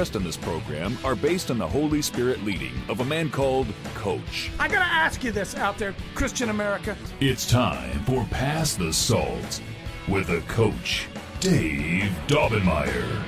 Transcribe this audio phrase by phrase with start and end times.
[0.00, 4.50] in this program are based on the Holy Spirit leading of a man called Coach.
[4.58, 6.96] I gotta ask you this out there, Christian America.
[7.20, 9.60] It's time for Pass the Salt
[10.08, 11.06] with a coach,
[11.40, 13.22] Dave Daubenmire.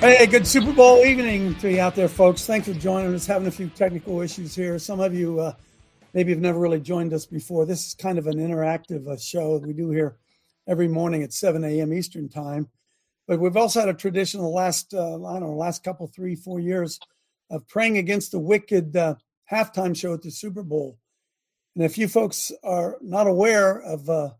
[0.00, 2.44] Hey, good Super Bowl evening to you out there, folks.
[2.44, 3.24] Thanks for joining us.
[3.24, 4.78] Having a few technical issues here.
[4.78, 5.54] Some of you uh,
[6.12, 7.64] maybe have never really joined us before.
[7.64, 10.18] This is kind of an interactive uh, show we do here
[10.68, 11.94] every morning at 7 a.m.
[11.94, 12.68] Eastern Time.
[13.26, 16.34] But we've also had a tradition the last, uh, I don't know, last couple, three,
[16.34, 16.98] four years
[17.50, 19.14] of praying against the wicked uh,
[19.50, 20.98] halftime show at the Super Bowl.
[21.74, 24.30] And if you folks are not aware of uh,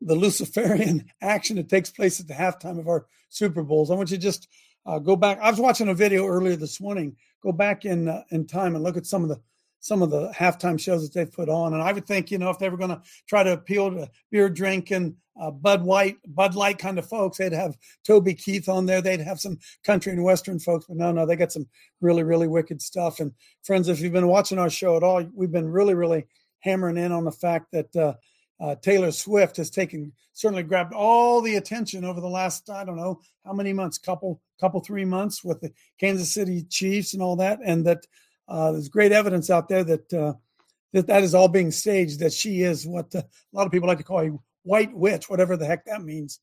[0.00, 4.10] the Luciferian action that takes place at the halftime of our Super Bowls, I want
[4.10, 4.48] you to just
[4.84, 5.38] uh, go back.
[5.40, 7.16] I was watching a video earlier this morning.
[7.42, 9.40] Go back in uh, in time and look at some of the
[9.80, 11.74] some of the halftime shows that they've put on.
[11.74, 14.10] And I would think, you know, if they were going to try to appeal to
[14.30, 18.86] beer drinking, uh, Bud White, Bud Light kind of folks, they'd have Toby Keith on
[18.86, 19.02] there.
[19.02, 20.86] They'd have some country and western folks.
[20.86, 21.68] But no, no, they got some
[22.00, 23.20] really, really wicked stuff.
[23.20, 23.32] And
[23.62, 26.26] friends, if you've been watching our show at all, we've been really, really
[26.60, 28.14] hammering in on the fact that uh,
[28.60, 32.96] uh, Taylor Swift has taken certainly grabbed all the attention over the last I don't
[32.96, 37.36] know how many months, couple couple three months with the Kansas City Chiefs and all
[37.36, 38.06] that, and that
[38.48, 40.34] uh, there's great evidence out there that uh,
[40.92, 42.20] that that is all being staged.
[42.20, 45.28] That she is what uh, a lot of people like to call a white witch,
[45.28, 46.40] whatever the heck that means.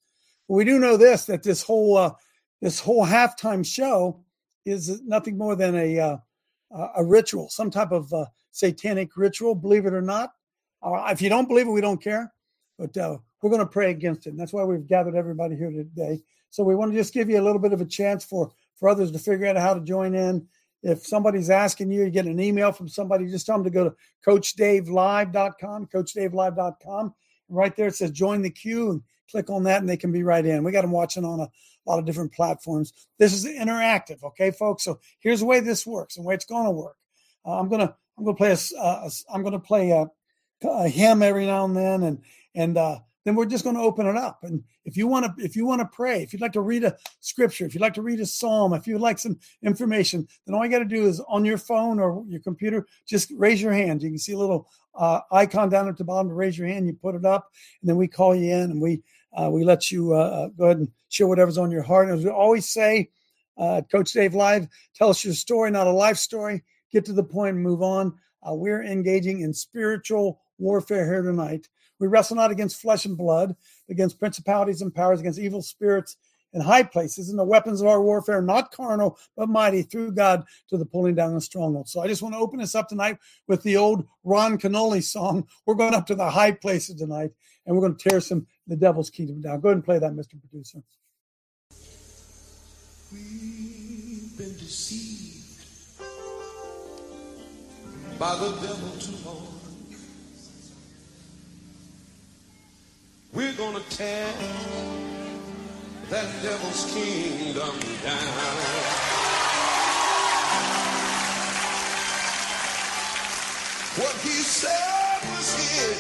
[0.47, 2.11] But we do know this that this whole uh,
[2.61, 4.23] this whole halftime show
[4.65, 6.17] is nothing more than a uh,
[6.95, 9.55] a ritual, some type of uh, satanic ritual.
[9.55, 10.33] Believe it or not.
[10.85, 12.33] If you don't believe it, we don't care.
[12.78, 12.95] But
[13.44, 14.31] we're going to pray against it.
[14.31, 16.22] And that's why we've gathered everybody here today.
[16.49, 18.89] So we want to just give you a little bit of a chance for for
[18.89, 20.47] others to figure out how to join in.
[20.83, 23.85] If somebody's asking you, you get an email from somebody, just tell them to go
[23.85, 23.95] to
[24.27, 27.13] CoachDaveLive.com, CoachDaveLive.com.
[27.49, 29.01] Right there it says join the queue and
[29.31, 30.63] click on that and they can be right in.
[30.63, 31.49] We got them watching on a
[31.85, 32.93] lot of different platforms.
[33.17, 34.83] This is interactive, okay, folks?
[34.83, 36.97] So here's the way this works and the way it's going to work.
[37.45, 40.07] Uh, I'm gonna I'm gonna play a, uh, I'm gonna play a,
[40.67, 42.22] a hymn every now and then, and
[42.55, 44.44] and uh, then we're just going to open it up.
[44.44, 46.84] And if you want to, if you want to pray, if you'd like to read
[46.84, 50.56] a scripture, if you'd like to read a psalm, if you'd like some information, then
[50.56, 53.73] all you got to do is on your phone or your computer, just raise your
[53.73, 54.03] hand.
[54.03, 56.88] You can see a little uh, icon down at the bottom to raise your hand.
[56.88, 57.50] You put it up,
[57.81, 59.01] and then we call you in and we
[59.35, 62.07] uh, we let you uh, go ahead and share whatever's on your heart.
[62.07, 63.09] And as we always say,
[63.57, 66.63] uh, Coach Dave Live, tell us your story, not a life story.
[66.91, 68.13] Get to the point and move on.
[68.47, 71.67] Uh, we're engaging in spiritual warfare here tonight.
[72.03, 73.56] We wrestle not against flesh and blood,
[73.90, 76.18] against principalities and powers, against evil spirits
[76.52, 77.30] in high places.
[77.30, 80.84] And the weapons of our warfare are not carnal, but mighty through God to the
[80.84, 81.94] pulling down of strongholds.
[81.94, 85.47] So I just want to open this up tonight with the old Ron Kenoly song.
[85.66, 87.31] We're going up to the high places tonight,
[87.66, 89.62] and we're going to tear some the devil's kingdom down.
[89.62, 90.38] Go ahead and play that, Mr.
[90.41, 90.84] Producer.
[93.14, 95.64] We've been deceived
[98.20, 99.53] by the devil too long.
[103.33, 104.31] We're gonna tear
[106.11, 107.73] that devil's kingdom
[108.03, 108.53] down.
[113.97, 115.97] What he said was his.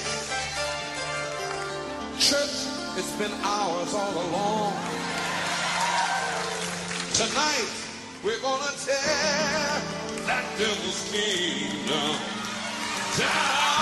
[2.19, 2.67] Church,
[2.99, 4.73] it's been ours all along.
[7.15, 7.71] Tonight,
[8.23, 9.81] we're gonna tear
[10.27, 12.15] that devil's kingdom
[13.17, 13.72] down.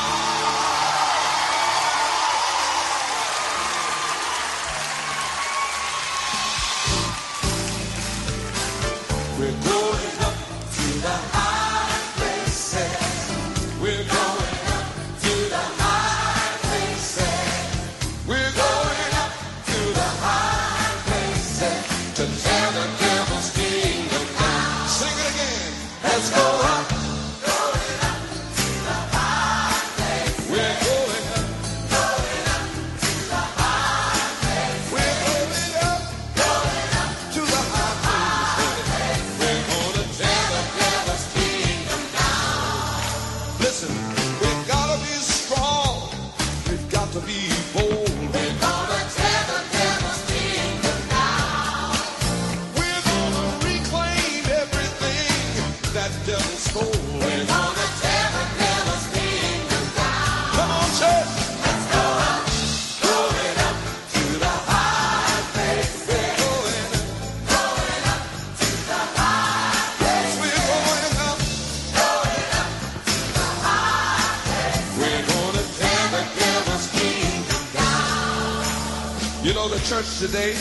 [80.32, 80.56] Today,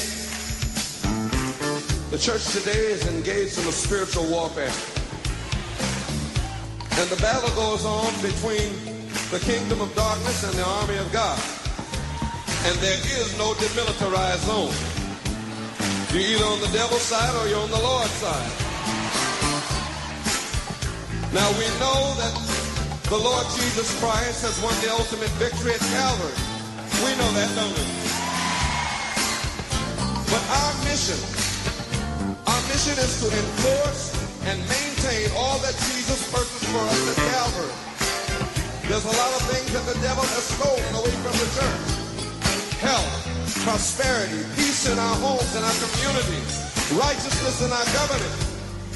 [2.11, 4.75] the church today is engaged in a spiritual warfare.
[6.99, 8.75] And the battle goes on between
[9.31, 11.38] the kingdom of darkness and the army of God.
[12.67, 14.75] And there is no demilitarized zone.
[16.11, 18.50] You're either on the devil's side or you're on the Lord's side.
[21.31, 22.34] Now we know that
[23.06, 26.34] the Lord Jesus Christ has won the ultimate victory at Calvary.
[27.06, 27.90] We know that, don't we?
[30.31, 31.19] But our mission,
[32.47, 34.15] our mission is to enforce
[34.47, 37.75] and maintain all that Jesus purposed for us at Calvary.
[38.87, 41.82] There's a lot of things that the devil has stolen away from the church.
[42.79, 43.11] Health,
[43.67, 46.62] prosperity, peace in our homes and our communities,
[46.94, 48.35] righteousness in our government.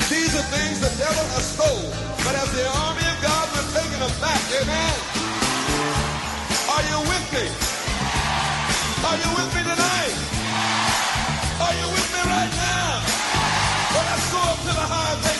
[0.06, 1.90] These are things the devil has stolen.
[2.22, 4.38] But as the army of God, we're taking them back.
[4.54, 4.94] Amen.
[6.70, 7.46] Are you with me?
[9.02, 9.93] Are you with me tonight?
[11.92, 13.02] With me right now?
[13.92, 15.33] Well, let's go up to the high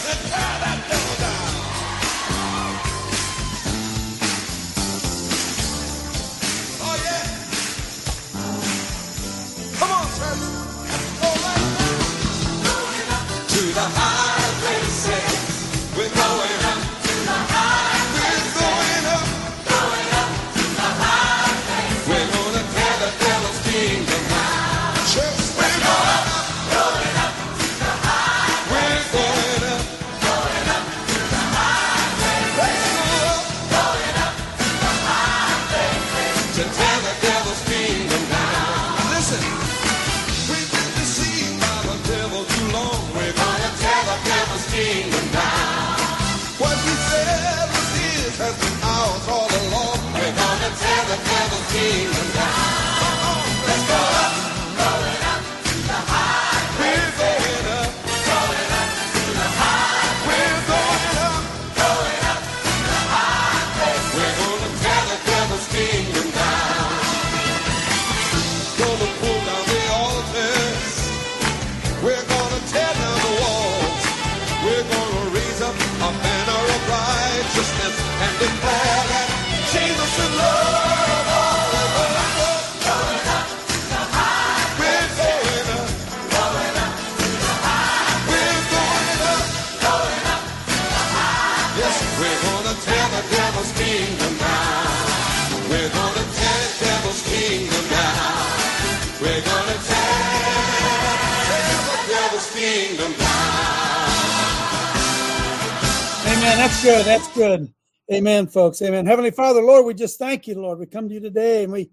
[106.65, 107.05] That's good.
[107.05, 107.75] That's good.
[108.11, 108.81] Amen, folks.
[108.81, 109.05] Amen.
[109.05, 110.79] Heavenly Father, Lord, we just thank you, Lord.
[110.79, 111.91] We come to you today and we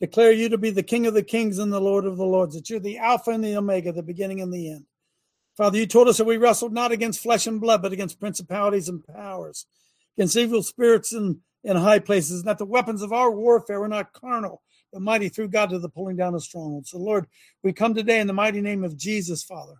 [0.00, 2.54] declare you to be the King of the kings and the Lord of the lords,
[2.54, 4.86] that you're the Alpha and the Omega, the beginning and the end.
[5.54, 8.88] Father, you told us that we wrestled not against flesh and blood, but against principalities
[8.88, 9.66] and powers,
[10.16, 13.86] against evil spirits in, in high places, and that the weapons of our warfare were
[13.86, 14.62] not carnal,
[14.94, 16.88] but mighty through God to the pulling down of strongholds.
[16.88, 17.26] So, Lord,
[17.62, 19.74] we come today in the mighty name of Jesus, Father.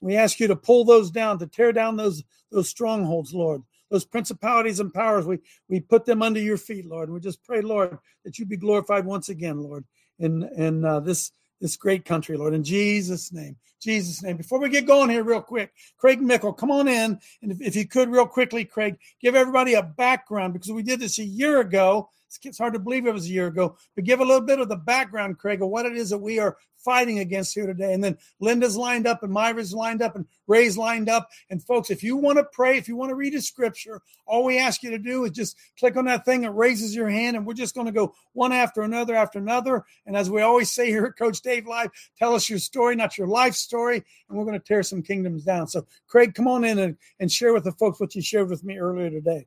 [0.00, 3.62] We ask you to pull those down, to tear down those, those strongholds, Lord.
[3.90, 5.38] Those principalities and powers, we,
[5.68, 7.08] we put them under your feet, Lord.
[7.08, 9.84] And we just pray, Lord, that you be glorified once again, Lord,
[10.18, 12.54] in, in uh, this, this great country, Lord.
[12.54, 13.56] In Jesus' name.
[13.84, 14.38] Jesus' name.
[14.38, 17.18] Before we get going here, real quick, Craig Mickle, come on in.
[17.42, 21.00] And if, if you could, real quickly, Craig, give everybody a background because we did
[21.00, 22.08] this a year ago.
[22.42, 24.68] It's, hard to believe it was a year ago, but give a little bit of
[24.68, 27.94] the background, Craig, of what it is that we are fighting against here today.
[27.94, 31.28] And then Linda's lined up and Myra's lined up and Ray's lined up.
[31.50, 34.44] And folks, if you want to pray, if you want to read a scripture, all
[34.44, 37.36] we ask you to do is just click on that thing that raises your hand.
[37.36, 39.84] And we're just going to go one after another after another.
[40.06, 43.16] And as we always say here at Coach Dave Live, tell us your story, not
[43.16, 44.04] your life story.
[44.28, 45.66] And we're going to tear some kingdoms down.
[45.68, 48.62] So, Craig, come on in and, and share with the folks what you shared with
[48.62, 49.46] me earlier today.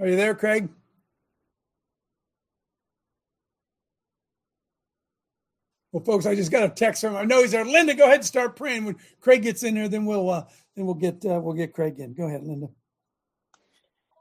[0.00, 0.68] Are you there, Craig?
[5.90, 7.16] Well, folks, I just got a text from.
[7.16, 7.64] I know he's there.
[7.64, 8.84] Linda, go ahead and start praying.
[8.84, 10.44] When Craig gets in there, then we'll uh,
[10.76, 12.14] then we'll get uh, we'll get Craig in.
[12.14, 12.68] Go ahead, Linda.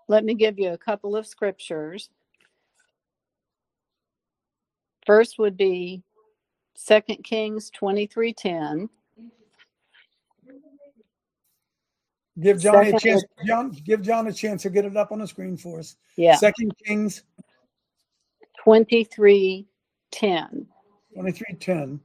[0.07, 2.09] Let me give you a couple of scriptures.
[5.05, 6.03] First would be
[6.75, 8.89] Second Kings twenty three ten.
[12.39, 13.23] Give Johnny a chance.
[13.45, 15.95] John, give John a chance to get it up on the screen for us.
[16.17, 17.23] Yeah, Second Kings
[18.63, 19.67] twenty three
[20.11, 20.67] ten.
[21.13, 21.99] twenty three ten.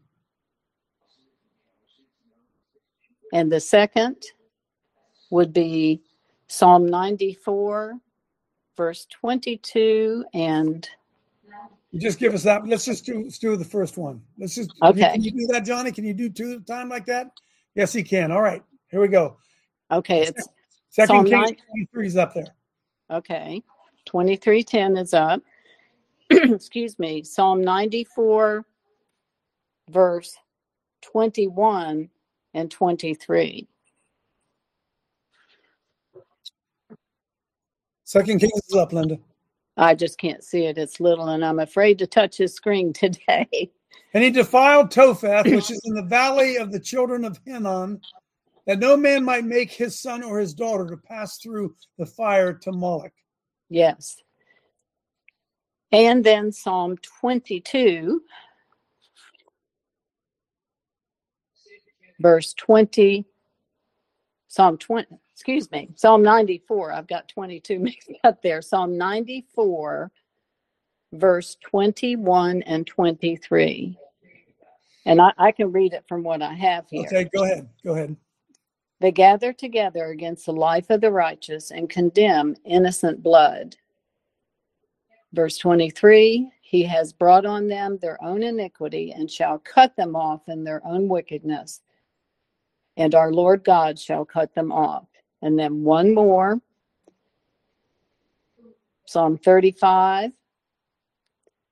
[3.34, 4.22] And the second
[5.30, 6.02] would be
[6.48, 7.98] Psalm 94,
[8.76, 10.86] verse 22, and
[11.90, 12.66] You just give us that.
[12.66, 14.22] Let's just do let's do the first one.
[14.38, 15.12] Let's just Okay.
[15.12, 15.92] Can you do that, Johnny?
[15.92, 17.30] Can you do two at a time like that?
[17.74, 18.30] Yes, he can.
[18.30, 19.38] All right, here we go.
[19.92, 20.48] Okay, it's
[20.90, 21.56] Second Kings nine-
[21.92, 22.46] 23 is up there.
[23.10, 23.62] okay.
[24.06, 25.40] 2310 is up.
[26.30, 27.22] Excuse me.
[27.22, 28.64] Psalm 94,
[29.90, 30.34] verse
[31.02, 32.08] 21
[32.54, 33.68] and 23.
[38.04, 39.18] Second Kings is up, Linda.
[39.76, 40.76] I just can't see it.
[40.78, 43.70] It's little, and I'm afraid to touch his screen today.
[44.14, 48.00] And he defiled Topheth, which is in the valley of the children of Hinnom,
[48.66, 52.52] that no man might make his son or his daughter to pass through the fire
[52.52, 53.12] to Moloch.
[53.68, 54.16] yes.
[55.90, 58.22] And then Psalm 22,
[62.18, 63.26] verse 20.
[64.48, 66.92] Psalm 20, excuse me, Psalm 94.
[66.92, 68.62] I've got 22 mixed up there.
[68.62, 70.10] Psalm 94,
[71.12, 73.98] verse 21 and 23.
[75.04, 77.04] And I, I can read it from what I have here.
[77.06, 77.68] Okay, go ahead.
[77.84, 78.16] Go ahead.
[79.02, 83.74] They gather together against the life of the righteous and condemn innocent blood.
[85.32, 90.42] Verse 23 He has brought on them their own iniquity and shall cut them off
[90.46, 91.80] in their own wickedness.
[92.96, 95.08] And our Lord God shall cut them off.
[95.42, 96.60] And then one more
[99.04, 100.30] Psalm 35.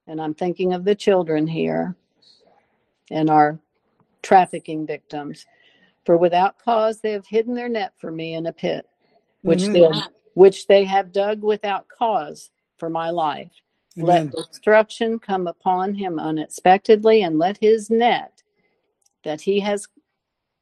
[0.09, 1.95] And I'm thinking of the children here
[3.09, 3.61] and our
[4.21, 5.47] trafficking victims.
[6.07, 8.87] For without cause they have hidden their net for me in a pit,
[9.43, 9.73] which Mhm.
[9.73, 10.03] they
[10.35, 13.53] which they have dug without cause for my life.
[13.99, 14.33] Amen.
[14.35, 18.43] Let destruction come upon him unexpectedly, and let his net
[19.25, 19.87] that he has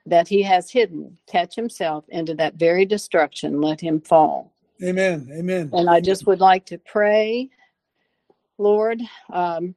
[0.07, 3.61] that he has hidden catch himself into that very destruction.
[3.61, 4.53] Let him fall.
[4.83, 5.31] Amen.
[5.33, 5.71] Amen.
[5.73, 7.51] And I just would like to pray,
[8.59, 9.03] Lord,
[9.33, 9.75] um,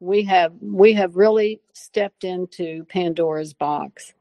[0.00, 4.14] we have we have really stepped into Pandora's box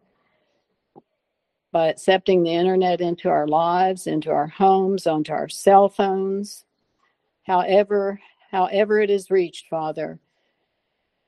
[1.71, 6.65] by accepting the internet into our lives, into our homes, onto our cell phones,
[7.43, 8.19] however
[8.51, 10.19] however it is reached, Father.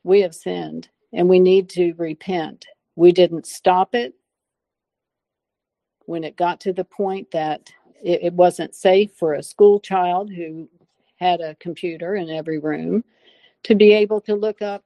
[0.04, 2.66] We have sinned and we need to repent.
[2.96, 4.14] We didn't stop it
[6.06, 7.72] when it got to the point that
[8.04, 10.68] it, it wasn't safe for a school child who
[11.18, 13.04] had a computer in every room
[13.64, 14.84] to be able to look up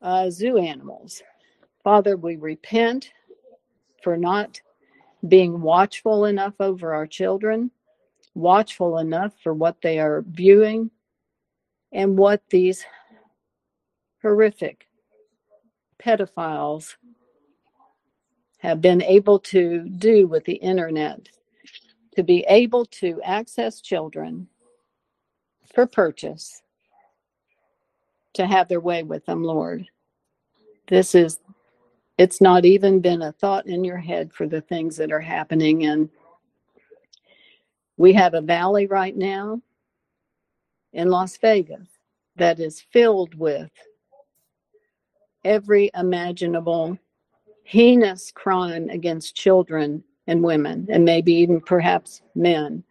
[0.00, 1.22] uh, zoo animals.
[1.84, 3.12] Father, we repent
[4.02, 4.60] for not
[5.26, 7.70] being watchful enough over our children,
[8.34, 10.90] watchful enough for what they are viewing,
[11.92, 12.84] and what these
[14.22, 14.88] horrific
[16.02, 16.96] pedophiles
[18.58, 21.28] have been able to do with the internet
[22.14, 24.48] to be able to access children
[25.74, 26.62] for purchase
[28.34, 29.86] to have their way with them, Lord.
[30.88, 31.40] This is,
[32.18, 35.84] it's not even been a thought in your head for the things that are happening.
[35.86, 36.10] And
[37.96, 39.60] we have a valley right now
[40.92, 41.88] in Las Vegas
[42.36, 43.70] that is filled with
[45.44, 46.98] every imaginable
[47.64, 52.84] heinous crime against children and women, and maybe even perhaps men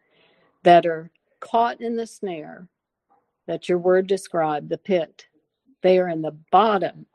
[0.63, 2.67] that are caught in the snare
[3.47, 5.25] that your word described the pit.
[5.81, 7.05] They are in the bottom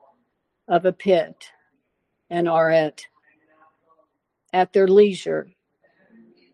[0.68, 1.50] of a pit
[2.30, 3.02] and are at,
[4.52, 5.49] at their leisure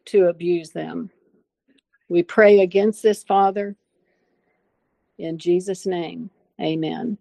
[0.07, 1.11] to abuse them.
[2.09, 3.77] We pray against this, Father,
[5.19, 6.31] in Jesus' name.
[6.61, 7.17] Amen.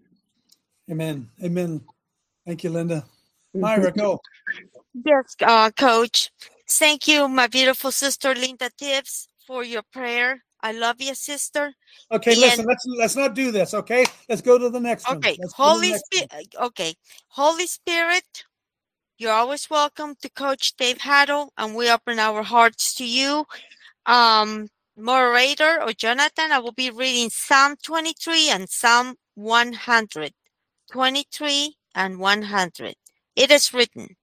[0.89, 1.29] Amen.
[1.43, 1.81] Amen.
[2.45, 3.05] Thank you, Linda.
[3.53, 4.19] Myra, go.
[4.93, 6.31] Yes, uh, Coach.
[6.69, 10.43] Thank you, my beautiful sister Linda Tibbs, for your prayer.
[10.63, 11.73] I love you, sister.
[12.11, 14.05] Okay, And- listen, let's let's not do this, okay?
[14.29, 15.17] Let's go to the next one.
[15.17, 15.97] Okay, Let's go to the Holy.
[15.97, 16.55] Spirit.
[16.59, 16.93] Okay,
[17.29, 18.43] Holy Spirit,
[19.17, 23.45] you're always welcome to Coach Dave Haddle, and we open our hearts to you.
[24.05, 30.33] Um, moderator or Jonathan, I will be reading Psalm 23 and Psalm 100.
[30.91, 32.95] 23 and 100.
[33.35, 34.15] It is written,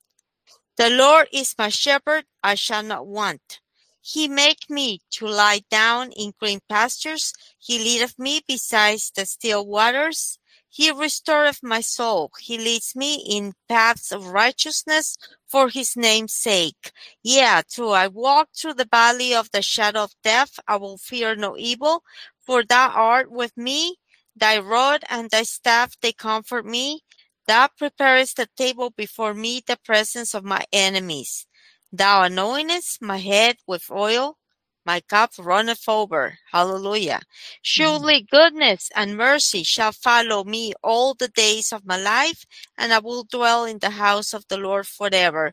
[0.76, 3.60] The Lord is my shepherd, I shall not want.
[4.00, 7.32] He make me to lie down in green pastures.
[7.58, 10.38] He leadeth me beside the still waters.
[10.70, 12.30] He restoreth my soul.
[12.38, 16.92] He leads me in paths of righteousness for his name's sake.
[17.22, 21.34] Yeah, though I walk through the valley of the shadow of death, I will fear
[21.34, 22.04] no evil,
[22.38, 23.96] for thou art with me.
[24.36, 27.02] Thy rod and thy staff, they comfort me.
[27.48, 31.47] Thou preparest the table before me, the presence of my enemies.
[31.92, 34.36] Thou anointest my head with oil,
[34.84, 36.38] my cup runneth over.
[36.50, 37.20] Hallelujah.
[37.62, 38.28] Surely mm.
[38.30, 42.44] goodness and mercy shall follow me all the days of my life,
[42.76, 45.52] and I will dwell in the house of the Lord forever.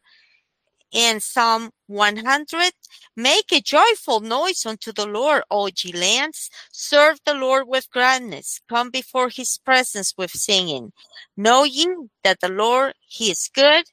[0.92, 2.72] In Psalm 100
[3.18, 6.50] Make a joyful noise unto the Lord, O ye lands.
[6.72, 8.62] Serve the Lord with gladness.
[8.70, 10.94] Come before his presence with singing.
[11.36, 11.88] Know ye
[12.24, 13.86] that the Lord, he is good,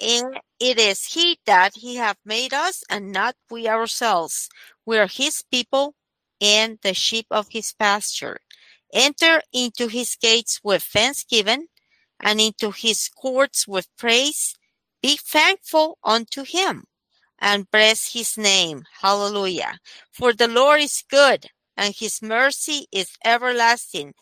[0.00, 4.48] and it is he that he hath made us, and not we ourselves.
[4.86, 5.94] We are his people
[6.40, 8.38] and the sheep of his pasture.
[8.92, 11.66] Enter into his gates with thanksgiving,
[12.20, 14.54] and into his courts with praise.
[15.02, 16.84] Be thankful unto him,
[17.38, 18.84] and bless his name.
[19.00, 19.78] Hallelujah.
[20.12, 24.14] For the Lord is good, and his mercy is everlasting,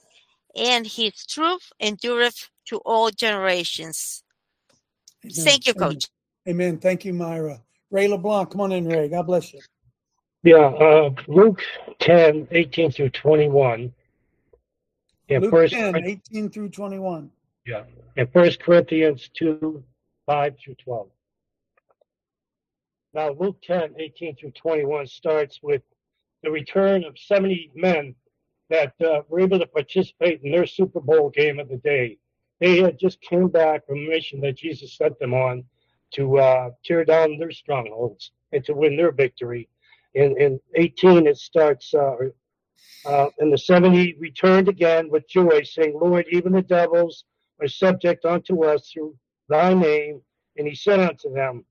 [0.56, 4.22] and his truth endureth to all generations.
[5.32, 5.46] Amen.
[5.46, 5.90] Thank you, Amen.
[5.90, 6.04] Coach.
[6.48, 6.78] Amen.
[6.78, 7.60] Thank you, Myra.
[7.90, 9.08] Ray LeBlanc, come on in, Ray.
[9.08, 9.60] God bless you.
[10.42, 11.62] Yeah, uh, Luke
[12.00, 13.92] 10, 18 through 21.
[15.30, 17.30] And Luke first, 10, 18 through 21.
[17.66, 17.82] yeah,
[18.16, 19.82] and First Corinthians 2,
[20.26, 21.08] 5 through 12.
[23.14, 25.82] Now, Luke 10, 18 through 21 starts with
[26.42, 28.14] the return of 70 men
[28.70, 32.18] that uh, were able to participate in their Super Bowl game of the day.
[32.60, 35.64] They had just came back from a mission that Jesus sent them on
[36.14, 39.68] to uh, tear down their strongholds and to win their victory.
[40.14, 42.16] In, in 18, it starts, uh,
[43.04, 47.24] uh, and the 70 returned again with joy, saying, Lord, even the devils
[47.60, 49.14] are subject unto us through
[49.48, 50.22] thy name.
[50.56, 51.64] And he said unto them,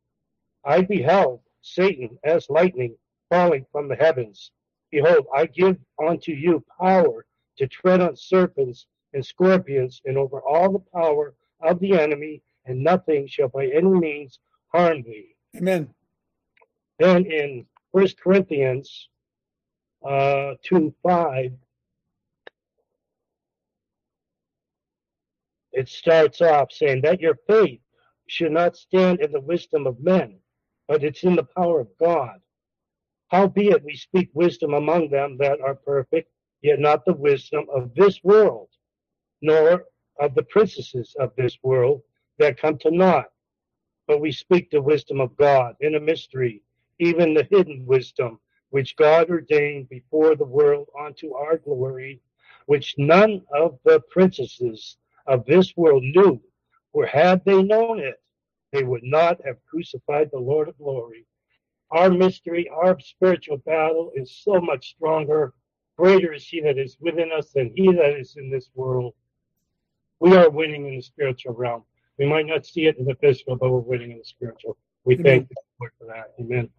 [0.64, 2.96] I beheld Satan as lightning
[3.30, 4.52] falling from the heavens.
[4.92, 7.26] Behold, I give unto you power
[7.58, 12.84] to tread on serpents and scorpions and over all the power of the enemy, and
[12.84, 14.39] nothing shall by any means
[14.74, 15.36] harm thee.
[15.56, 15.89] Amen.
[17.00, 19.10] Then in First Corinthians
[20.08, 21.52] uh, 2 5,
[25.72, 27.80] it starts off saying that your faith
[28.28, 30.39] should not stand in the wisdom of men,
[30.88, 32.39] but it's in the power of God.
[33.30, 38.24] Howbeit we speak wisdom among them that are perfect, yet not the wisdom of this
[38.24, 38.70] world,
[39.41, 39.86] nor
[40.19, 42.02] of the princesses of this world
[42.39, 43.32] that come to naught.
[44.08, 46.63] But we speak the wisdom of God in a mystery,
[47.00, 52.21] even the hidden wisdom, which God ordained before the world unto our glory,
[52.65, 56.41] which none of the princesses of this world knew,
[56.91, 58.21] for had they known it,
[58.71, 61.26] they would not have crucified the Lord of glory.
[61.91, 65.54] Our mystery, our spiritual battle is so much stronger.
[65.97, 69.13] Greater is he that is within us than he that is in this world.
[70.20, 71.84] We are winning in the spiritual realm.
[72.18, 74.78] We might not see it in the physical, but we're winning in the spiritual.
[75.06, 75.26] We Amen.
[75.26, 76.34] thank the Lord for that.
[76.40, 76.70] Amen.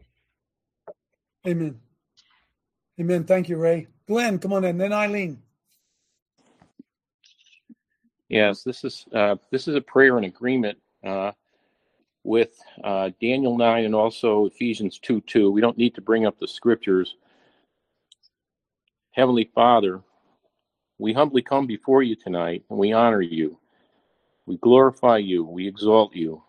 [1.46, 1.80] Amen.
[3.00, 3.24] Amen.
[3.24, 3.86] Thank you, Ray.
[4.06, 4.76] Glenn, come on in.
[4.76, 5.40] Then Eileen.
[8.28, 11.32] Yes, this is uh, this is a prayer and agreement uh,
[12.24, 15.50] with uh, Daniel nine and also Ephesians two two.
[15.50, 17.16] We don't need to bring up the scriptures.
[19.12, 20.02] Heavenly Father,
[20.98, 23.58] we humbly come before you tonight and we honor you.
[24.46, 25.44] We glorify you.
[25.44, 26.42] We exalt you.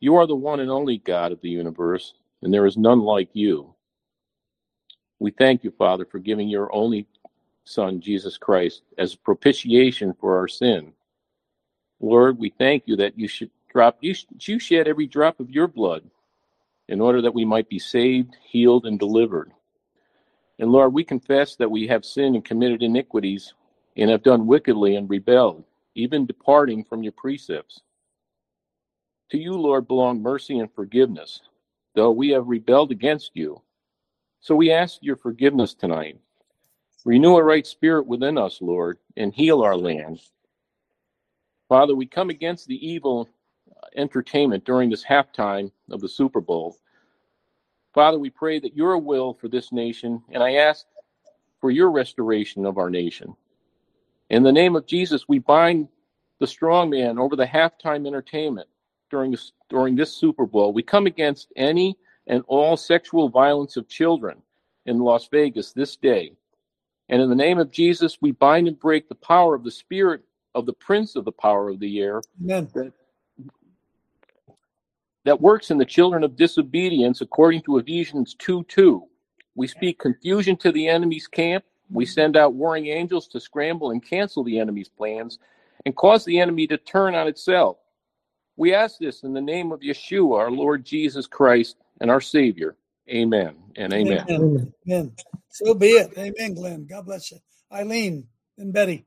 [0.00, 3.28] You are the one and only God of the universe, and there is none like
[3.34, 3.74] you.
[5.20, 7.06] We thank you, Father, for giving your only
[7.64, 10.92] Son, Jesus Christ, as propitiation for our sin.
[12.00, 15.68] Lord, we thank you that you should drop you, you shed every drop of your
[15.68, 16.02] blood
[16.88, 19.52] in order that we might be saved, healed, and delivered.
[20.62, 23.52] And Lord, we confess that we have sinned and committed iniquities
[23.96, 25.64] and have done wickedly and rebelled,
[25.96, 27.80] even departing from your precepts.
[29.32, 31.40] To you, Lord, belong mercy and forgiveness,
[31.96, 33.60] though we have rebelled against you.
[34.40, 36.20] So we ask your forgiveness tonight.
[37.04, 40.20] Renew a right spirit within us, Lord, and heal our land.
[41.68, 43.28] Father, we come against the evil
[43.96, 46.78] entertainment during this halftime of the Super Bowl.
[47.94, 50.86] Father, we pray that your will for this nation, and I ask
[51.60, 53.36] for your restoration of our nation.
[54.30, 55.88] In the name of Jesus, we bind
[56.40, 58.68] the strong man over the halftime entertainment
[59.10, 60.72] during this, during this Super Bowl.
[60.72, 64.40] We come against any and all sexual violence of children
[64.86, 66.32] in Las Vegas this day.
[67.10, 70.22] And in the name of Jesus, we bind and break the power of the spirit
[70.54, 72.68] of the prince of the power of the air Amen.
[72.74, 72.92] that,
[75.24, 79.02] that works in the children of disobedience according to Ephesians 2 2.
[79.54, 81.64] We speak confusion to the enemy's camp.
[81.90, 85.38] We send out warring angels to scramble and cancel the enemy's plans
[85.84, 87.76] and cause the enemy to turn on itself.
[88.56, 92.76] We ask this in the name of Yeshua, our Lord Jesus Christ and our Savior.
[93.08, 94.24] Amen and amen.
[94.28, 94.72] Amen.
[94.88, 95.12] Amen.
[95.50, 96.10] So be it.
[96.16, 96.86] Amen, Glenn.
[96.86, 97.38] God bless you.
[97.72, 98.26] Eileen
[98.58, 99.04] and Betty.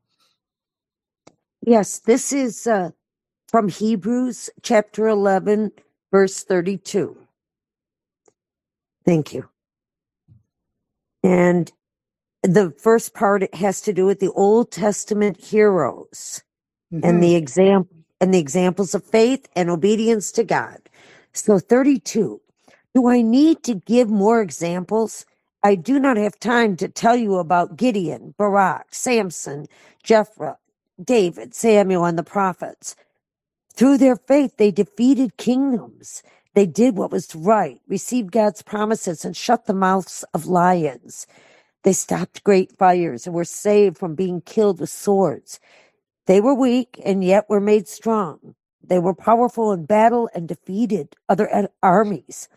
[1.62, 2.90] Yes, this is uh,
[3.48, 5.72] from Hebrews chapter 11,
[6.16, 7.14] verse 32.
[9.04, 9.50] Thank you.
[11.22, 11.70] And
[12.42, 16.42] the first part it has to do with the Old Testament heroes
[16.90, 17.36] and the mm-hmm.
[17.36, 20.78] example and the examples of faith and obedience to God.
[21.34, 22.40] So 32.
[22.94, 25.26] Do I need to give more examples?
[25.62, 29.66] I do not have time to tell you about Gideon, Barak, Samson,
[30.02, 30.56] Jephthah,
[31.04, 32.96] David, Samuel, and the prophets.
[33.76, 36.22] Through their faith, they defeated kingdoms.
[36.54, 41.26] They did what was right, received God's promises, and shut the mouths of lions.
[41.82, 45.60] They stopped great fires and were saved from being killed with swords.
[46.26, 48.54] They were weak and yet were made strong.
[48.82, 52.48] They were powerful in battle and defeated other armies.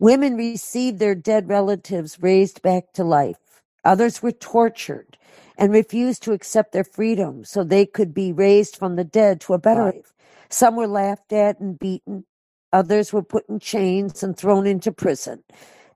[0.00, 3.62] Women received their dead relatives raised back to life.
[3.84, 5.16] Others were tortured
[5.56, 9.54] and refused to accept their freedom so they could be raised from the dead to
[9.54, 10.12] a better life.
[10.52, 12.26] Some were laughed at and beaten.
[12.74, 15.44] Others were put in chains and thrown into prison.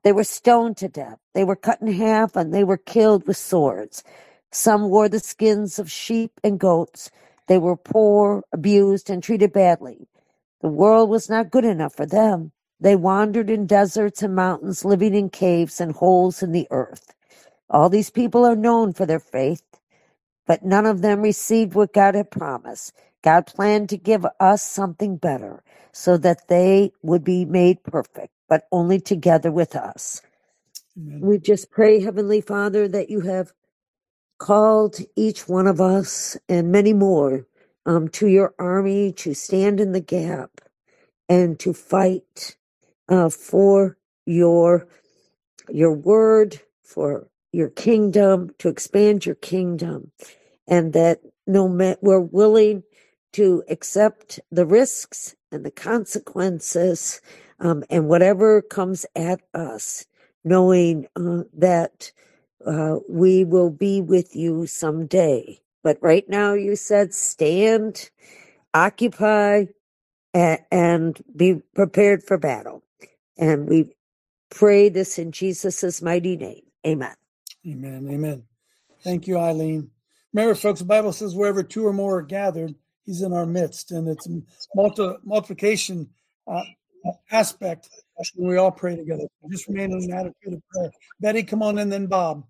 [0.03, 1.19] They were stoned to death.
[1.35, 4.03] They were cut in half and they were killed with swords.
[4.53, 7.11] Some wore the skins of sheep and goats.
[7.49, 10.09] They were poor, abused, and treated badly.
[10.63, 12.53] The world was not good enough for them.
[12.81, 17.15] They wandered in deserts and mountains, living in caves and holes in the earth.
[17.71, 19.63] All these people are known for their faith,
[20.47, 22.93] but none of them received what God had promised.
[23.27, 28.69] God planned to give us something better so that they would be made perfect, but
[28.73, 30.23] only together with us.
[31.21, 33.53] We just pray, Heavenly Father, that you have
[34.39, 37.47] called each one of us and many more
[37.87, 40.51] um, to your army to stand in the gap
[41.29, 42.57] and to fight
[43.09, 44.89] uh, for your
[45.71, 50.13] your word, for your kingdom, to expand your kingdom,
[50.69, 52.83] and that no ma- we're willing
[53.37, 57.23] to accept the risks and the consequences
[57.61, 60.07] um, and whatever comes at us,
[60.45, 62.13] knowing uh, that
[62.67, 65.61] uh, we will be with you someday.
[65.85, 68.11] But right now, you said stand,
[68.75, 69.67] occupy,
[70.35, 72.85] a- and be prepared for battle.
[73.39, 73.95] And we
[74.51, 76.63] pray this in Jesus' mighty name.
[76.87, 77.15] Amen.
[77.69, 78.09] Amen.
[78.11, 78.45] Amen.
[79.03, 79.91] Thank you, Eileen.
[80.33, 82.75] Remember, folks, the Bible says wherever two or more are gathered,
[83.07, 83.93] he's in our midst.
[83.93, 84.43] And it's a
[84.75, 86.09] multi, multiplication
[86.47, 86.63] uh,
[87.31, 87.89] aspect
[88.35, 89.25] when we all pray together.
[89.51, 90.91] Just remain in an attitude of prayer.
[91.21, 92.45] Betty, come on in, then Bob.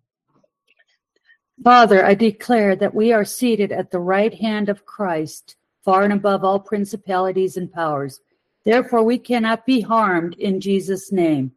[1.62, 6.12] Father, I declare that we are seated at the right hand of Christ, far and
[6.12, 8.20] above all principalities and powers.
[8.64, 11.52] Therefore, we cannot be harmed in Jesus' name.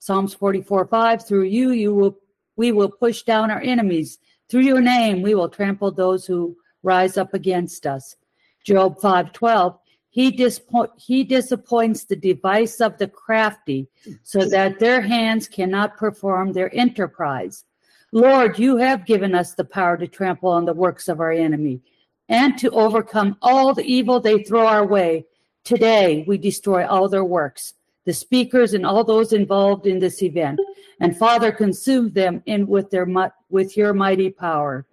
[0.00, 2.18] Psalms 44 5 Through you, you will,
[2.56, 4.18] we will push down our enemies.
[4.48, 8.16] Through your name, we will trample those who rise up against us.
[8.64, 9.78] Job 5 12
[10.10, 13.88] he, dispo- he disappoints the device of the crafty
[14.22, 17.64] so that their hands cannot perform their enterprise.
[18.10, 21.82] Lord, you have given us the power to trample on the works of our enemy
[22.28, 25.26] and to overcome all the evil they throw our way.
[25.62, 27.74] Today, we destroy all their works,
[28.06, 30.58] the speakers and all those involved in this event.
[31.00, 33.06] And Father, consume them in with their
[33.50, 34.86] with your mighty power.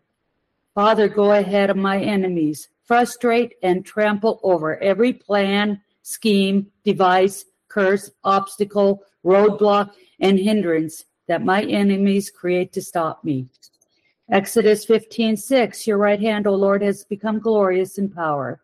[0.73, 8.11] Father, go ahead of my enemies, frustrate and trample over every plan, scheme, device, curse,
[8.23, 13.47] obstacle, roadblock, and hindrance that my enemies create to stop me.
[14.31, 18.61] Exodus 15 6, your right hand, O Lord, has become glorious in power.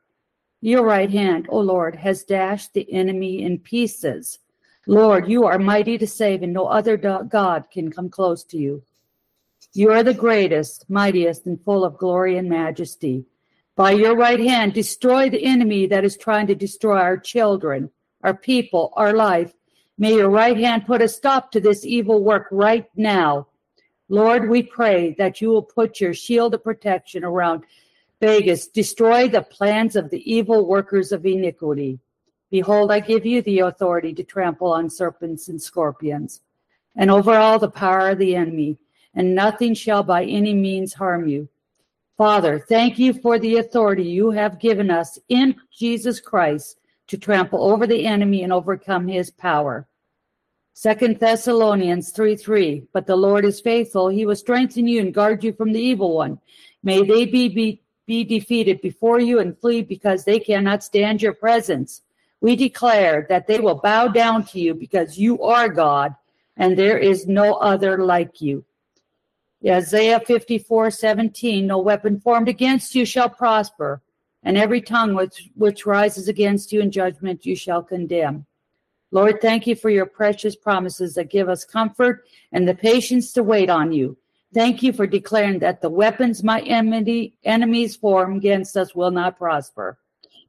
[0.61, 4.39] Your right hand, O Lord, has dashed the enemy in pieces.
[4.87, 8.83] Lord, you are mighty to save, and no other God can come close to you.
[9.73, 13.25] You are the greatest, mightiest, and full of glory and majesty.
[13.75, 17.89] By your right hand, destroy the enemy that is trying to destroy our children,
[18.21, 19.53] our people, our life.
[19.97, 23.47] May your right hand put a stop to this evil work right now.
[24.09, 27.63] Lord, we pray that you will put your shield of protection around
[28.19, 31.99] Vegas, destroy the plans of the evil workers of iniquity.
[32.51, 36.41] Behold, I give you the authority to trample on serpents and scorpions,
[36.95, 38.77] and over all the power of the enemy,
[39.15, 41.47] and nothing shall by any means harm you.
[42.17, 47.63] Father, thank you for the authority you have given us in Jesus Christ to trample
[47.63, 49.87] over the enemy and overcome his power.
[50.73, 52.83] Second Thessalonians 3 3.
[52.93, 54.07] But the Lord is faithful.
[54.07, 56.39] He will strengthen you and guard you from the evil one.
[56.83, 61.33] May they be, be, be defeated before you and flee because they cannot stand your
[61.33, 62.01] presence.
[62.39, 66.15] We declare that they will bow down to you because you are God
[66.57, 68.65] and there is no other like you.
[69.65, 74.01] Isaiah 54 17, no weapon formed against you shall prosper,
[74.43, 78.45] and every tongue which, which rises against you in judgment you shall condemn.
[79.11, 83.43] Lord, thank you for your precious promises that give us comfort and the patience to
[83.43, 84.17] wait on you.
[84.53, 89.37] Thank you for declaring that the weapons my enemy, enemies form against us will not
[89.37, 89.99] prosper.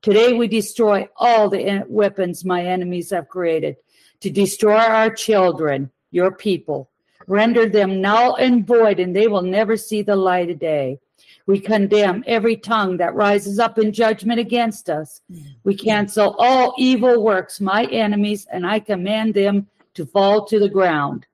[0.00, 3.76] Today we destroy all the en- weapons my enemies have created
[4.20, 6.90] to destroy our children, your people.
[7.26, 10.98] Render them null and void, and they will never see the light of day.
[11.46, 15.20] We condemn every tongue that rises up in judgment against us.
[15.64, 20.68] We cancel all evil works, my enemies, and I command them to fall to the
[20.68, 21.26] ground.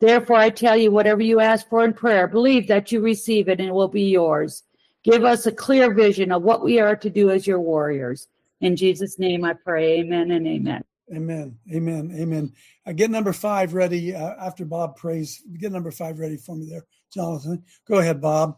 [0.00, 3.60] Therefore, I tell you, whatever you ask for in prayer, believe that you receive it
[3.60, 4.64] and it will be yours.
[5.04, 8.28] Give us a clear vision of what we are to do as your warriors.
[8.60, 10.00] In Jesus' name I pray.
[10.00, 10.84] Amen and amen.
[11.12, 11.58] Amen.
[11.72, 12.16] Amen.
[12.18, 12.52] Amen.
[12.86, 15.42] Uh, get number five ready uh, after Bob prays.
[15.58, 17.62] Get number five ready for me there, Jonathan.
[17.86, 18.56] Go ahead, Bob.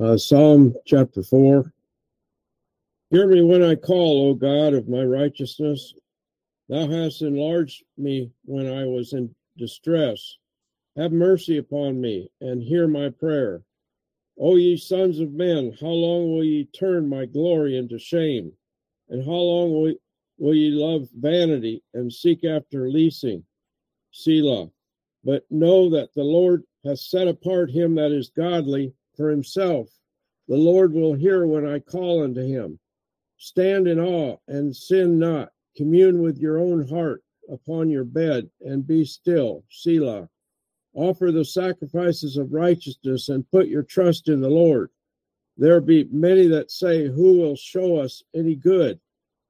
[0.00, 1.72] Uh, Psalm chapter 4.
[3.10, 5.94] Hear me when I call, O God of my righteousness.
[6.68, 10.36] Thou hast enlarged me when I was in distress.
[10.96, 13.62] Have mercy upon me and hear my prayer.
[14.38, 18.52] O ye sons of men, how long will ye turn my glory into shame?
[19.08, 19.94] And how long will,
[20.40, 23.44] will ye love vanity and seek after leasing?
[24.10, 24.70] Selah.
[25.22, 29.88] But know that the Lord hath set apart him that is godly for himself.
[30.48, 32.80] The Lord will hear when I call unto him.
[33.36, 35.50] Stand in awe and sin not.
[35.76, 39.62] Commune with your own heart upon your bed and be still.
[39.70, 40.28] Selah.
[40.94, 44.90] Offer the sacrifices of righteousness and put your trust in the Lord.
[45.56, 48.98] There be many that say, Who will show us any good?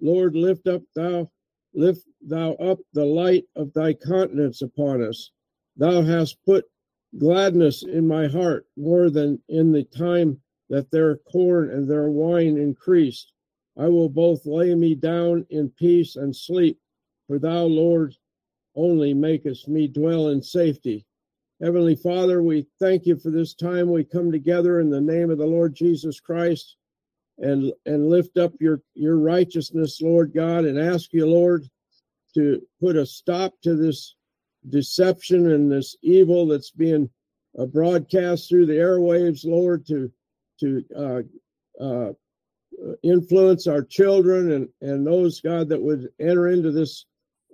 [0.00, 1.30] Lord, lift up thou,
[1.74, 5.30] lift thou up the light of thy countenance upon us.
[5.76, 6.64] Thou hast put
[7.18, 12.56] gladness in my heart more than in the time that their corn and their wine
[12.56, 13.32] increased.
[13.76, 16.78] I will both lay me down in peace and sleep,
[17.26, 18.14] for thou, Lord,
[18.74, 21.06] only makest me dwell in safety.
[21.60, 25.38] Heavenly Father, we thank you for this time we come together in the name of
[25.38, 26.76] the Lord Jesus Christ
[27.40, 31.64] and and lift up your your righteousness, Lord God, and ask you, Lord,
[32.35, 34.14] to put a stop to this
[34.68, 37.09] deception and this evil that's being
[37.59, 40.12] uh, broadcast through the airwaves, Lord, to
[40.61, 42.12] to uh, uh,
[43.03, 47.07] influence our children and and those God that would enter into this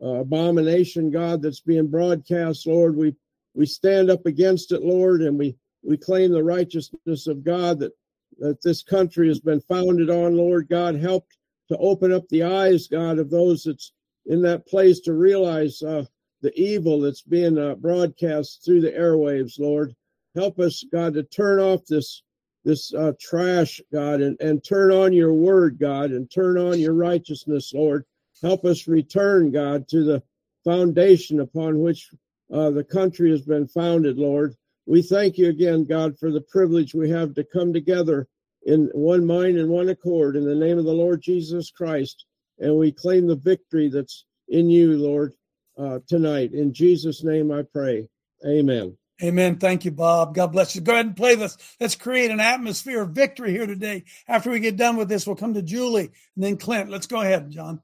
[0.03, 2.97] uh, abomination, God, that's being broadcast, Lord.
[2.97, 3.15] We
[3.55, 7.93] we stand up against it, Lord, and we we claim the righteousness of God that
[8.39, 10.95] that this country has been founded on, Lord God.
[10.97, 11.27] Help
[11.69, 13.93] to open up the eyes, God, of those that's
[14.27, 16.05] in that place to realize uh,
[16.43, 19.95] the evil that's being uh, broadcast through the airwaves, Lord.
[20.35, 22.23] Help us, God, to turn off this
[22.65, 26.95] this uh, trash, God, and, and turn on your word, God, and turn on your
[26.95, 28.05] righteousness, Lord.
[28.43, 30.21] Help us return, God, to the
[30.65, 32.11] foundation upon which
[32.53, 34.57] uh, the country has been founded, Lord.
[34.87, 38.29] We thank you again, God, for the privilege we have to come together
[38.65, 42.25] in one mind and one accord in the name of the Lord Jesus Christ.
[42.59, 45.35] And we claim the victory that's in you, Lord,
[45.77, 46.53] uh, tonight.
[46.53, 48.09] In Jesus' name I pray.
[48.47, 48.97] Amen.
[49.23, 49.57] Amen.
[49.57, 50.35] Thank you, Bob.
[50.35, 50.83] God bless you.
[50.83, 51.57] Go ahead and play this.
[51.81, 54.05] Let's create an atmosphere of victory here today.
[54.29, 56.91] After we get done with this, we'll come to Julie and then Clint.
[56.91, 57.81] Let's go ahead, John.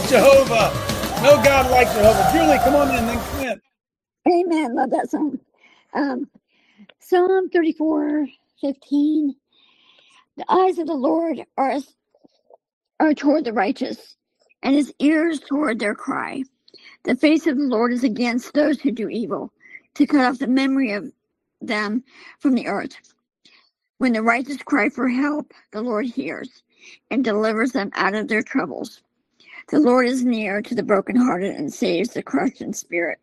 [0.00, 0.72] Like Jehovah.
[1.22, 2.28] No God like Jehovah.
[2.30, 3.62] Julie, come on in, then Clint.
[4.28, 4.74] Amen.
[4.74, 5.38] Love that song.
[5.94, 6.28] Um,
[7.00, 8.28] Psalm 34
[8.60, 9.36] 15.
[10.38, 11.78] The eyes of the Lord are,
[13.00, 14.16] are toward the righteous,
[14.62, 16.42] and his ears toward their cry.
[17.04, 19.52] The face of the Lord is against those who do evil,
[19.94, 21.10] to cut off the memory of
[21.62, 22.04] them
[22.40, 22.96] from the earth.
[23.98, 26.62] When the righteous cry for help, the Lord hears
[27.10, 29.02] and delivers them out of their troubles.
[29.70, 33.18] The Lord is near to the brokenhearted and saves the crushed in spirit.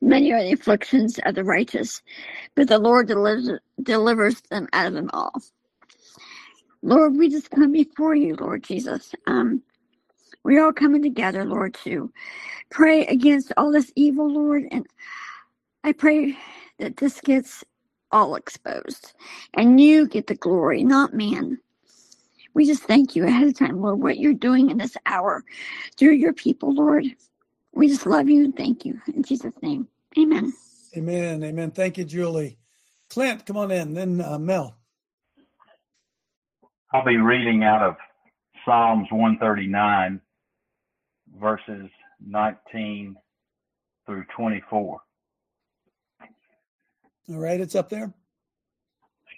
[0.00, 2.02] Many are the afflictions of the righteous,
[2.56, 5.32] but the Lord delivers, delivers them out of them all.
[6.82, 9.14] Lord, we just come before you, Lord Jesus.
[9.26, 9.62] Um,
[10.44, 12.12] we're all coming together, Lord, to
[12.70, 14.64] pray against all this evil, Lord.
[14.72, 14.86] And
[15.84, 16.38] I pray
[16.78, 17.64] that this gets
[18.12, 19.14] all exposed
[19.54, 21.58] and you get the glory, not man.
[22.54, 25.44] We just thank you ahead of time, Lord, what you're doing in this hour
[25.96, 27.06] through your people, Lord.
[27.72, 29.00] We just love you and thank you.
[29.14, 29.88] In Jesus' name,
[30.18, 30.52] amen.
[30.96, 31.42] Amen.
[31.42, 31.70] Amen.
[31.70, 32.58] Thank you, Julie.
[33.08, 33.94] Clint, come on in.
[33.94, 34.76] Then uh, Mel.
[36.92, 37.96] I'll be reading out of
[38.64, 40.20] Psalms 139,
[41.40, 41.88] verses
[42.26, 43.16] 19
[44.04, 45.00] through 24.
[47.30, 48.12] All right, it's up there.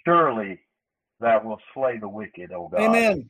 [0.05, 0.59] Surely
[1.19, 2.81] thou wilt slay the wicked, O God.
[2.81, 3.29] Amen.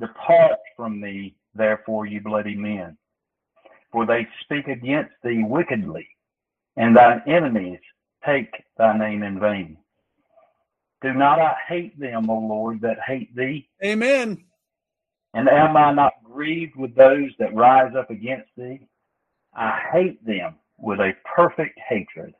[0.00, 2.96] Depart from me, therefore, you bloody men,
[3.90, 6.08] for they speak against thee wickedly,
[6.76, 7.80] and thine enemies
[8.26, 9.76] take thy name in vain.
[11.02, 13.68] Do not I hate them, O Lord, that hate thee?
[13.84, 14.44] Amen.
[15.34, 18.80] And am I not grieved with those that rise up against thee?
[19.54, 22.34] I hate them with a perfect hatred.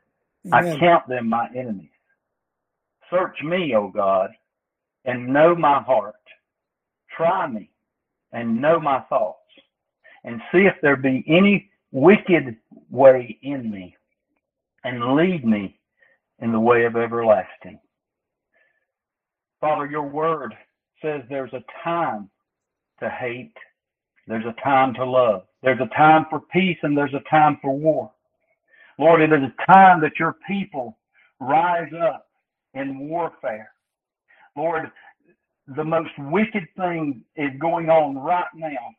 [0.51, 1.89] I count them my enemies.
[3.09, 4.31] Search me, O God,
[5.05, 6.15] and know my heart.
[7.15, 7.69] Try me
[8.31, 9.37] and know my thoughts,
[10.23, 12.55] and see if there be any wicked
[12.89, 13.95] way in me,
[14.83, 15.79] and lead me
[16.39, 17.79] in the way of everlasting.
[19.61, 20.55] Father, your word
[21.01, 22.29] says there's a time
[22.99, 23.53] to hate,
[24.27, 27.77] there's a time to love, there's a time for peace, and there's a time for
[27.77, 28.11] war.
[28.97, 30.97] Lord, it is a time that your people
[31.39, 32.27] rise up
[32.73, 33.72] in warfare.
[34.55, 34.91] Lord,
[35.75, 38.95] the most wicked thing is going on right now.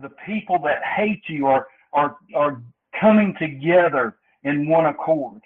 [0.00, 2.62] The people that hate you are, are, are
[3.00, 5.40] coming together in one accord.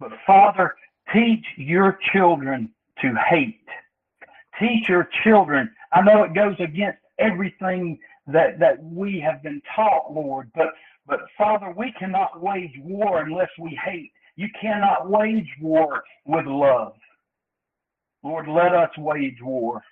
[0.00, 0.74] But Father,
[1.12, 3.60] teach your children to hate.
[4.60, 5.70] Teach your children.
[5.92, 10.68] I know it goes against everything that, that we have been taught, Lord, but,
[11.06, 14.12] but Father, we cannot wage war unless we hate.
[14.36, 16.94] You cannot wage war with love.
[18.28, 19.82] Lord, let us wage war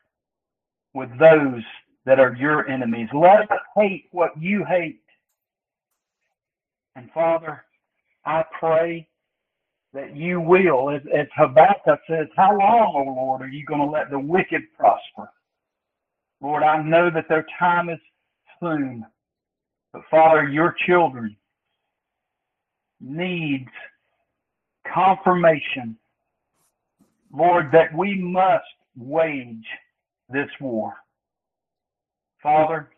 [0.92, 1.62] with those
[2.04, 3.08] that are your enemies.
[3.14, 5.00] Let us hate what you hate.
[6.96, 7.64] And Father,
[8.26, 9.08] I pray
[9.94, 13.86] that you will, as, as Habakkuk says, how long, O Lord, are you going to
[13.86, 15.30] let the wicked prosper?
[16.42, 18.00] Lord, I know that their time is
[18.60, 19.06] soon.
[19.94, 21.34] But Father, your children
[23.00, 23.70] needs
[24.92, 25.96] confirmation,
[27.32, 28.64] Lord, that we must
[28.96, 29.66] wage
[30.28, 30.94] this war.
[32.42, 32.90] Father,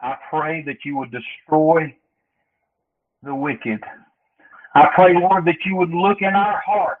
[0.00, 1.94] I pray that you would destroy
[3.22, 3.80] the wicked.
[4.74, 7.00] I pray, Lord, that you would look in our hearts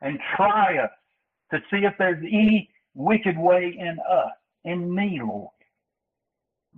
[0.00, 0.90] and try us
[1.50, 4.32] to see if there's any wicked way in us,
[4.64, 5.50] in me, Lord.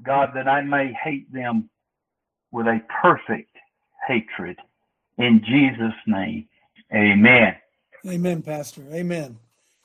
[0.03, 1.69] God, that I may hate them
[2.51, 3.57] with a perfect
[4.07, 4.57] hatred.
[5.19, 6.47] In Jesus' name,
[6.93, 7.57] amen.
[8.07, 8.83] Amen, Pastor.
[8.93, 9.39] Amen.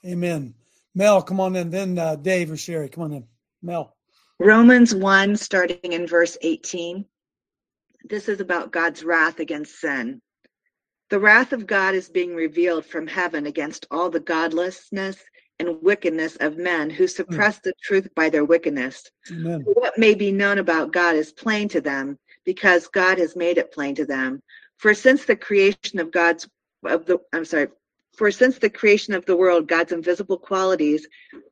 [0.06, 0.54] Amen.
[0.96, 1.70] Mel, come on in.
[1.70, 3.28] Then uh, Dave or Sherry, come on in.
[3.62, 3.96] Mel.
[4.40, 7.06] Romans 1, starting in verse 18.
[8.06, 10.22] This is about God's wrath against sin.
[11.10, 15.18] The wrath of God is being revealed from heaven against all the godlessness
[15.60, 19.10] and wickedness of men who suppress the truth by their wickedness.
[19.32, 19.62] Amen.
[19.66, 23.74] What may be known about God is plain to them because God has made it
[23.74, 24.42] plain to them.
[24.78, 26.48] For since the creation of God's
[26.84, 27.68] of the I'm sorry,
[28.20, 31.08] for since the creation of the world, God's invisible qualities,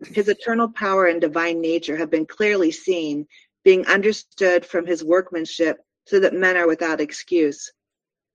[0.06, 3.26] his eternal power and divine nature have been clearly seen,
[3.64, 7.72] being understood from his workmanship, so that men are without excuse.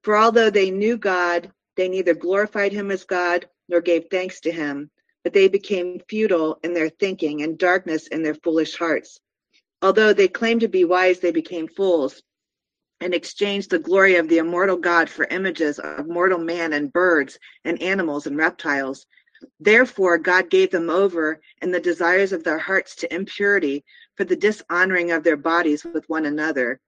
[0.03, 4.51] For although they knew God, they neither glorified him as God nor gave thanks to
[4.51, 4.91] him,
[5.25, 9.21] but they became futile in their thinking and darkness in their foolish hearts.
[9.83, 12.23] Although they claimed to be wise, they became fools
[13.03, 17.37] and exchanged the glory of the immortal God for images of mortal man and birds
[17.65, 19.07] and animals and reptiles.
[19.59, 23.85] Therefore, God gave them over in the desires of their hearts to impurity
[24.15, 26.81] for the dishonoring of their bodies with one another.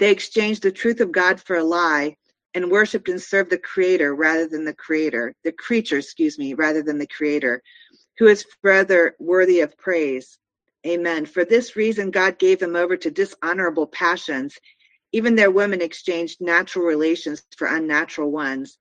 [0.00, 2.16] They exchanged the truth of God for a lie
[2.54, 6.82] and worshiped and served the creator rather than the creator, the creature, excuse me, rather
[6.82, 7.62] than the creator,
[8.18, 10.36] who is rather worthy of praise.
[10.84, 11.26] Amen.
[11.26, 14.58] For this reason, God gave them over to dishonorable passions.
[15.12, 18.78] Even their women exchanged natural relations for unnatural ones.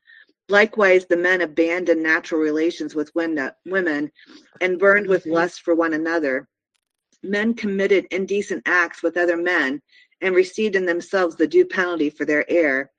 [0.47, 4.11] Likewise, the men abandoned natural relations with women
[4.61, 6.47] and burned with lust for one another.
[7.23, 9.81] Men committed indecent acts with other men
[10.21, 12.89] and received in themselves the due penalty for their error.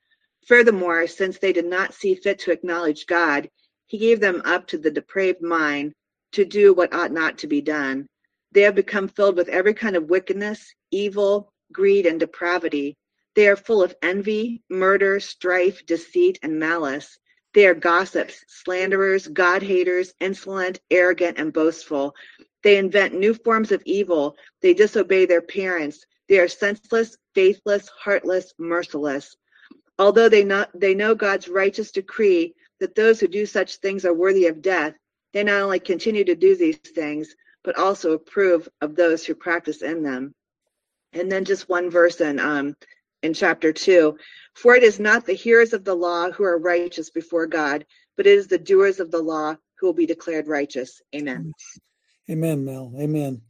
[0.47, 3.49] Furthermore, since they did not see fit to acknowledge God,
[3.87, 5.93] he gave them up to the depraved mind
[6.33, 8.07] to do what ought not to be done.
[8.53, 12.97] They have become filled with every kind of wickedness, evil, greed, and depravity.
[13.35, 17.19] They are full of envy, murder, strife, deceit, and malice.
[17.55, 22.15] They are gossips, slanderers, God haters, insolent, arrogant, and boastful.
[22.63, 24.37] They invent new forms of evil.
[24.61, 26.05] They disobey their parents.
[26.29, 29.37] They are senseless, faithless, heartless, merciless.
[29.99, 34.15] Although they, not, they know God's righteous decree that those who do such things are
[34.15, 34.95] worthy of death,
[35.33, 39.83] they not only continue to do these things, but also approve of those who practice
[39.83, 40.35] in them.
[41.13, 42.77] And then just one verse in um,
[43.23, 44.17] in chapter two.
[44.55, 48.27] For it is not the hearers of the law who are righteous before God, but
[48.27, 51.01] it is the doers of the law who will be declared righteous.
[51.15, 51.53] Amen.
[52.31, 52.93] Amen, Mel.
[52.99, 53.43] Amen.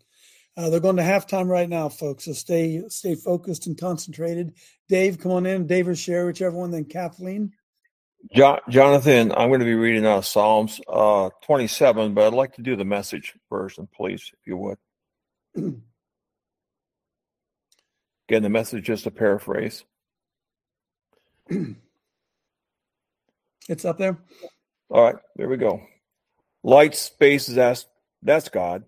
[0.57, 2.25] Uh, they're going to halftime right now, folks.
[2.25, 4.55] So stay stay focused and concentrated.
[4.89, 5.67] Dave, come on in.
[5.67, 6.71] Dave or share whichever one.
[6.71, 7.53] Then Kathleen.
[8.35, 12.55] Jo- Jonathan, I'm going to be reading out of Psalms uh, 27, but I'd like
[12.55, 14.79] to do the message version, please, if you would.
[18.31, 19.83] Again, the message just a paraphrase.
[23.69, 24.19] It's up there.
[24.89, 25.81] All right, there we go.
[26.65, 27.87] Light spaces that's
[28.23, 28.85] that's God.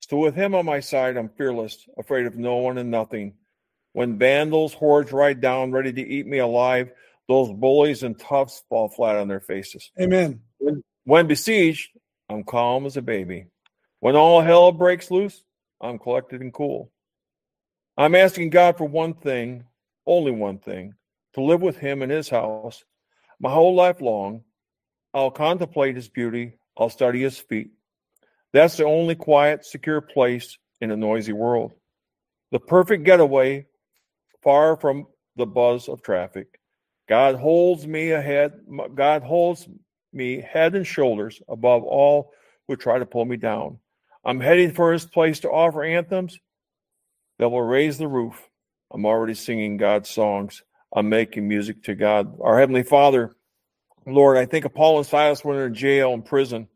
[0.00, 3.34] So with him on my side, I'm fearless, afraid of no one and nothing.
[3.92, 6.92] When vandals, hordes ride down, ready to eat me alive,
[7.28, 9.90] those bullies and toughs fall flat on their faces.
[10.00, 10.40] Amen.
[10.58, 11.90] When, when besieged,
[12.30, 13.46] I'm calm as a baby.
[14.00, 15.42] When all hell breaks loose,
[15.80, 16.90] I'm collected and cool.
[17.96, 19.64] I'm asking God for one thing,
[20.06, 20.94] only one thing,
[21.34, 22.84] to live with Him in His house
[23.40, 24.42] my whole life long.
[25.14, 27.70] I'll contemplate His beauty, I'll study His feet.
[28.52, 31.72] That's the only quiet, secure place in a noisy world.
[32.52, 33.66] The perfect getaway,
[34.42, 36.60] far from the buzz of traffic.
[37.08, 38.52] God holds me ahead.
[38.94, 39.68] God holds
[40.12, 42.32] me head and shoulders above all
[42.68, 43.78] who try to pull me down.
[44.24, 46.38] I'm heading for his place to offer anthems
[47.38, 48.48] that will raise the roof.
[48.92, 50.62] I'm already singing God's songs.
[50.94, 52.38] I'm making music to God.
[52.40, 53.36] Our Heavenly Father,
[54.06, 56.68] Lord, I think of Paul and Silas when they're in jail and prison.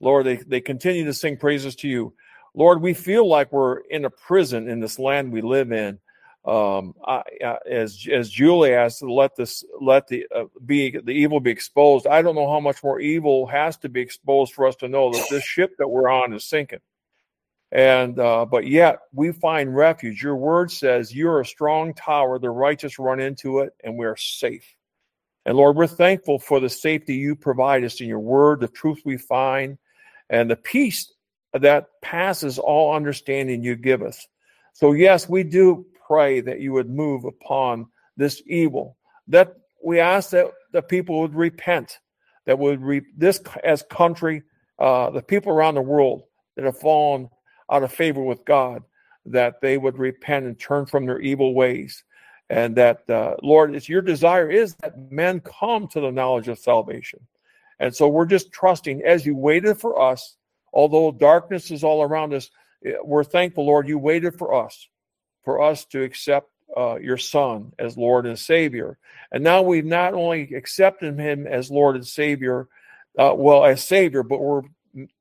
[0.00, 2.14] Lord, they, they continue to sing praises to you.
[2.54, 5.98] Lord, we feel like we're in a prison in this land we live in.
[6.44, 11.40] Um, I, I, as as Julie asked, let this let the uh, be the evil
[11.40, 12.06] be exposed.
[12.06, 15.12] I don't know how much more evil has to be exposed for us to know
[15.12, 16.78] that this ship that we're on is sinking.
[17.70, 20.22] And uh, but yet we find refuge.
[20.22, 24.16] Your word says you're a strong tower; the righteous run into it, and we are
[24.16, 24.64] safe.
[25.44, 29.02] And Lord, we're thankful for the safety you provide us in your word, the truth
[29.04, 29.78] we find,
[30.30, 31.12] and the peace
[31.52, 34.26] that passes all understanding you give us.
[34.72, 38.96] So yes, we do pray that you would move upon this evil.
[39.28, 41.98] That we ask that the people would repent.
[42.46, 44.42] That would re- this as country,
[44.78, 46.22] uh, the people around the world
[46.56, 47.28] that have fallen
[47.70, 48.82] out of favor with God,
[49.26, 52.04] that they would repent and turn from their evil ways.
[52.50, 56.58] And that, uh, Lord, it's your desire is that men come to the knowledge of
[56.58, 57.20] salvation.
[57.78, 60.36] And so we're just trusting as you waited for us,
[60.72, 62.50] although darkness is all around us,
[62.84, 64.88] eh, we're thankful, Lord, you waited for us,
[65.44, 68.98] for us to accept uh, your Son as Lord and Savior.
[69.30, 72.68] And now we've not only accepted him as Lord and Savior,
[73.18, 74.62] uh, well, as Savior, but we're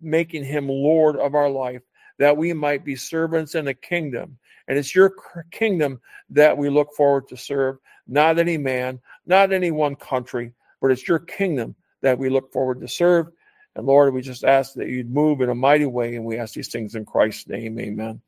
[0.01, 1.81] making him Lord of our life
[2.17, 4.37] that we might be servants in the kingdom.
[4.67, 5.13] And it's your
[5.51, 6.01] kingdom
[6.31, 11.07] that we look forward to serve, not any man, not any one country, but it's
[11.07, 13.27] your kingdom that we look forward to serve.
[13.75, 16.53] And Lord, we just ask that you'd move in a mighty way, and we ask
[16.53, 17.79] these things in Christ's name.
[17.79, 18.21] Amen.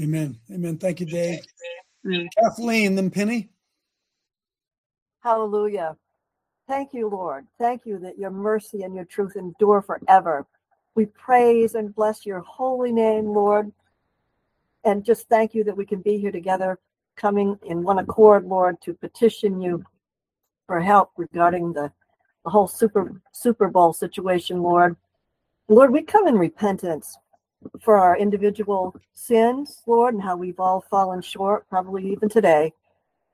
[0.00, 0.38] Amen.
[0.50, 0.78] Amen.
[0.78, 1.40] Thank you, Dave.
[2.38, 3.50] Kathleen, then Penny.
[5.20, 5.96] Hallelujah.
[6.68, 7.46] Thank you, Lord.
[7.58, 10.46] Thank you that your mercy and your truth endure forever.
[10.94, 13.72] We praise and bless your holy name, Lord.
[14.84, 16.78] And just thank you that we can be here together,
[17.16, 19.84] coming in one accord, Lord, to petition you
[20.66, 21.90] for help regarding the,
[22.44, 24.96] the whole Super Super Bowl situation, Lord.
[25.68, 27.16] Lord, we come in repentance
[27.80, 32.72] for our individual sins, Lord, and how we've all fallen short, probably even today.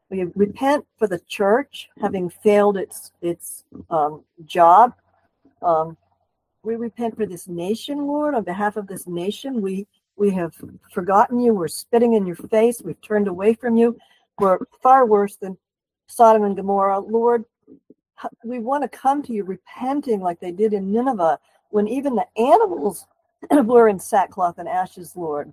[0.08, 4.94] We repent for the church having failed its its um, job.
[5.62, 5.96] Um,
[6.62, 9.60] we repent for this nation, Lord, on behalf of this nation.
[9.60, 9.86] We
[10.16, 10.54] we have
[10.92, 11.54] forgotten you.
[11.54, 12.82] We're spitting in your face.
[12.82, 13.96] We've turned away from you.
[14.38, 15.56] We're far worse than
[16.08, 16.98] Sodom and Gomorrah.
[16.98, 17.46] Lord,
[18.44, 21.38] we want to come to you repenting like they did in Nineveh
[21.70, 23.06] when even the animals
[23.50, 25.52] were in sackcloth and ashes, Lord.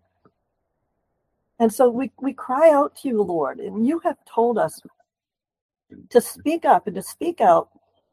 [1.59, 4.81] And so we, we cry out to you, Lord, and you have told us
[6.09, 7.69] to speak up and to speak out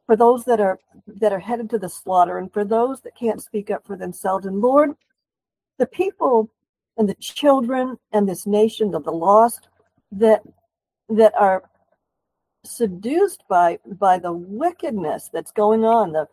[0.07, 3.43] for those that are that are headed to the slaughter and for those that can't
[3.43, 4.47] speak up for themselves.
[4.47, 4.91] And Lord,
[5.79, 6.51] the people
[6.97, 9.69] and the children and this nation of the lost
[10.13, 10.43] that
[11.09, 11.65] that are
[12.65, 16.29] seduced by by the wickedness that's going on, the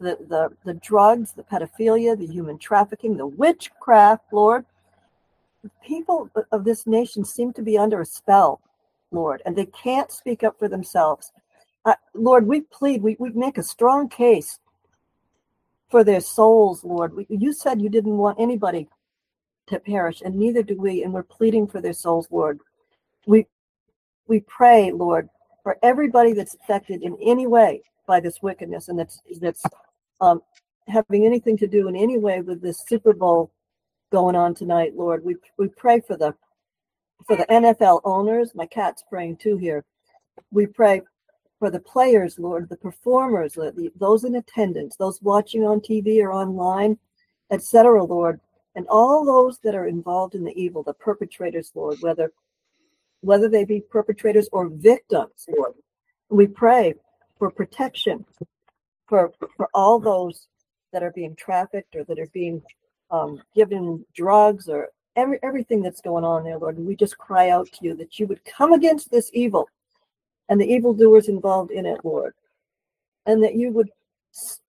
[0.00, 4.64] the the, the drugs, the pedophilia, the human trafficking, the witchcraft, Lord.
[5.62, 8.60] The people of this nation seem to be under a spell,
[9.12, 11.30] Lord, and they can't speak up for themselves.
[11.84, 14.58] Uh, Lord, we plead, we, we make a strong case
[15.90, 17.14] for their souls, Lord.
[17.14, 18.88] We, you said you didn't want anybody
[19.66, 22.60] to perish, and neither do we, and we're pleading for their souls, Lord.
[23.26, 23.46] We
[24.26, 25.28] we pray, Lord,
[25.62, 29.62] for everybody that's affected in any way by this wickedness and that's that's
[30.20, 30.42] um,
[30.88, 33.50] having anything to do in any way with this Super Bowl
[34.10, 35.24] going on tonight, Lord.
[35.24, 36.34] We we pray for the
[37.26, 38.54] for the NFL owners.
[38.54, 39.84] My cat's praying too here.
[40.50, 41.02] We pray
[41.62, 46.32] for the players, Lord, the performers, the, those in attendance, those watching on TV or
[46.32, 46.98] online,
[47.52, 48.40] etc., Lord,
[48.74, 52.32] and all those that are involved in the evil, the perpetrators, Lord, whether
[53.20, 55.74] whether they be perpetrators or victims, Lord.
[56.30, 56.94] We pray
[57.38, 58.24] for protection
[59.06, 60.48] for for all those
[60.92, 62.60] that are being trafficked or that are being
[63.12, 66.78] um, given drugs or every, everything that's going on there, Lord.
[66.78, 69.68] And we just cry out to you that you would come against this evil
[70.48, 72.34] and the evildoers involved in it, Lord.
[73.26, 73.90] And that you would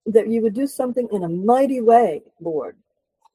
[0.05, 2.76] that you would do something in a mighty way, Lord,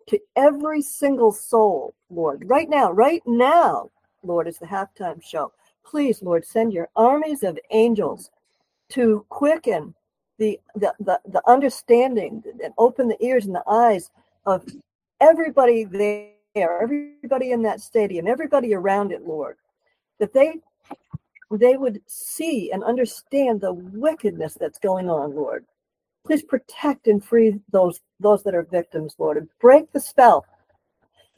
[0.08, 2.42] to every single soul, Lord.
[2.46, 3.90] Right now, right now,
[4.22, 5.52] Lord, is the halftime show.
[5.84, 8.30] Please, Lord, send your armies of angels
[8.90, 9.94] to quicken
[10.38, 14.10] the the the, the understanding and open the ears and the eyes
[14.46, 14.64] of
[15.20, 19.56] everybody there, everybody in that stadium, everybody around it, Lord,
[20.18, 20.60] that they
[21.50, 25.64] they would see and understand the wickedness that's going on, Lord.
[26.26, 30.44] Please protect and free those those that are victims, Lord, and break the spell.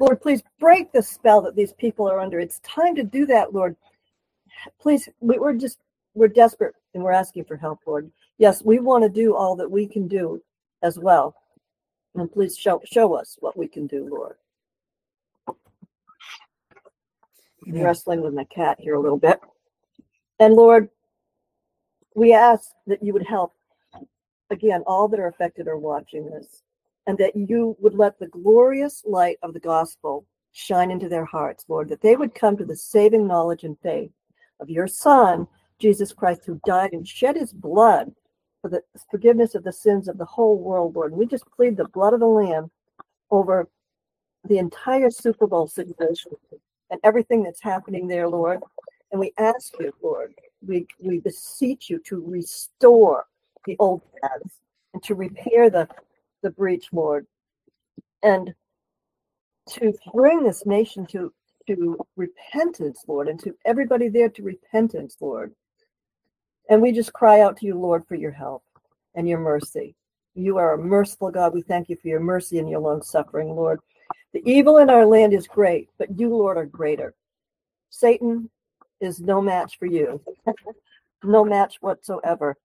[0.00, 2.40] Lord, please break the spell that these people are under.
[2.40, 3.76] It's time to do that, Lord.
[4.80, 5.78] Please, we, we're just
[6.14, 8.10] we're desperate and we're asking for help, Lord.
[8.38, 10.42] Yes, we want to do all that we can do
[10.82, 11.36] as well.
[12.16, 14.36] And please show show us what we can do, Lord.
[17.64, 19.38] I'm wrestling with my cat here a little bit.
[20.40, 20.88] And Lord,
[22.16, 23.52] we ask that you would help
[24.50, 26.62] again all that are affected or watching this,
[27.06, 31.64] and that you would let the glorious light of the gospel shine into their hearts,
[31.68, 34.10] Lord, that they would come to the saving knowledge and faith
[34.58, 35.46] of your Son,
[35.78, 38.10] Jesus Christ, who died and shed his blood
[38.60, 41.12] for the forgiveness of the sins of the whole world, Lord.
[41.12, 42.70] And we just plead the blood of the Lamb
[43.30, 43.68] over
[44.48, 46.32] the entire Super Bowl situation
[46.90, 48.60] and everything that's happening there, Lord.
[49.10, 50.34] And we ask you, Lord,
[50.66, 53.26] we, we beseech you to restore
[53.66, 54.60] the old paths
[54.94, 55.88] and to repair the,
[56.42, 57.26] the breach, Lord,
[58.22, 58.54] and
[59.70, 61.32] to bring this nation to,
[61.66, 65.54] to repentance, Lord, and to everybody there to repentance, Lord.
[66.68, 68.62] And we just cry out to you, Lord, for your help
[69.14, 69.94] and your mercy.
[70.34, 71.52] You are a merciful God.
[71.52, 73.80] We thank you for your mercy and your long suffering, Lord.
[74.32, 77.14] The evil in our land is great, but you, Lord, are greater.
[77.90, 78.48] Satan
[79.00, 80.20] is no match for you,
[81.24, 82.56] no match whatsoever.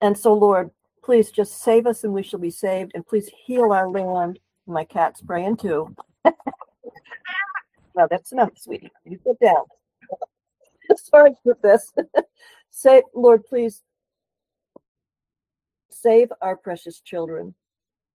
[0.00, 0.70] And so, Lord,
[1.02, 2.92] please just save us and we shall be saved.
[2.94, 4.38] And please heal our land.
[4.66, 5.94] My cat's praying too.
[6.24, 8.90] now, that's enough, sweetie.
[9.04, 9.64] You sit down.
[10.96, 11.92] Sorry for this.
[12.70, 13.82] Say, Lord, please
[15.90, 17.54] save our precious children.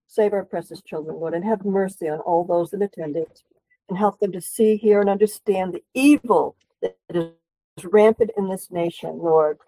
[0.08, 3.44] Save our precious children, Lord, and have mercy on all those in attendance
[3.92, 8.72] and help them to see, hear, and understand the evil that is rampant in this
[8.72, 9.60] nation, Lord.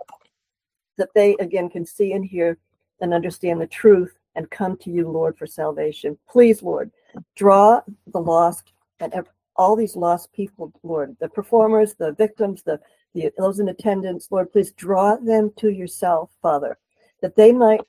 [0.97, 2.57] That they again can see and hear
[3.01, 6.17] and understand the truth and come to you, Lord, for salvation.
[6.29, 6.89] Please, Lord,
[7.35, 8.71] draw the lost
[9.01, 9.13] and
[9.57, 12.79] all these lost people, Lord, the performers, the victims, the,
[13.13, 16.77] the those in attendance, Lord, please draw them to yourself, Father,
[17.21, 17.81] that they might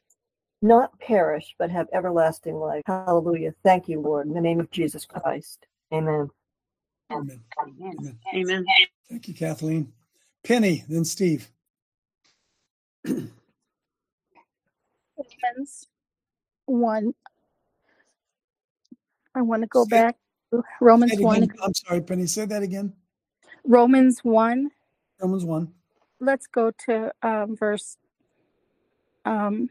[0.62, 2.82] not perish but have everlasting life.
[2.86, 3.54] Hallelujah.
[3.62, 5.68] Thank you, Lord, in the name of Jesus Christ.
[5.94, 6.28] Amen.
[7.12, 7.40] Amen.
[7.62, 8.18] Amen.
[8.34, 8.64] Amen.
[9.08, 9.92] Thank you, Kathleen.
[10.42, 11.48] Penny, then Steve.
[15.16, 15.86] Romans
[16.66, 17.14] 1.
[19.34, 20.16] I want to go back
[20.52, 21.36] to Romans Say it 1.
[21.44, 21.56] again.
[21.62, 22.26] I'm sorry, Penny.
[22.26, 22.92] Say that again.
[23.64, 24.70] Romans 1.
[25.20, 25.72] Romans 1.
[26.20, 27.96] Let's go to um, verse
[29.24, 29.70] um,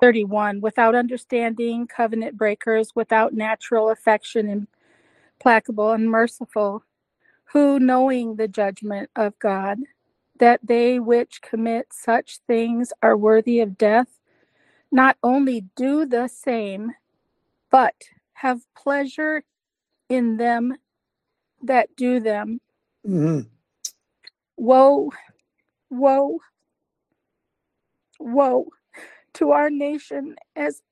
[0.00, 0.60] 31.
[0.60, 4.66] Without understanding, covenant breakers, without natural affection,
[5.40, 6.84] implacable and merciful,
[7.52, 9.78] who, knowing the judgment of God,
[10.38, 14.08] that they which commit such things are worthy of death,
[14.92, 16.92] not only do the same,
[17.70, 17.94] but
[18.34, 19.44] have pleasure
[20.08, 20.76] in them
[21.62, 22.60] that do them.
[23.06, 23.48] Mhm.
[24.56, 25.12] Woe,
[25.90, 26.40] woe,
[28.20, 28.68] woe
[29.34, 30.82] to our nation as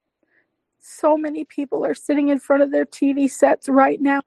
[0.81, 4.23] so many people are sitting in front of their TV sets right now,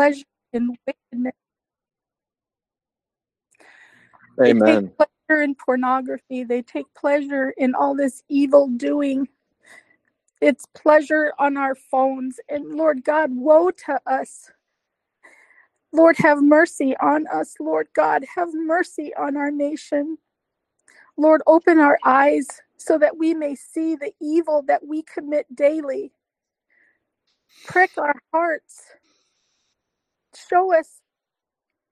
[0.00, 0.24] pleasure
[0.54, 1.34] in wickedness.
[4.42, 4.92] They Amen.
[4.98, 6.44] take pleasure in pornography.
[6.44, 9.28] They take pleasure in all this evil doing.
[10.40, 12.40] It's pleasure on our phones.
[12.48, 14.50] And Lord God, woe to us.
[15.92, 17.56] Lord, have mercy on us.
[17.60, 20.18] Lord God, have mercy on our nation.
[21.18, 22.46] Lord, open our eyes
[22.78, 26.12] so that we may see the evil that we commit daily.
[27.66, 28.82] Prick our hearts.
[30.48, 31.00] Show us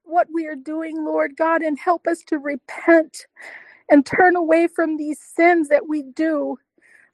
[0.05, 3.27] what we are doing, Lord God, and help us to repent
[3.91, 6.59] and turn away from these sins that we do.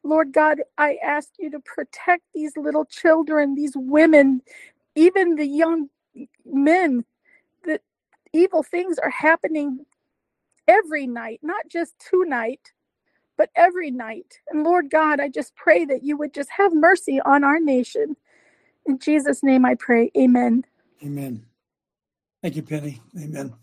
[0.04, 4.42] Lord God, I ask you to protect these little children, these women,
[4.96, 5.88] even the young
[6.46, 7.04] men.
[7.66, 7.82] That
[8.32, 9.86] evil things are happening
[10.68, 12.72] every night, not just tonight,
[13.38, 14.40] but every night.
[14.50, 18.16] And Lord God, I just pray that you would just have mercy on our nation.
[18.86, 20.10] In Jesus' name I pray.
[20.18, 20.64] Amen.
[21.04, 21.44] Amen.
[22.42, 23.00] Thank you, Penny.
[23.18, 23.54] Amen.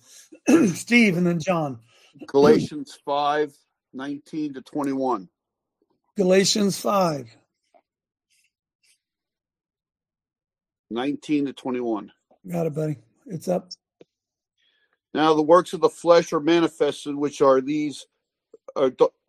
[0.73, 1.79] Steve and then John.
[2.27, 3.53] Galatians 5
[3.93, 5.27] 19 to 21.
[6.17, 7.35] Galatians 5.
[10.91, 12.11] 19 to 21.
[12.49, 12.97] Got it, buddy.
[13.25, 13.69] It's up.
[15.13, 18.05] Now the works of the flesh are manifested, which are these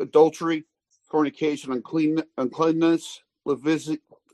[0.00, 0.64] adultery,
[1.10, 3.22] fornication, unclean, uncleanness,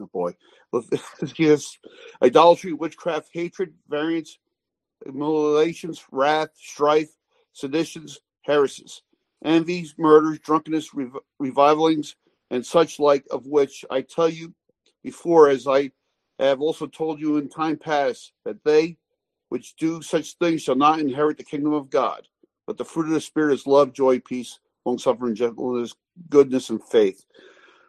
[0.00, 0.34] oh boy,
[0.72, 1.78] Leviticus,
[2.22, 4.38] idolatry, witchcraft, hatred, variance,
[5.06, 7.10] immolations, wrath, strife,
[7.52, 9.02] seditions, heresies,
[9.44, 12.16] envies, murders, drunkenness, rev- revilings,
[12.50, 14.54] and such like of which I tell you
[15.04, 15.92] before, as I
[16.38, 18.98] have also told you in time past, that they
[19.48, 22.26] which do such things shall not inherit the kingdom of God.
[22.66, 25.94] But the fruit of the Spirit is love, joy, peace, long suffering, gentleness,
[26.30, 27.24] goodness, and faith.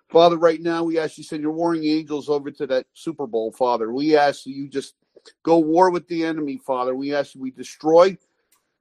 [0.10, 3.52] Father, right now we ask you send your warring angels over to that Super Bowl,
[3.52, 3.92] Father.
[3.94, 4.96] We ask you just
[5.44, 6.96] go war with the enemy, Father.
[6.96, 8.18] We ask that we destroy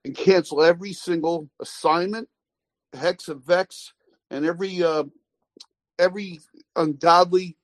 [0.05, 2.29] and cancel every single assignment,
[2.95, 3.93] hex of vex,
[4.31, 5.05] and every uh,
[5.99, 6.41] every
[6.77, 7.57] ungodly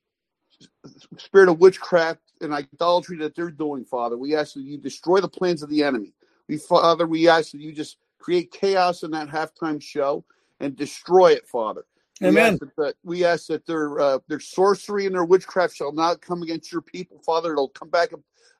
[1.18, 4.18] spirit of witchcraft and idolatry that they're doing, Father.
[4.18, 6.14] We ask that you destroy the plans of the enemy.
[6.48, 10.24] We, Father, we ask that you just create chaos in that halftime show
[10.60, 11.84] and destroy it, Father.
[12.22, 12.38] We Amen.
[12.38, 16.20] ask that, that we ask that their uh, their sorcery and their witchcraft shall not
[16.20, 17.52] come against your people, Father.
[17.52, 18.10] It'll come back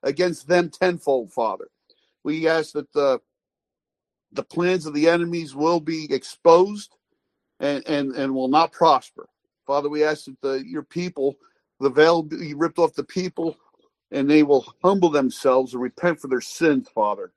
[0.02, 1.68] against them tenfold, Father.
[2.24, 3.20] We ask that the
[4.32, 6.96] the plans of the enemies will be exposed
[7.61, 9.28] and and, and will not prosper.
[9.66, 11.36] Father, we ask that the, your people,
[11.80, 13.57] the veil be ripped off the people,
[14.11, 17.32] and they will humble themselves and repent for their sins, Father,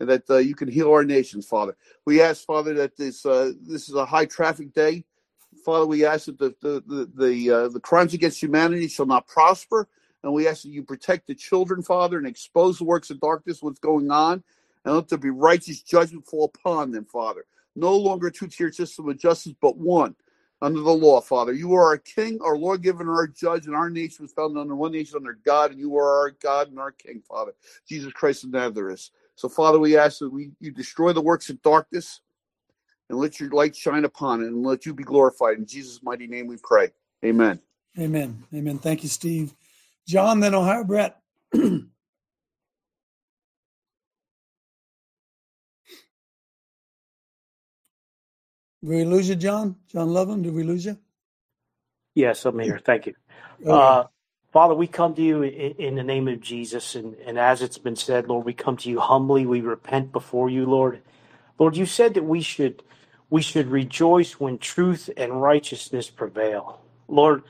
[0.00, 1.76] and that uh, you can heal our nations, Father.
[2.06, 5.04] We ask, Father, that this uh, this is a high traffic day.
[5.64, 9.26] Father, we ask that the the the the, uh, the crimes against humanity shall not
[9.26, 9.88] prosper,
[10.22, 13.62] and we ask that you protect the children, Father, and expose the works of darkness,
[13.62, 14.42] what's going on,
[14.84, 17.44] and let there be righteous judgment fall upon them, Father.
[17.76, 20.14] No longer a two-tier system of justice, but one
[20.62, 21.52] under the law, Father.
[21.52, 24.74] You are our King, our Lord, given our Judge, and our nation was founded under
[24.74, 27.52] one nation under God, and you are our God and our King, Father,
[27.86, 29.10] Jesus Christ of Nazareth.
[29.36, 32.20] So, Father, we ask that we you destroy the works of darkness
[33.10, 35.58] and let your light shine upon it, and let you be glorified.
[35.58, 36.90] In Jesus' mighty name, we pray.
[37.24, 37.60] Amen.
[37.98, 38.44] Amen.
[38.54, 38.78] Amen.
[38.78, 39.54] Thank you, Steve.
[40.06, 41.20] John, then Ohio Brett.
[41.52, 41.86] Did
[48.82, 49.76] we lose you, John?
[49.90, 50.98] John Lovin, did we lose you?
[52.14, 52.78] Yes, I'm here.
[52.84, 53.14] Thank you.
[53.62, 53.70] Okay.
[53.70, 54.04] Uh,
[54.52, 56.94] Father, we come to you in, in the name of Jesus.
[56.94, 59.46] And, and as it's been said, Lord, we come to you humbly.
[59.46, 61.00] We repent before you, Lord.
[61.58, 62.82] Lord, you said that we should
[63.34, 66.80] we should rejoice when truth and righteousness prevail.
[67.08, 67.42] Lord,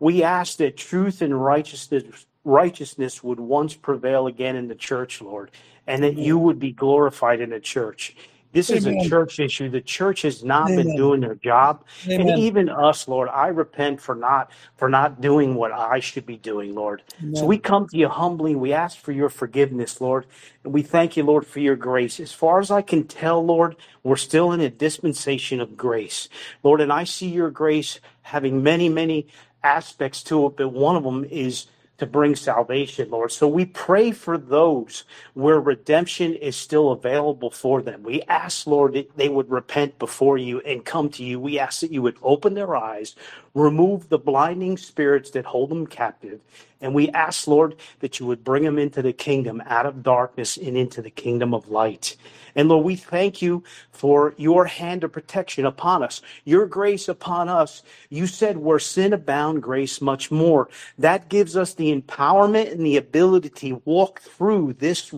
[0.00, 5.52] we ask that truth and righteousness righteousness would once prevail again in the church, Lord,
[5.86, 8.16] and that you would be glorified in the church.
[8.52, 8.96] This is a Amen.
[8.96, 9.70] church issue.
[9.70, 10.94] The church has not been Amen.
[10.94, 11.84] doing their job.
[12.16, 12.38] And Amen.
[12.38, 16.74] even us, Lord, I repent for not for not doing what I should be doing,
[16.74, 17.02] Lord.
[17.32, 17.46] So Amen.
[17.46, 18.54] we come to you humbly.
[18.56, 20.26] We ask for your forgiveness, Lord.
[20.64, 22.20] And we thank you, Lord, for your grace.
[22.20, 26.28] As far as I can tell, Lord, we're still in a dispensation of grace.
[26.62, 29.28] Lord, and I see your grace having many, many
[29.62, 31.66] aspects to it, but one of them is
[31.98, 33.32] to bring salvation, Lord.
[33.32, 38.04] So we pray for those where redemption is still available for them.
[38.04, 41.40] We ask, Lord, that they would repent before you and come to you.
[41.40, 43.16] We ask that you would open their eyes,
[43.54, 46.40] remove the blinding spirits that hold them captive.
[46.80, 50.56] And we ask, Lord, that you would bring them into the kingdom out of darkness
[50.56, 52.16] and into the kingdom of light.
[52.58, 57.48] And Lord, we thank you for your hand of protection upon us, your grace upon
[57.48, 57.84] us.
[58.10, 60.68] You said where sin abound, grace much more.
[60.98, 65.14] That gives us the empowerment and the ability to walk through this,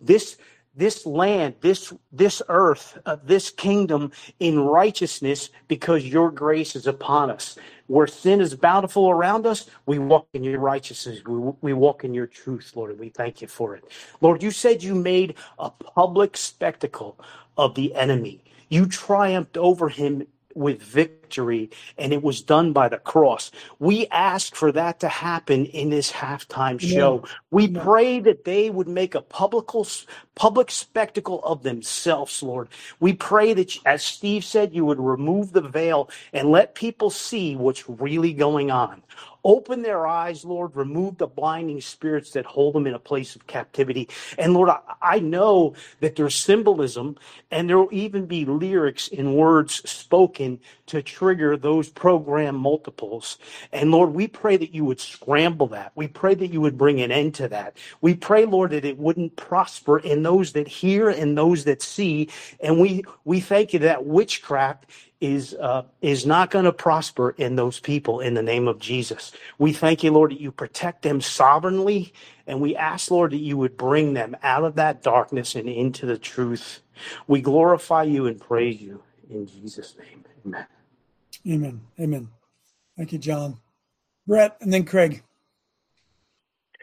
[0.00, 0.38] this,
[0.74, 4.10] this land, this, this earth, uh, this kingdom
[4.40, 7.56] in righteousness because your grace is upon us.
[7.92, 11.20] Where sin is bountiful around us, we walk in your righteousness.
[11.26, 13.84] We, we walk in your truth, Lord, and we thank you for it.
[14.22, 17.20] Lord, you said you made a public spectacle
[17.58, 18.44] of the enemy.
[18.70, 23.50] You triumphed over him with victory, and it was done by the cross.
[23.78, 27.24] We ask for that to happen in this halftime show.
[27.50, 29.66] We pray that they would make a public,
[30.34, 32.68] public spectacle of themselves, Lord.
[33.00, 37.56] We pray that, as Steve said, you would remove the veil and let people see
[37.56, 39.02] what's really going on.
[39.44, 40.76] Open their eyes, Lord.
[40.76, 44.08] Remove the blinding spirits that hold them in a place of captivity.
[44.38, 47.16] And Lord, I, I know that there's symbolism
[47.50, 53.38] and there will even be lyrics in words spoken to trigger those program multiples.
[53.72, 55.92] And Lord, we pray that you would scramble that.
[55.94, 57.76] We pray that you would bring an end to that.
[58.00, 62.28] We pray, Lord, that it wouldn't prosper in those that hear and those that see.
[62.60, 64.86] And we, we thank you that witchcraft
[65.22, 69.30] is uh, is not going to prosper in those people in the name of Jesus.
[69.56, 72.12] We thank you, Lord, that you protect them sovereignly,
[72.46, 76.06] and we ask, Lord, that you would bring them out of that darkness and into
[76.06, 76.80] the truth.
[77.28, 79.00] We glorify you and praise you
[79.30, 80.24] in Jesus' name.
[80.44, 80.66] Amen.
[81.48, 81.80] Amen.
[82.00, 82.28] Amen.
[82.96, 83.58] Thank you, John.
[84.26, 85.22] Brett, and then Craig.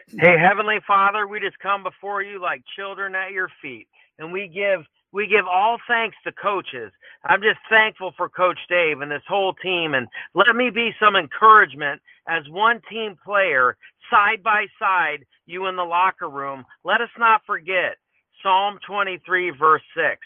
[0.08, 3.86] Hey, Heavenly Father, we just come before you like children at your feet,
[4.18, 4.80] and we give
[5.12, 6.90] we give all thanks to coaches.
[7.24, 11.16] I'm just thankful for Coach Dave and this whole team, and let me be some
[11.16, 13.76] encouragement as one team player,
[14.10, 16.64] side by side, you in the locker room.
[16.84, 17.96] Let us not forget
[18.42, 20.18] Psalm 23, verse 6.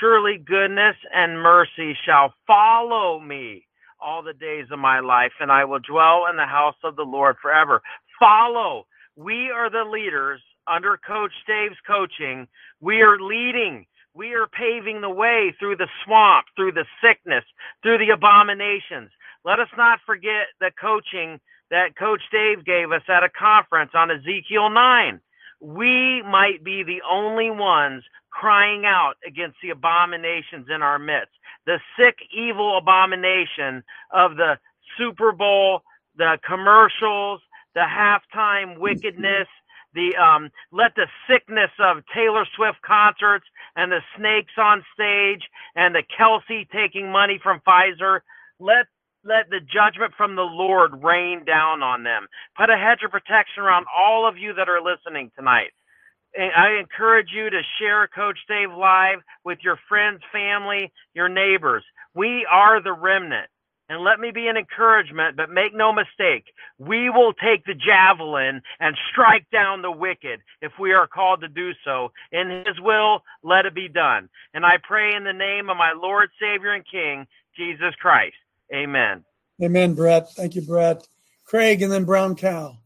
[0.00, 3.66] Surely goodness and mercy shall follow me
[4.00, 7.02] all the days of my life, and I will dwell in the house of the
[7.02, 7.80] Lord forever.
[8.20, 8.86] Follow.
[9.16, 12.46] We are the leaders under Coach Dave's coaching.
[12.80, 13.86] We are leading.
[14.14, 17.44] We are paving the way through the swamp, through the sickness,
[17.82, 19.10] through the abominations.
[19.44, 21.40] Let us not forget the coaching
[21.70, 25.20] that Coach Dave gave us at a conference on Ezekiel 9.
[25.60, 31.32] We might be the only ones crying out against the abominations in our midst.
[31.66, 34.58] The sick, evil abomination of the
[34.96, 35.82] Super Bowl,
[36.16, 37.40] the commercials,
[37.74, 39.48] the halftime wickedness,
[39.94, 45.42] the um, let the sickness of Taylor Swift concerts and the snakes on stage
[45.76, 48.20] and the Kelce taking money from Pfizer,
[48.60, 48.86] let
[49.24, 52.26] let the judgment from the Lord rain down on them.
[52.56, 55.72] Put a hedge of protection around all of you that are listening tonight.
[56.36, 61.84] And I encourage you to share Coach Dave Live with your friends, family, your neighbors.
[62.14, 63.48] We are the remnant.
[63.88, 66.44] And let me be an encouragement, but make no mistake,
[66.78, 71.48] we will take the javelin and strike down the wicked if we are called to
[71.48, 72.10] do so.
[72.32, 74.30] In his will, let it be done.
[74.54, 77.26] And I pray in the name of my Lord, Savior, and King,
[77.56, 78.36] Jesus Christ.
[78.74, 79.22] Amen.
[79.62, 80.32] Amen, Brett.
[80.32, 81.06] Thank you, Brett.
[81.44, 82.78] Craig, and then Brown Cow.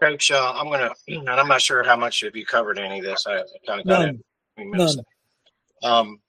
[0.00, 3.04] Coach, uh, I'm gonna, and I'm not sure how much of you covered any of
[3.04, 3.26] this.
[3.26, 4.08] I, I kind of got None.
[4.08, 4.16] it.
[4.16, 4.96] a few minutes.
[4.96, 5.92] None.
[5.92, 6.20] Um,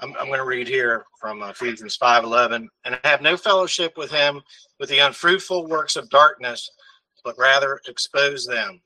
[0.00, 4.10] I'm, I'm going to read here from uh, Ephesians 5:11, and have no fellowship with
[4.10, 4.40] him
[4.80, 6.70] with the unfruitful works of darkness,
[7.24, 8.80] but rather expose them.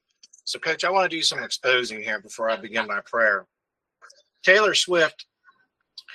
[0.44, 3.46] So, Coach, I want to do some exposing here before I begin my prayer.
[4.42, 5.26] Taylor Swift,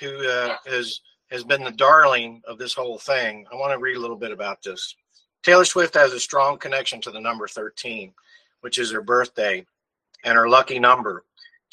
[0.00, 3.96] who uh, has has been the darling of this whole thing, I want to read
[3.96, 4.94] a little bit about this.
[5.42, 8.12] Taylor Swift has a strong connection to the number 13,
[8.60, 9.64] which is her birthday
[10.24, 11.24] and her lucky number.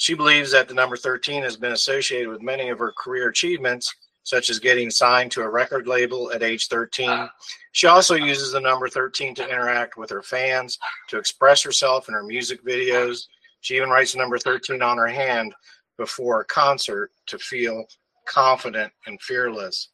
[0.02, 3.93] She believes that the number 13 has been associated with many of her career achievements,
[4.24, 7.30] such as getting signed to a record label at age 13.
[7.74, 10.80] She also uses the number 13 to interact with her fans,
[11.10, 13.28] to express herself in her music videos.
[13.60, 15.54] She even writes the number 13 on her hand
[15.99, 17.86] before a concert to feel
[18.28, 19.89] confident and fearless.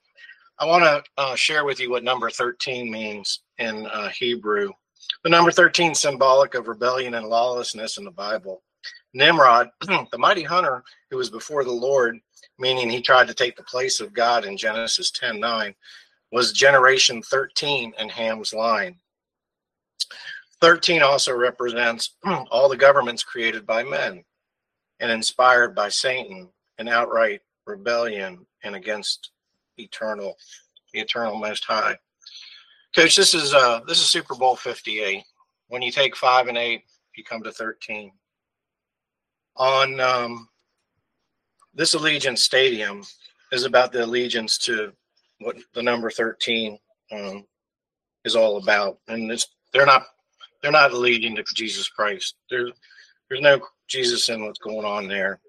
[0.58, 4.72] I want to uh, share with you what number 13 means in uh, Hebrew.
[5.26, 8.62] The number 13 is symbolic of rebellion and lawlessness in the Bible.
[9.18, 12.20] Nimrod, the mighty hunter who was before the Lord,
[12.60, 15.76] meaning he tried to take the place of God in Genesis 10 9,
[16.32, 18.96] was generation 13 in Ham's line.
[20.62, 22.16] 13 also represents
[22.52, 24.24] all the governments created by men
[25.00, 26.48] and inspired by Satan
[26.78, 29.32] in outright rebellion and against
[29.78, 30.38] eternal,
[30.94, 31.98] the eternal most high.
[32.96, 35.24] Coach, this is uh this is Super Bowl 58.
[35.68, 36.84] When you take five and eight,
[37.16, 38.12] you come to 13
[39.58, 40.48] on um,
[41.74, 43.04] this Allegiant Stadium
[43.52, 44.92] is about the allegiance to
[45.40, 46.78] what the number 13
[47.12, 47.46] um,
[48.26, 49.00] is all about.
[49.08, 50.04] And it's, they're not
[50.62, 52.36] they're not allegiant to Jesus Christ.
[52.50, 52.72] There's
[53.30, 55.40] there's no Jesus in what's going on there.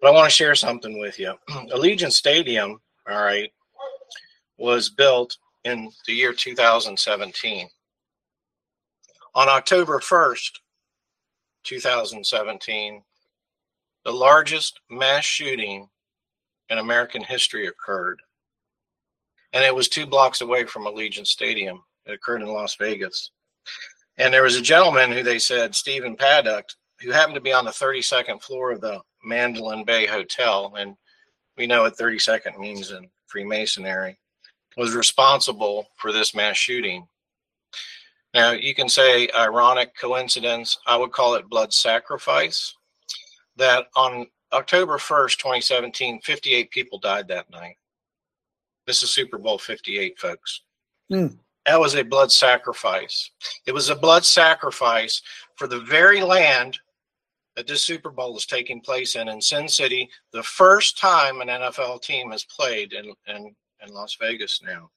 [0.00, 1.34] But I want to share something with you.
[1.48, 3.50] Allegiant Stadium, all right,
[4.58, 7.68] was built in the year 2017.
[9.34, 10.50] On October 1st,
[11.64, 13.02] 2017,
[14.04, 15.88] the largest mass shooting
[16.68, 18.20] in American history occurred.
[19.52, 21.82] And it was two blocks away from Allegiant Stadium.
[22.06, 23.30] It occurred in Las Vegas.
[24.16, 26.66] And there was a gentleman who they said, Stephen Paddock,
[27.00, 30.72] who happened to be on the 32nd floor of the Mandalay Bay Hotel.
[30.76, 30.96] And
[31.56, 34.18] we know what 32nd means in Freemasonry,
[34.76, 37.06] was responsible for this mass shooting.
[38.34, 40.78] Now, you can say ironic coincidence.
[40.86, 42.74] I would call it blood sacrifice
[43.56, 47.76] that on October 1st, 2017, 58 people died that night.
[48.86, 50.62] This is Super Bowl 58, folks.
[51.08, 51.28] Hmm.
[51.66, 53.30] That was a blood sacrifice.
[53.66, 55.22] It was a blood sacrifice
[55.56, 56.78] for the very land
[57.56, 61.48] that this Super Bowl is taking place in, in Sin City, the first time an
[61.48, 63.54] NFL team has played in, in,
[63.86, 64.90] in Las Vegas now.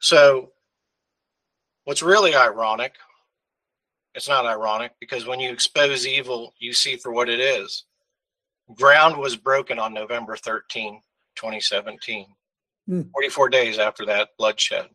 [0.00, 0.50] So,
[1.84, 2.94] what's really ironic,
[4.14, 7.84] it's not ironic because when you expose evil, you see for what it is.
[8.74, 11.00] Ground was broken on November 13,
[11.36, 12.26] 2017,
[12.88, 13.02] Hmm.
[13.12, 14.88] 44 days after that bloodshed.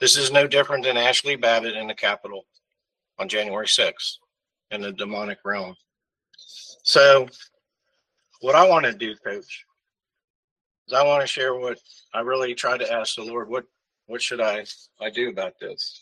[0.00, 2.46] This is no different than Ashli Babbitt in the Capitol
[3.18, 4.18] on January 6th
[4.72, 5.76] in the demonic realm.
[6.82, 7.28] So,
[8.40, 9.64] what I want to do, Coach,
[10.88, 11.78] is I want to share what
[12.12, 13.48] I really tried to ask the Lord.
[13.48, 13.66] What
[14.06, 14.64] what should I
[15.00, 16.01] I do about this?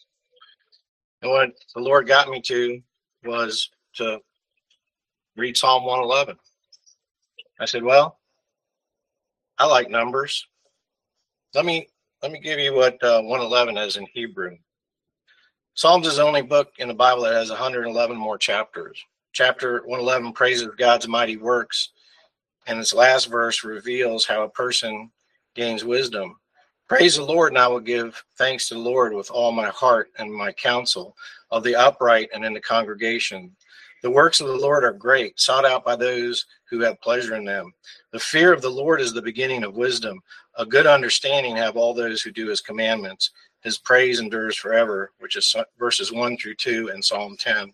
[1.22, 2.80] And what the Lord got me to
[3.24, 4.20] was to
[5.36, 6.36] read Psalm 111.
[7.58, 8.18] I said, "Well,
[9.58, 10.46] I like numbers.
[11.54, 11.88] Let me
[12.22, 14.56] let me give you what uh, 111 is in Hebrew.
[15.74, 19.02] Psalms is the only book in the Bible that has 111 more chapters.
[19.32, 21.90] Chapter 111 praises God's mighty works,
[22.66, 25.10] and its last verse reveals how a person
[25.54, 26.36] gains wisdom.
[26.90, 30.10] Praise the Lord, and I will give thanks to the Lord with all my heart
[30.18, 31.16] and my counsel
[31.52, 33.54] of the upright and in the congregation.
[34.02, 37.44] The works of the Lord are great, sought out by those who have pleasure in
[37.44, 37.72] them.
[38.12, 40.20] The fear of the Lord is the beginning of wisdom.
[40.58, 43.30] A good understanding have all those who do his commandments.
[43.62, 47.72] His praise endures forever, which is verses 1 through 2 in Psalm 10,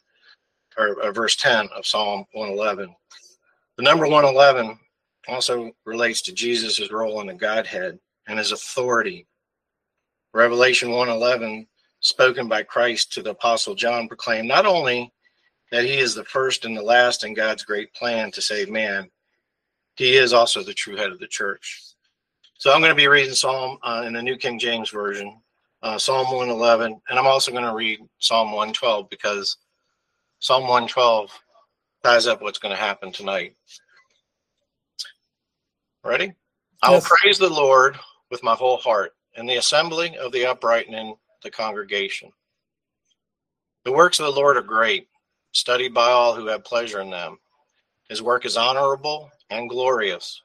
[0.76, 2.94] or, or verse 10 of Psalm 111.
[3.78, 4.78] The number 111
[5.26, 9.26] also relates to Jesus' role in the Godhead and his authority.
[10.32, 11.66] Revelation 111,
[12.00, 15.12] spoken by Christ to the Apostle John, proclaimed not only
[15.72, 19.10] that he is the first and the last in God's great plan to save man,
[19.96, 21.82] he is also the true head of the church.
[22.58, 25.40] So I'm going to be reading Psalm uh, in the New King James Version,
[25.82, 29.56] uh, Psalm 111, and I'm also going to read Psalm 112 because
[30.38, 31.30] Psalm 112
[32.04, 33.56] ties up what's going to happen tonight.
[36.04, 36.32] Ready?
[36.82, 37.98] I will praise the Lord
[38.30, 42.32] with my whole heart in the assembly of the upright and in the congregation.
[43.84, 45.08] The works of the Lord are great,
[45.52, 47.38] studied by all who have pleasure in them.
[48.08, 50.42] His work is honorable and glorious,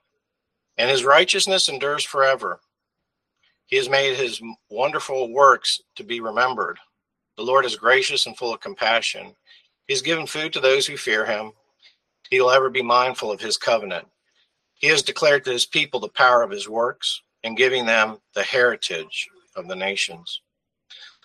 [0.78, 2.60] and his righteousness endures forever.
[3.66, 6.78] He has made his wonderful works to be remembered.
[7.38, 9.34] The Lord is gracious and full of compassion.
[9.88, 11.54] He has given food to those who fear him.
[12.30, 14.08] He will ever be mindful of his covenant.
[14.76, 18.44] He has declared to his people the power of his works and giving them the
[18.44, 20.42] heritage of the nations.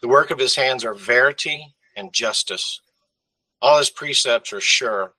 [0.03, 2.81] The work of his hands are verity and justice.
[3.61, 5.15] All his precepts are sure.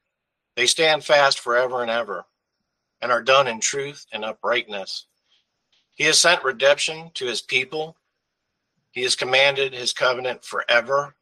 [0.55, 2.25] They stand fast forever and ever
[3.01, 5.05] and are done in truth and uprightness.
[5.95, 7.97] He has sent redemption to his people.
[8.91, 11.15] He has commanded his covenant forever.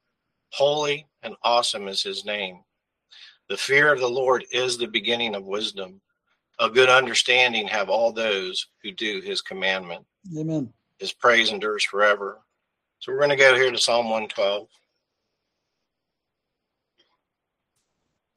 [0.51, 2.59] Holy and awesome is his name.
[3.49, 6.01] The fear of the Lord is the beginning of wisdom.
[6.59, 10.05] A good understanding have all those who do his commandment.
[10.37, 10.71] Amen.
[10.99, 12.39] His praise endures forever.
[12.99, 14.67] So we're going to go here to Psalm 112.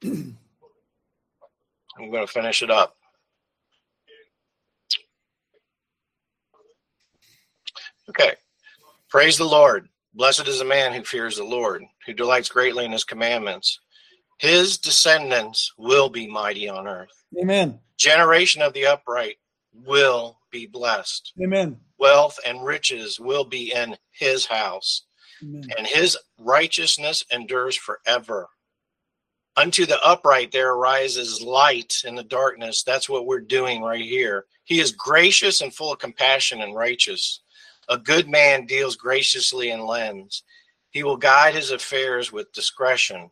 [1.99, 2.95] I'm going to finish it up.
[8.09, 8.33] Okay.
[9.09, 9.87] Praise the Lord.
[10.13, 13.79] Blessed is the man who fears the Lord, who delights greatly in his commandments.
[14.39, 17.18] His descendants will be mighty on earth.
[17.37, 17.79] Amen.
[17.97, 19.37] Generation of the upright
[19.73, 21.33] will be blessed.
[21.41, 21.77] Amen.
[21.97, 25.03] Wealth and riches will be in his house,
[25.43, 25.69] Amen.
[25.77, 28.49] and his righteousness endures forever.
[29.57, 32.83] Unto the upright there arises light in the darkness.
[32.83, 34.45] That's what we're doing right here.
[34.63, 37.41] He is gracious and full of compassion and righteous.
[37.89, 40.43] A good man deals graciously and lends.
[40.91, 43.31] He will guide his affairs with discretion.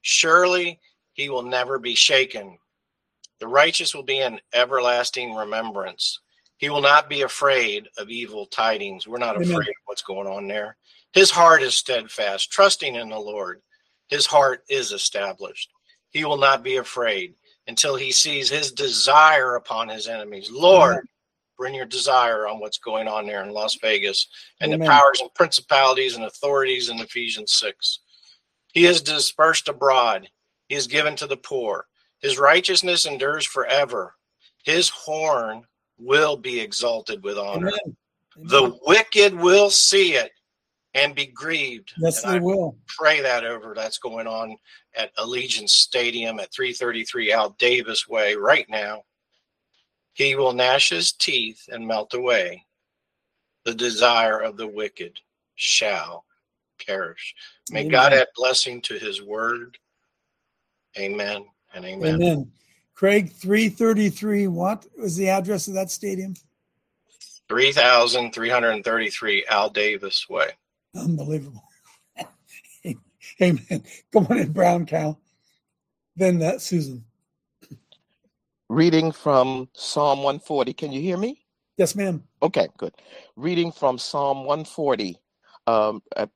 [0.00, 0.80] Surely
[1.12, 2.58] he will never be shaken.
[3.40, 6.20] The righteous will be in everlasting remembrance.
[6.58, 9.06] He will not be afraid of evil tidings.
[9.06, 9.50] We're not Amen.
[9.50, 10.76] afraid of what's going on there.
[11.12, 13.60] His heart is steadfast, trusting in the Lord.
[14.08, 15.70] His heart is established.
[16.10, 17.34] He will not be afraid
[17.66, 20.50] until he sees his desire upon his enemies.
[20.50, 21.06] Lord,
[21.58, 24.28] bring your desire on what's going on there in Las Vegas
[24.60, 24.86] and Amen.
[24.86, 28.00] the powers and principalities and authorities in Ephesians 6.
[28.72, 30.28] He is dispersed abroad.
[30.68, 31.86] He is given to the poor.
[32.26, 34.12] His righteousness endures forever.
[34.64, 35.62] His horn
[35.96, 37.68] will be exalted with honor.
[37.68, 37.96] Amen.
[38.50, 40.32] The wicked will see it
[40.94, 41.92] and be grieved.
[41.98, 42.76] Yes, And they I will.
[42.88, 43.74] pray that over.
[43.76, 44.56] That's going on
[44.96, 49.04] at Allegiant Stadium at 333 Al Davis Way right now.
[50.14, 52.66] He will gnash his teeth and melt away.
[53.64, 55.20] the desire of the wicked
[55.54, 56.24] shall
[56.84, 57.36] perish.
[57.70, 57.90] May Amen.
[57.92, 59.78] God add blessing to his word.
[60.98, 61.44] Amen
[61.76, 62.14] and amen.
[62.16, 62.50] Amen.
[62.94, 66.34] Craig, 333, what was the address of that stadium?
[67.48, 70.48] 3,333 Al Davis Way.
[70.96, 71.62] Unbelievable.
[73.42, 73.84] Amen.
[74.12, 75.16] Come on in, Brown Cow.
[76.16, 77.04] Then that, Susan.
[78.68, 80.72] Reading from Psalm 140.
[80.72, 81.44] Can you hear me?
[81.76, 82.24] Yes, ma'am.
[82.42, 82.94] Okay, good.
[83.36, 85.16] Reading from Psalm 140
[85.66, 86.26] um, uh,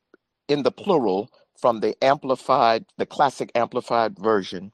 [0.48, 4.70] in the plural from the amplified, the classic amplified version.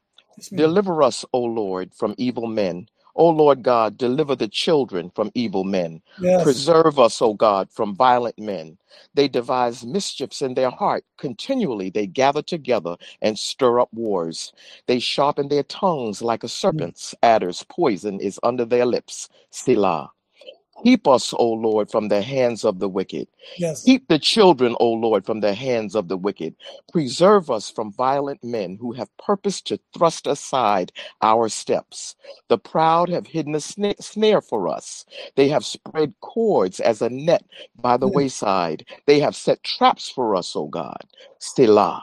[0.53, 0.59] Ma'am.
[0.59, 2.89] Deliver us, O Lord, from evil men.
[3.15, 6.03] O Lord God, deliver the children from evil men.
[6.19, 6.43] Yes.
[6.45, 8.79] Preserve us, O God, from violent men.
[9.15, 11.05] They devise mischiefs in their heart.
[11.19, 14.53] Continually they gather together and stir up wars.
[14.87, 17.15] They sharpen their tongues like a serpent's.
[17.23, 19.29] Adder's poison is under their lips.
[19.51, 20.11] Selah.
[20.85, 23.29] Keep us, O Lord, from the hands of the wicked.
[23.59, 23.85] Yes.
[23.85, 26.55] Keep the children, O Lord, from the hands of the wicked.
[26.93, 32.17] Preserve us from violent men who have purposed to thrust aside our steps.
[32.49, 35.05] The proud have hidden a sna- snare for us.
[35.37, 37.45] They have spread cords as a net
[37.77, 38.87] by the wayside.
[39.07, 41.05] They have set traps for us, O God.
[41.41, 42.03] Selah.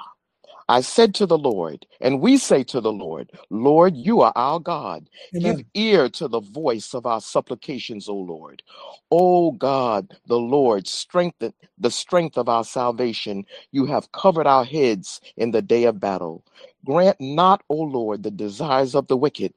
[0.69, 4.59] I said to the Lord, and we say to the Lord, Lord, you are our
[4.59, 5.09] God.
[5.37, 5.65] Give Amen.
[5.75, 8.63] ear to the voice of our supplications, O Lord.
[9.11, 13.45] O God, the Lord, strengthen the strength of our salvation.
[13.71, 16.43] You have covered our heads in the day of battle.
[16.85, 19.53] Grant not, O Lord, the desires of the wicked.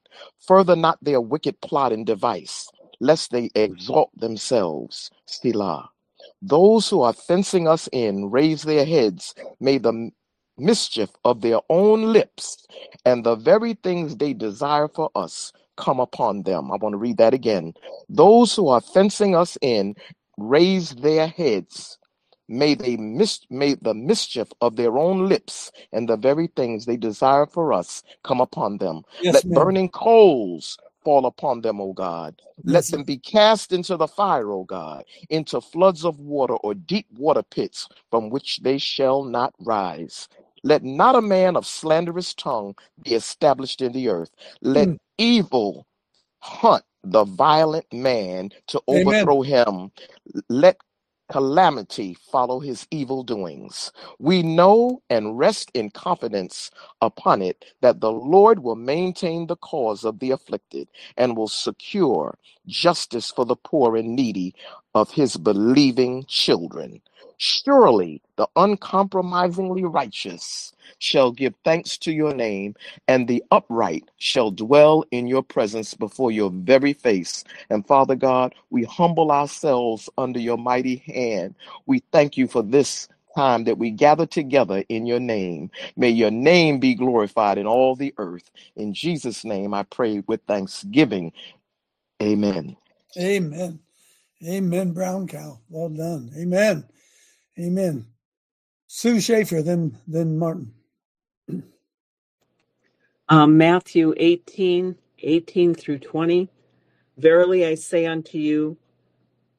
[0.47, 5.11] Further not their wicked plot and device, lest they exalt themselves.
[5.27, 5.91] Selah.
[6.43, 9.35] Those who are fencing us in raise their heads.
[9.61, 10.11] May the
[10.59, 12.67] mischief of their own lips
[13.07, 16.71] and the very things they desire for us come upon them.
[16.73, 17.75] I want to read that again.
[18.09, 19.97] Those who are fencing us in
[20.39, 21.99] raise their heads.
[22.49, 26.97] May they mis- may the mischief of their own lips and the very things they
[26.99, 29.03] desire for us come upon them.
[29.21, 29.75] Yes, Let ma'am.
[29.75, 32.43] burning coals fall upon them, O God.
[32.67, 32.93] Let Yes.
[32.93, 37.43] them be cast into the fire, O God, into floods of water or deep water
[37.43, 40.29] pits from which they shall not rise.
[40.65, 44.31] Let not a man of slanderous tongue be established in the earth.
[44.63, 44.99] Let Mm.
[45.19, 45.87] evil
[46.41, 49.29] hunt the violent man to Amen.
[49.29, 49.93] overthrow him.
[50.51, 50.79] Let
[51.33, 53.93] calamity follow his evil doings.
[54.21, 56.71] We know and rest in confidence
[57.03, 62.39] upon it that the Lord will maintain the cause of the afflicted and will secure
[62.67, 64.55] justice for the poor and needy
[64.95, 67.01] of his believing children.
[67.39, 72.75] Surely the uncompromisingly righteous shall give thanks to your name,
[73.09, 77.45] and the upright shall dwell in your presence before your very face.
[77.71, 81.57] And Father God, we humble ourselves under your mighty hand.
[81.87, 85.71] We thank you for this time that we gather together in your name.
[85.97, 88.51] May your name be glorified in all the earth.
[88.77, 91.33] In Jesus' name I pray with thanksgiving.
[92.23, 92.77] Amen.
[93.19, 93.81] Amen.
[94.47, 95.61] Amen, Brown Cow.
[95.69, 96.31] Well done.
[96.39, 96.85] Amen.
[97.59, 98.07] Amen.
[98.87, 100.73] Sue Schaefer, then then Martin.
[103.29, 106.49] Um, Matthew 18, 18 through 20.
[107.19, 108.77] Verily I say unto you,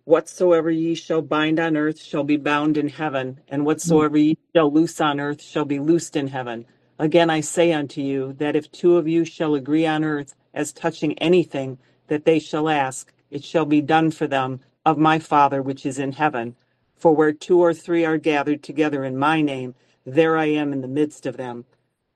[0.05, 4.71] whatsoever ye shall bind on earth shall be bound in heaven, and whatsoever ye shall
[4.71, 6.65] loose on earth shall be loosed in heaven.
[6.99, 10.71] Again I say unto you, that if two of you shall agree on earth as
[10.71, 11.77] touching anything
[12.07, 15.99] that they shall ask, it shall be done for them of my Father which is
[15.99, 16.55] in heaven.
[16.97, 19.75] For where two or three are gathered together in my name,
[20.05, 21.65] there I am in the midst of them.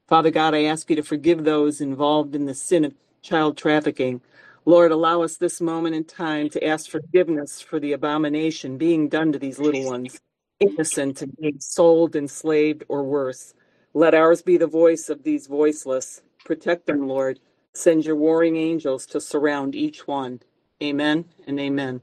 [0.07, 2.93] Father God, I ask you to forgive those involved in the sin of
[3.23, 4.21] child trafficking.
[4.65, 9.33] Lord, allow us this moment in time to ask forgiveness for the abomination being done
[9.33, 10.19] to these little ones,
[10.59, 13.53] innocent and being sold, enslaved, or worse.
[13.95, 16.21] Let ours be the voice of these voiceless.
[16.45, 17.39] Protect them, Lord.
[17.73, 20.41] Send your warring angels to surround each one.
[20.83, 22.01] Amen and amen.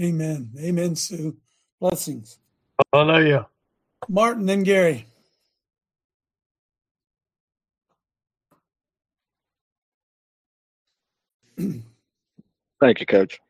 [0.00, 0.50] Amen.
[0.58, 1.36] Amen, Sue.
[1.80, 2.38] Blessings.
[2.92, 3.48] Hallelujah.
[4.08, 5.06] Martin, and Gary.
[11.56, 13.40] Thank you, Coach.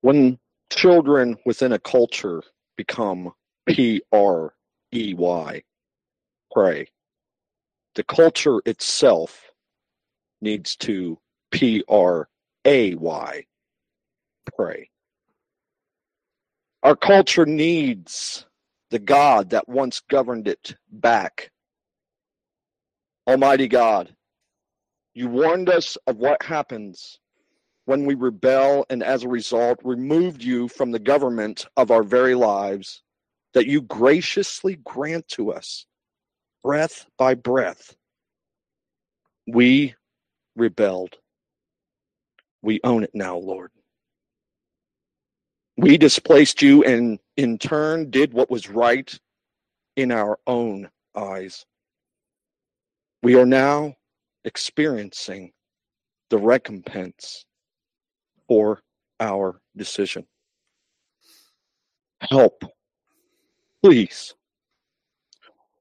[0.00, 0.38] When
[0.70, 2.42] children within a culture
[2.76, 3.32] become
[3.66, 4.54] P R
[4.92, 5.62] E Y,
[6.52, 6.88] pray,
[7.94, 9.50] the culture itself
[10.40, 11.18] needs to
[11.50, 12.28] P R
[12.64, 13.44] A Y,
[14.56, 14.90] pray.
[16.82, 18.46] Our culture needs
[18.90, 21.50] the God that once governed it back.
[23.26, 24.14] Almighty God,
[25.12, 27.18] you warned us of what happens
[27.84, 32.34] when we rebel and as a result removed you from the government of our very
[32.34, 33.02] lives,
[33.54, 35.86] that you graciously grant to us,
[36.68, 37.96] breath by breath.
[39.46, 39.94] We
[40.54, 41.16] rebelled.
[42.60, 43.70] We own it now, Lord.
[45.78, 49.18] We displaced you and in turn did what was right
[49.96, 51.64] in our own eyes.
[53.22, 53.94] We are now
[54.44, 55.52] experiencing
[56.28, 57.46] the recompense
[58.46, 58.82] for
[59.20, 60.26] our decision.
[62.20, 62.62] Help,
[63.82, 64.34] please.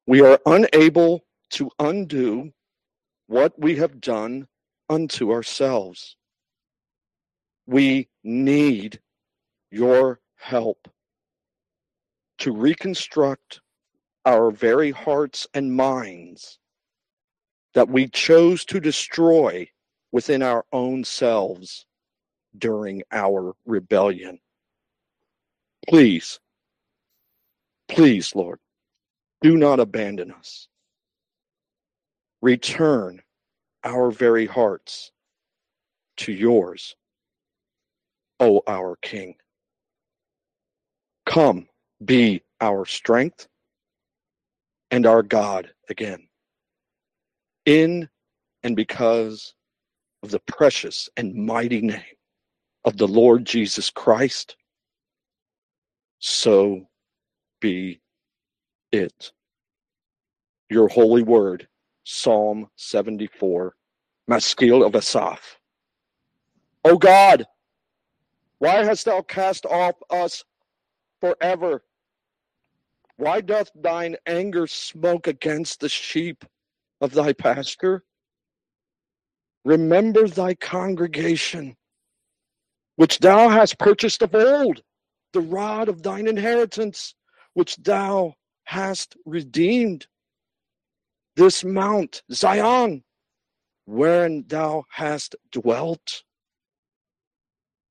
[0.07, 2.53] We are unable to undo
[3.27, 4.47] what we have done
[4.87, 6.15] unto ourselves.
[7.65, 9.01] We need
[9.69, 10.87] your help
[12.37, 13.59] to reconstruct
[14.25, 16.57] our very hearts and minds
[17.73, 19.69] that we chose to destroy
[20.13, 21.85] within our own selves
[22.57, 24.39] during our rebellion.
[25.89, 26.39] Please,
[27.89, 28.59] please, Lord,
[29.41, 30.67] do not abandon us.
[32.41, 33.21] Return
[33.83, 35.11] our very hearts
[36.17, 36.95] to yours,
[38.39, 39.35] O our King.
[41.25, 41.67] Come,
[42.03, 43.47] be our strength
[44.91, 46.27] and our God again.
[47.65, 48.09] In
[48.63, 49.53] and because
[50.23, 52.01] of the precious and mighty name
[52.85, 54.55] of the Lord Jesus Christ,
[56.19, 56.87] so
[57.59, 57.99] be
[58.91, 59.31] it.
[60.69, 61.67] Your holy word,
[62.03, 63.75] Psalm 74,
[64.27, 65.57] Maskil of Asaph.
[66.83, 67.45] O God,
[68.59, 70.43] why hast thou cast off us
[71.21, 71.83] forever?
[73.17, 76.45] Why doth thine anger smoke against the sheep
[77.01, 78.03] of thy pasture?
[79.65, 81.75] Remember thy congregation,
[82.95, 84.81] which thou hast purchased of old,
[85.33, 87.15] the rod of thine inheritance,
[87.53, 88.33] which thou
[88.67, 90.07] hast redeemed.
[91.37, 93.03] This mount, Zion,
[93.85, 96.23] wherein thou hast dwelt.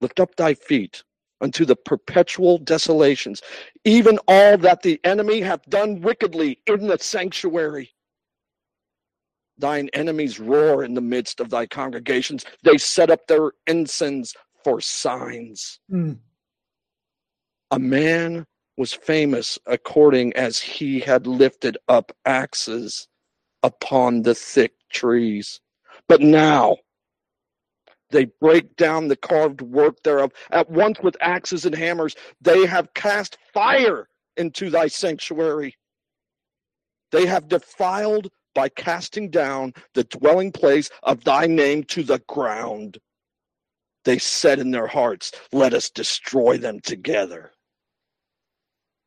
[0.02, 1.02] Lift up thy feet
[1.40, 3.40] unto the perpetual desolations,
[3.84, 7.94] even all that the enemy hath done wickedly in the sanctuary.
[9.56, 12.44] Thine enemies roar in the midst of thy congregations.
[12.62, 15.80] They set up their ensigns for signs.
[15.90, 16.18] Mm.
[17.70, 18.46] A man
[18.76, 23.08] was famous according as he had lifted up axes
[23.62, 25.60] upon the thick trees.
[26.08, 26.76] But now
[28.10, 30.32] they break down the carved work thereof.
[30.50, 35.74] At once with axes and hammers, they have cast fire into thy sanctuary.
[37.10, 42.98] They have defiled by casting down the dwelling place of thy name to the ground.
[44.04, 47.52] They said in their hearts, Let us destroy them together.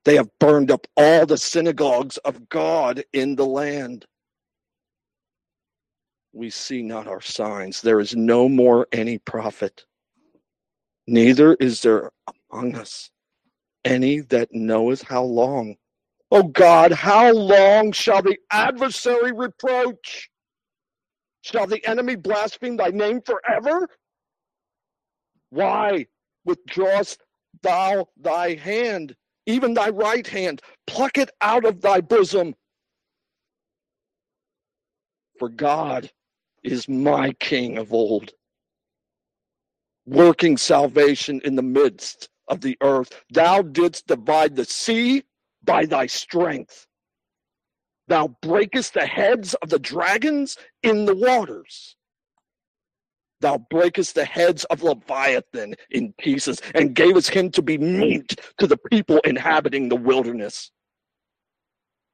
[0.06, 4.06] They have burned up all the synagogues of God in the land.
[6.34, 7.82] We see not our signs.
[7.82, 9.86] There is no more any prophet,
[11.08, 12.12] neither is there
[12.52, 13.10] among us
[13.86, 15.76] any that knoweth how long.
[16.32, 20.30] O God, how long shall the adversary reproach?
[21.42, 23.90] Shall the enemy blaspheme thy name forever?
[25.50, 26.06] Why
[26.46, 27.24] withdrawest
[27.64, 29.16] thou thy hand,
[29.46, 30.62] even thy right hand?
[30.88, 32.56] Pluck it out of thy bosom.
[35.38, 36.12] For God
[36.64, 38.32] is my King of old,
[40.06, 43.24] working salvation in the midst of the earth.
[43.32, 45.24] Thou didst divide the sea
[45.64, 46.88] by thy strength.
[48.08, 51.96] Thou breakest the heads of the dragons in the waters.
[53.42, 58.68] Thou breakest the heads of Leviathan in pieces and gavest him to be meat to
[58.68, 60.72] the people inhabiting the wilderness.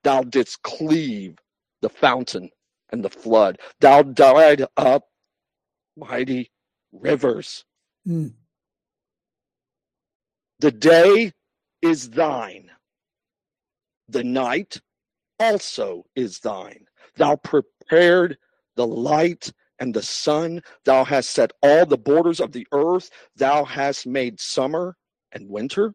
[0.04, 1.38] Thou didst cleave
[1.82, 2.50] the fountain
[2.92, 3.60] and the flood.
[3.80, 5.06] Thou dried up
[5.98, 6.52] mighty
[6.92, 7.66] rivers.
[8.08, 8.34] Mm.
[10.60, 11.34] The day
[11.82, 12.72] is thine,
[14.08, 14.80] the night
[15.40, 16.86] also is thine.
[17.18, 18.38] Thou prepared
[18.76, 20.62] the light and the sun.
[20.86, 23.10] Thou hast set all the borders of the earth.
[23.36, 24.96] Thou hast made summer
[25.32, 25.94] and winter.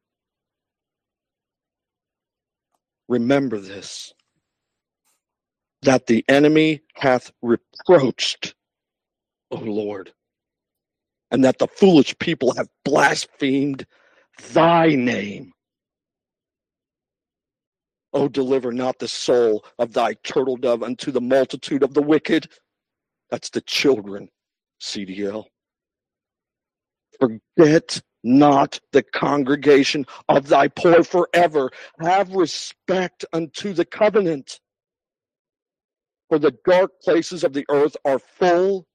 [3.08, 4.12] Remember this
[5.82, 8.54] that the enemy hath reproached,
[9.50, 10.12] O Lord,
[11.30, 13.86] and that the foolish people have blasphemed
[14.52, 15.52] thy name.
[18.12, 22.48] O deliver not the soul of thy turtle dove unto the multitude of the wicked.
[23.30, 24.28] That's the children,
[24.80, 25.44] CDL.
[27.20, 31.70] Forget not the congregation of thy poor forever.
[32.00, 34.60] Have respect unto the covenant.
[36.28, 38.86] For the dark places of the earth are full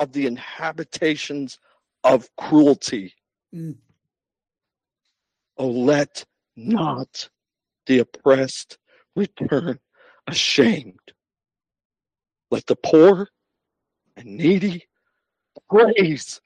[0.00, 1.58] of the inhabitations
[2.04, 3.14] of cruelty.
[3.54, 3.76] Mm.
[5.58, 6.24] Oh, let
[6.56, 7.28] not
[7.86, 8.78] the oppressed
[9.14, 9.78] return
[10.26, 10.98] ashamed.
[12.50, 13.28] Let the poor
[14.16, 14.86] and needy
[15.70, 16.40] praise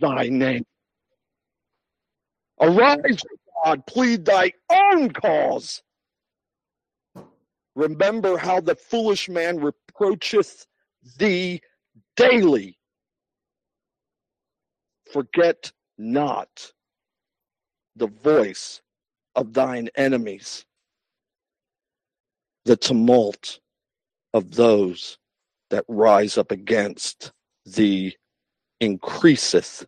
[0.00, 0.64] thy name.
[2.60, 3.22] Arise,
[3.64, 5.82] God, plead thy own cause.
[7.74, 10.66] Remember how the foolish man reproacheth
[11.18, 11.60] thee
[12.16, 12.78] daily.
[15.12, 16.72] Forget not
[17.96, 18.80] the voice
[19.34, 20.64] of thine enemies,
[22.64, 23.60] the tumult
[24.32, 25.18] of those
[25.70, 27.32] that rise up against
[27.66, 28.14] the
[28.80, 29.86] increaseth.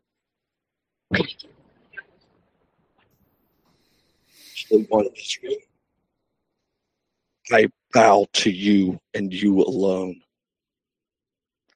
[7.52, 10.20] I bow to you and you alone.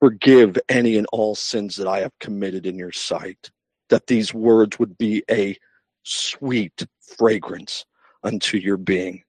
[0.01, 3.51] Forgive any and all sins that I have committed in your sight,
[3.90, 5.56] that these words would be a
[6.02, 6.86] sweet
[7.18, 7.85] fragrance
[8.22, 9.22] unto your being.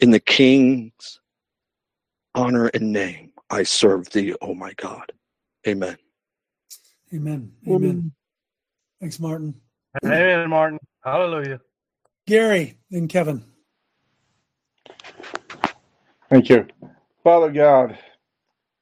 [0.00, 1.20] In the King's
[2.34, 5.12] honor and name, I serve thee, O my God.
[5.68, 5.98] Amen.
[7.14, 7.52] Amen.
[7.68, 8.12] Amen.
[8.98, 9.54] Thanks, Martin.
[10.02, 10.78] Amen, Martin.
[11.04, 11.60] Hallelujah.
[12.26, 13.44] Gary and Kevin.
[16.30, 16.66] Thank you.
[17.22, 17.98] Father God,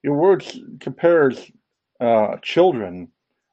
[0.05, 0.47] your word
[0.78, 1.51] compares
[1.98, 3.09] uh, children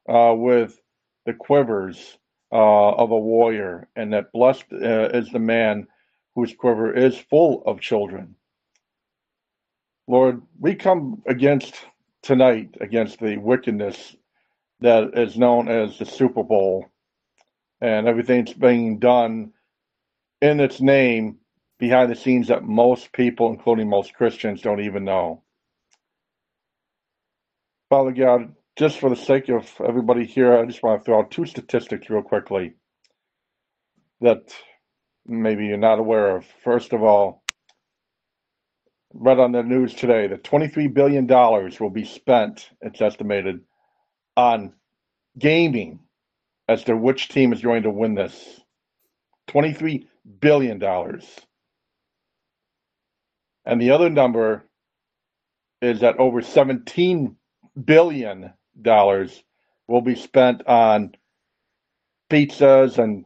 [0.08, 0.80] uh, with
[1.26, 2.20] the quivers
[2.52, 5.88] uh, of a warrior, and that blessed uh, is the man
[6.36, 8.36] whose quiver is full of children.
[10.08, 11.76] Lord, we come against
[12.24, 14.16] tonight against the wickedness
[14.82, 16.86] that is known as the Super Bowl
[17.82, 19.54] and everything's being done
[20.42, 21.38] in its name
[21.80, 25.44] behind the scenes that most people, including most Christians, don't even know.
[27.90, 31.32] Father God, just for the sake of everybody here, I just want to throw out
[31.32, 32.74] two statistics real quickly
[34.22, 34.54] that
[35.26, 36.46] maybe you're not aware of.
[36.64, 37.44] First of all,
[39.20, 43.62] read on the news today that $23 billion will be spent, it's estimated,
[44.36, 44.74] on
[45.38, 46.00] gaming
[46.68, 48.62] as to which team is going to win this.
[49.50, 50.06] $23
[50.40, 50.82] billion.
[53.66, 54.66] And the other number
[55.82, 57.36] is that over $17
[57.84, 58.54] billion
[59.88, 61.16] will be spent on
[62.30, 63.26] pizzas and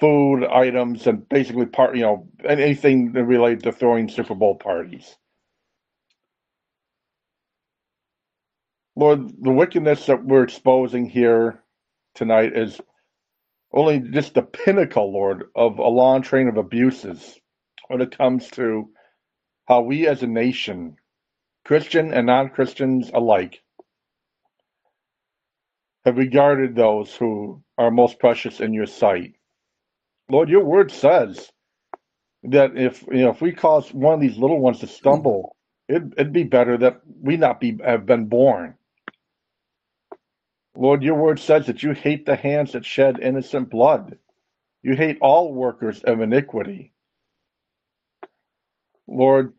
[0.00, 5.16] food items and basically part you know anything related to throwing Super Bowl parties.
[8.96, 11.62] Lord, the wickedness that we're exposing here
[12.14, 12.80] tonight is
[13.72, 17.38] only just the pinnacle, Lord, of a long train of abuses
[17.88, 18.90] when it comes to
[19.68, 20.96] how we as a nation,
[21.64, 23.62] Christian and non Christians alike,
[26.04, 29.34] have regarded those who are most precious in your sight.
[30.30, 31.50] Lord, your word says
[32.44, 35.56] that if you know if we cause one of these little ones to stumble,
[35.88, 38.74] it, it'd be better that we not be have been born.
[40.76, 44.18] Lord, your word says that you hate the hands that shed innocent blood.
[44.82, 46.92] You hate all workers of iniquity.
[49.08, 49.54] Lord,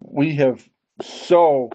[0.00, 0.66] we have
[1.02, 1.70] so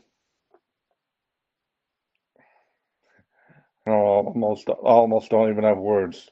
[3.87, 6.29] oh, almost almost don't even have words.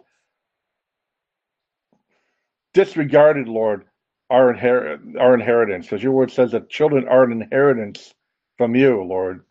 [2.74, 3.86] Disregarded, Lord,
[4.30, 8.14] our inher- our inheritance, because your word says that children are an inheritance
[8.58, 9.46] from you, Lord.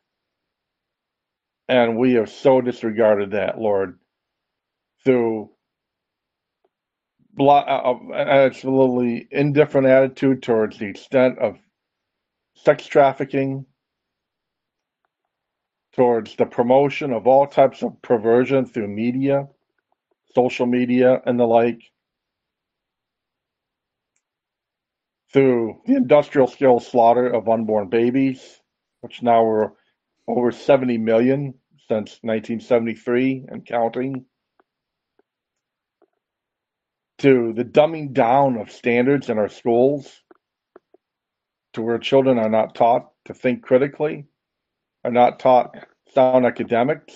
[1.68, 3.98] And we have so disregarded that, Lord,
[5.04, 5.50] through
[7.34, 11.58] blo- uh, uh, absolutely indifferent attitude towards the extent of
[12.54, 13.66] sex trafficking,
[15.94, 19.48] towards the promotion of all types of perversion through media,
[20.34, 21.82] social media, and the like,
[25.32, 28.60] through the industrial scale slaughter of unborn babies,
[29.00, 29.70] which now we're
[30.26, 31.54] over 70 million
[31.88, 34.24] since 1973 and counting,
[37.18, 40.22] to the dumbing down of standards in our schools,
[41.72, 44.26] to where children are not taught to think critically,
[45.04, 45.76] are not taught
[46.14, 47.14] sound academics,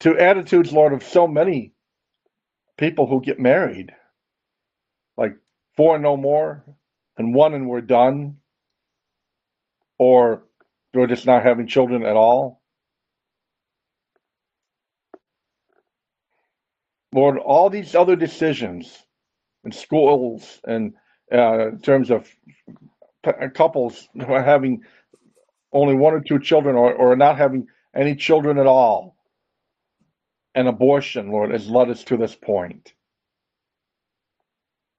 [0.00, 1.72] to attitudes, Lord, of so many
[2.76, 3.92] people who get married,
[5.78, 6.64] four no more
[7.16, 8.38] and one and we're done?
[9.96, 10.42] Or
[10.92, 12.60] we're just not having children at all?
[17.12, 18.92] Lord all these other decisions
[19.62, 20.94] and schools and
[21.32, 22.28] uh, in terms of
[23.24, 24.82] uh, couples who are having
[25.72, 29.16] only one or two children or, or not having any children at all
[30.54, 32.94] and abortion lord has led us to this point.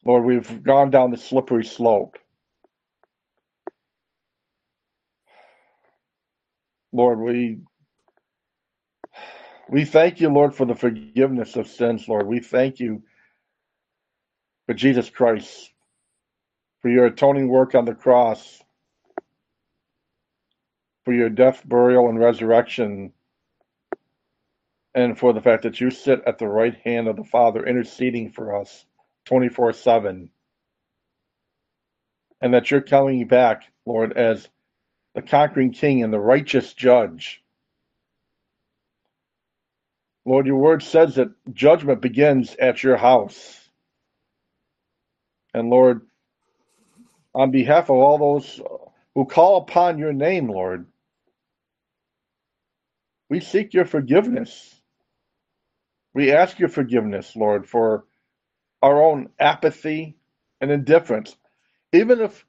[0.05, 2.17] Lord, we've gone down the slippery slope.
[6.91, 7.59] Lord, we
[9.69, 12.27] we thank you, Lord, for the forgiveness of sins, Lord.
[12.27, 13.03] We thank you
[14.65, 15.71] for Jesus Christ,
[16.81, 18.61] for your atoning work on the cross,
[21.05, 23.13] for your death, burial, and resurrection,
[24.95, 28.31] and for the fact that you sit at the right hand of the Father interceding
[28.31, 28.85] for us
[29.29, 30.29] 24 7.
[32.41, 34.47] And that you're coming back, Lord, as
[35.13, 37.43] the conquering king and the righteous judge.
[40.25, 43.59] Lord, your word says that judgment begins at your house.
[45.53, 46.01] And Lord,
[47.35, 48.59] on behalf of all those
[49.13, 50.87] who call upon your name, Lord,
[53.29, 54.73] we seek your forgiveness.
[56.15, 58.05] We ask your forgiveness, Lord, for
[58.81, 60.17] our own apathy
[60.61, 61.35] and indifference.
[61.93, 62.45] Even if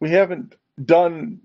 [0.00, 1.40] we haven't done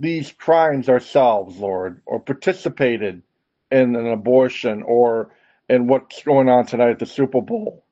[0.00, 3.22] these crimes ourselves, Lord, or participated
[3.70, 5.32] in an abortion or
[5.68, 7.84] in what's going on tonight at the Super Bowl.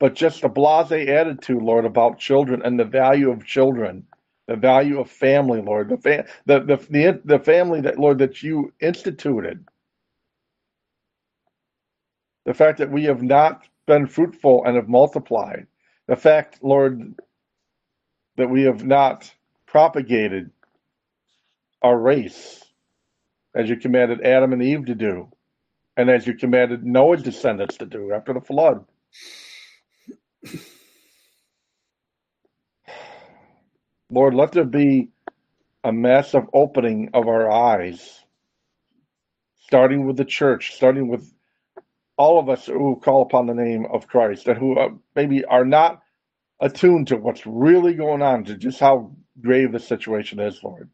[0.00, 4.06] But just a blase attitude, Lord, about children and the value of children,
[4.48, 8.42] the value of family, Lord, the fa- the, the the the family that Lord that
[8.42, 9.66] you instituted.
[12.48, 15.66] The fact that we have not been fruitful and have multiplied.
[16.06, 17.14] The fact, Lord,
[18.38, 19.30] that we have not
[19.66, 20.50] propagated
[21.82, 22.64] our race
[23.54, 25.28] as you commanded Adam and Eve to do,
[25.98, 28.82] and as you commanded Noah's descendants to do after the flood.
[34.08, 35.10] Lord, let there be
[35.84, 38.24] a massive opening of our eyes,
[39.66, 41.30] starting with the church, starting with
[42.18, 45.66] all of us who call upon the name of Christ and who uh, maybe are
[45.66, 46.02] not
[46.60, 50.90] attuned to what's really going on, to just how grave the situation is, Lord.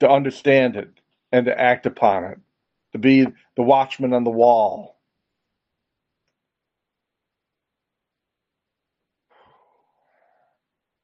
[0.00, 0.90] To understand it
[1.32, 2.38] and to act upon it,
[2.92, 4.98] to be the watchman on the wall.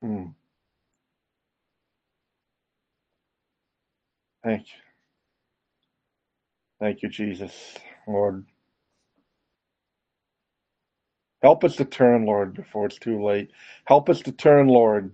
[0.02, 0.26] Hmm.
[4.44, 4.89] Thank you.
[6.80, 7.52] Thank you, Jesus,
[8.08, 8.46] Lord.
[11.42, 13.50] Help us to turn, Lord, before it's too late.
[13.86, 15.12] Help us to turn, Lord.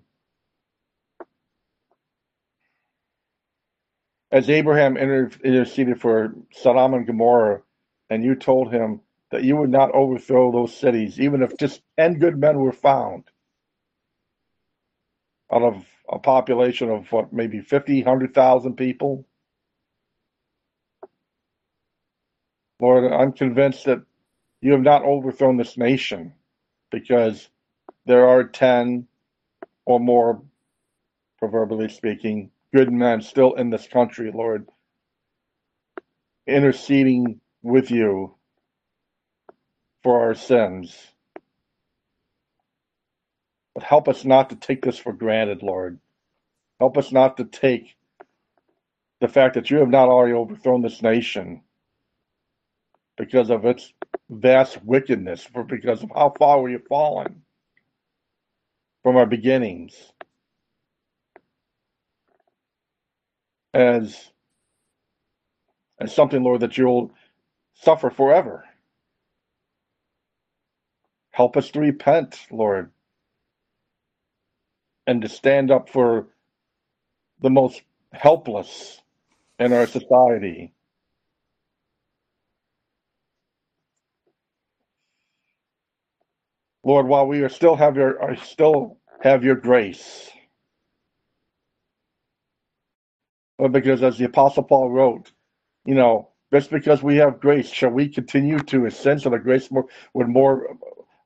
[4.32, 7.62] As Abraham inter- interceded for Sodom and Gomorrah,
[8.10, 9.00] and you told him
[9.32, 13.24] that you would not overthrow those cities, even if just 10 good men were found
[15.52, 19.26] out of a population of what, maybe 50, 100,000 people.
[22.80, 24.02] Lord, I'm convinced that
[24.60, 26.34] you have not overthrown this nation
[26.90, 27.48] because
[28.04, 29.06] there are 10
[29.84, 30.42] or more,
[31.38, 34.68] proverbially speaking, good men still in this country, Lord,
[36.46, 38.34] interceding with you
[40.02, 40.96] for our sins.
[43.74, 45.98] But help us not to take this for granted, Lord.
[46.78, 47.96] Help us not to take
[49.20, 51.62] the fact that you have not already overthrown this nation
[53.16, 53.92] because of its
[54.30, 57.42] vast wickedness, for because of how far we have fallen
[59.02, 59.94] from our beginnings.
[63.74, 64.30] As
[66.00, 67.12] as something, Lord, that you'll
[67.74, 68.64] suffer forever.
[71.32, 72.90] Help us to repent, Lord,
[75.06, 76.28] and to stand up for
[77.42, 77.82] the most
[78.12, 79.00] helpless
[79.58, 80.74] in our society.
[86.86, 90.30] Lord, while we are still have your are still have your grace.
[93.72, 95.32] Because as the Apostle Paul wrote,
[95.86, 99.70] you know, just because we have grace, shall we continue to ascend so the grace
[99.70, 100.78] more would more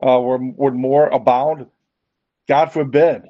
[0.06, 1.66] uh, would, would more abound?
[2.48, 3.24] God forbid.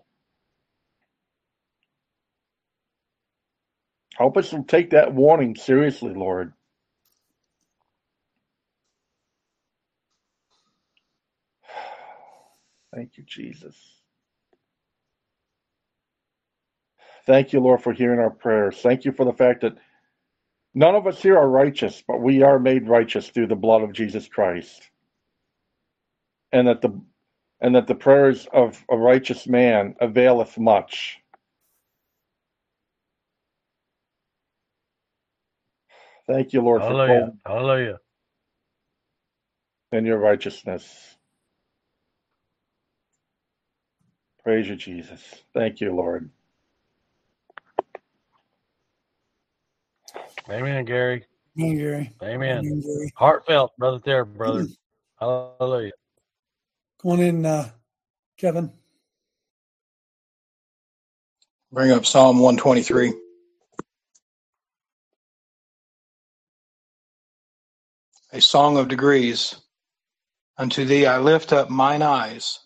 [4.16, 6.52] Help us to take that warning seriously, Lord.
[12.94, 13.76] Thank you, Jesus.
[17.26, 18.78] Thank you, Lord, for hearing our prayers.
[18.80, 19.74] Thank you for the fact that
[20.74, 23.92] None of us here are righteous, but we are made righteous through the blood of
[23.92, 24.88] Jesus Christ.
[26.52, 27.00] And that the
[27.60, 31.18] and that the prayers of a righteous man availeth much.
[36.26, 37.26] Thank you, Lord, Hallelujah.
[37.26, 37.98] calling Hallelujah.
[39.92, 41.16] and your righteousness.
[44.44, 45.22] Praise you, Jesus.
[45.54, 46.30] Thank you, Lord.
[50.48, 51.24] Amen, Gary.
[51.58, 52.12] Amen, Gary.
[52.22, 52.58] Amen.
[52.58, 53.12] Amen, Gary.
[53.16, 54.66] Heartfelt, brother there, brother.
[55.18, 55.92] Hallelujah.
[57.02, 57.70] Come on in, uh,
[58.38, 58.72] Kevin.
[61.72, 63.12] Bring up Psalm 123.
[68.32, 69.56] A song of degrees.
[70.56, 72.58] Unto thee I lift up mine eyes,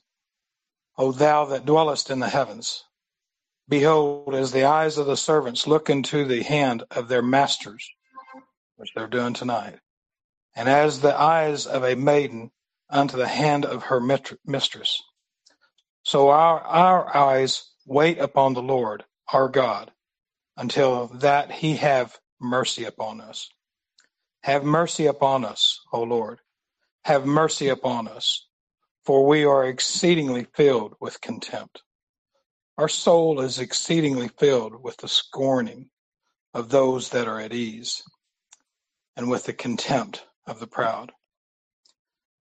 [0.97, 2.85] O thou that dwellest in the heavens.
[3.69, 7.89] Behold, as the eyes of the servants look into the hand of their masters,
[8.77, 9.79] which they're doing tonight,
[10.55, 12.51] and as the eyes of a maiden
[12.91, 15.03] unto the hand of her mistress.
[16.03, 19.91] So our, our eyes wait upon the Lord, our God,
[20.57, 23.49] until that he have mercy upon us.
[24.43, 26.41] Have mercy upon us, O Lord.
[27.05, 28.47] Have mercy upon us,
[29.05, 31.83] for we are exceedingly filled with contempt.
[32.79, 35.91] Our soul is exceedingly filled with the scorning
[36.55, 38.03] of those that are at ease,
[39.17, 41.13] and with the contempt of the proud.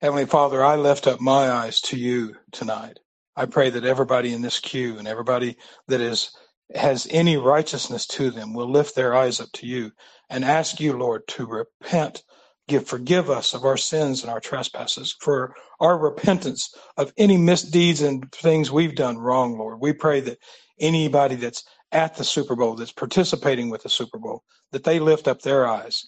[0.01, 2.99] Heavenly Father, I lift up my eyes to you tonight.
[3.37, 5.57] I pray that everybody in this queue and everybody
[5.89, 6.33] that is
[6.75, 9.91] has any righteousness to them will lift their eyes up to you
[10.31, 12.23] and ask you, Lord, to repent,
[12.71, 18.01] give forgive us of our sins and our trespasses, for our repentance of any misdeeds
[18.01, 19.81] and things we've done wrong, Lord.
[19.81, 20.39] We pray that
[20.79, 25.27] anybody that's at the Super Bowl, that's participating with the Super Bowl, that they lift
[25.27, 26.07] up their eyes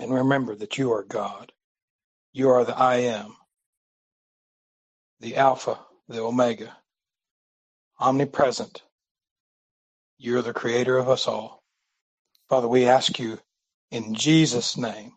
[0.00, 1.52] and remember that you are God.
[2.32, 3.36] You are the I am,
[5.20, 5.78] the Alpha,
[6.08, 6.76] the Omega,
[8.00, 8.82] omnipresent.
[10.18, 11.62] You're the creator of us all.
[12.48, 13.38] Father, we ask you
[13.92, 15.12] in Jesus' name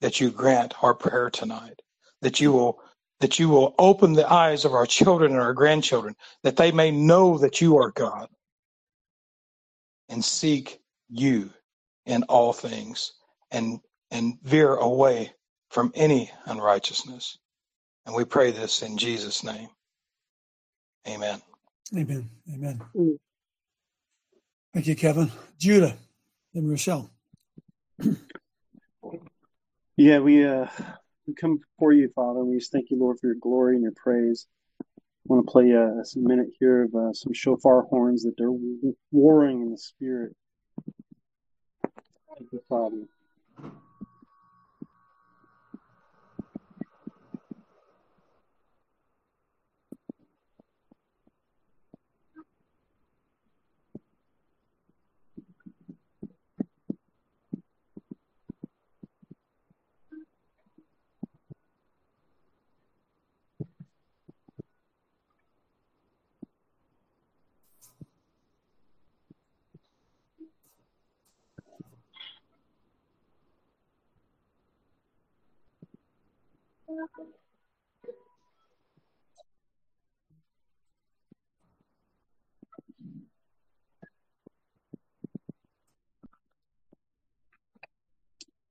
[0.00, 1.80] that you grant our prayer tonight,
[2.22, 2.80] that you will
[3.20, 6.90] that you will open the eyes of our children and our grandchildren, that they may
[6.90, 8.28] know that you are God
[10.10, 11.50] and seek you
[12.04, 13.12] in all things
[13.50, 15.32] and and veer away
[15.70, 17.38] from any unrighteousness.
[18.06, 19.68] And we pray this in Jesus' name.
[21.08, 21.40] Amen.
[21.96, 22.28] Amen.
[22.52, 22.80] Amen.
[22.94, 23.16] Mm.
[24.74, 25.30] Thank you, Kevin.
[25.58, 25.96] Judah
[26.54, 27.10] and Rochelle.
[29.96, 30.66] Yeah, we uh
[31.26, 32.44] we come before you, Father.
[32.44, 34.46] We just thank you, Lord, for your glory and your praise.
[35.28, 38.52] I want to play uh, a minute here of uh, some shofar horns that they're
[39.10, 40.36] warring in the spirit.
[42.36, 43.04] Thank you, Father.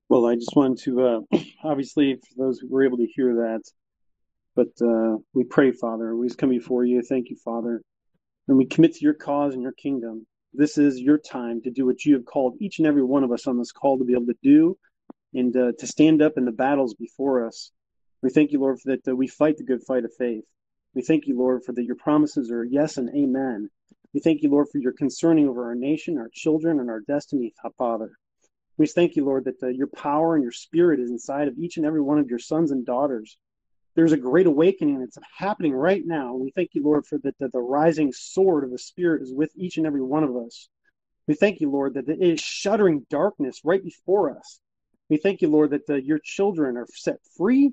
[0.08, 1.20] Well, I just wanted to, uh,
[1.64, 3.62] obviously, for those who were able to hear that,
[4.54, 6.16] but uh, we pray, Father.
[6.16, 7.02] We just come before you.
[7.02, 7.82] Thank you, Father.
[8.48, 10.26] And we commit to your cause and your kingdom.
[10.54, 13.32] This is your time to do what you have called each and every one of
[13.32, 14.78] us on this call to be able to do
[15.34, 17.72] and uh, to stand up in the battles before us.
[18.26, 20.42] We thank you, Lord, for that uh, we fight the good fight of faith.
[20.96, 23.70] We thank you, Lord, for that your promises are yes and amen.
[24.12, 27.54] We thank you, Lord, for your concerning over our nation, our children, and our destiny,
[27.78, 28.10] Father.
[28.78, 31.76] We thank you, Lord, that uh, your power and your spirit is inside of each
[31.76, 33.38] and every one of your sons and daughters.
[33.94, 36.34] There's a great awakening that's happening right now.
[36.34, 39.52] We thank you, Lord, for that the, the rising sword of the Spirit is with
[39.54, 40.68] each and every one of us.
[41.28, 44.58] We thank you, Lord, that it is shuddering darkness right before us.
[45.08, 47.70] We thank you, Lord, that uh, your children are set free.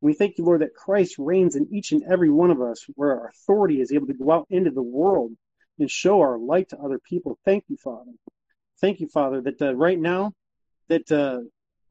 [0.00, 3.10] We thank you, Lord, that Christ reigns in each and every one of us, where
[3.18, 5.32] our authority is able to go out into the world
[5.78, 7.38] and show our light to other people.
[7.44, 8.12] Thank you, Father.
[8.80, 10.32] Thank you, Father, that uh, right now
[10.88, 11.40] that uh,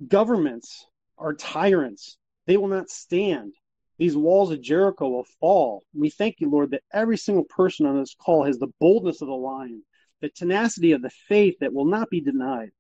[0.08, 0.86] governments
[1.18, 2.18] are tyrants.
[2.48, 3.54] They will not stand.
[3.98, 5.84] These walls of Jericho will fall.
[5.94, 9.28] We thank you, Lord, that every single person on this call has the boldness of
[9.28, 9.84] the lion,
[10.22, 12.72] the tenacity of the faith that will not be denied.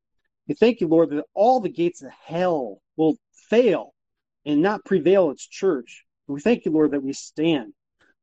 [0.47, 3.17] We thank you, Lord, that all the gates of hell will
[3.49, 3.93] fail
[4.49, 6.05] and not prevail its church.
[6.27, 7.71] We thank you, Lord, that we stand.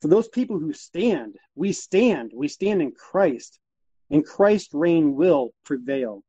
[0.03, 2.33] For those people who stand, we stand.
[2.35, 3.61] We stand in Christ,
[4.11, 6.25] and Christ's reign will prevail.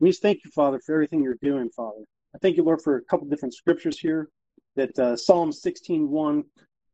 [0.00, 2.04] We just thank you, Father, for everything you're doing, Father.
[2.34, 4.28] I thank you, Lord, for a couple different scriptures here.
[4.76, 6.44] That uh, Psalm 16:1,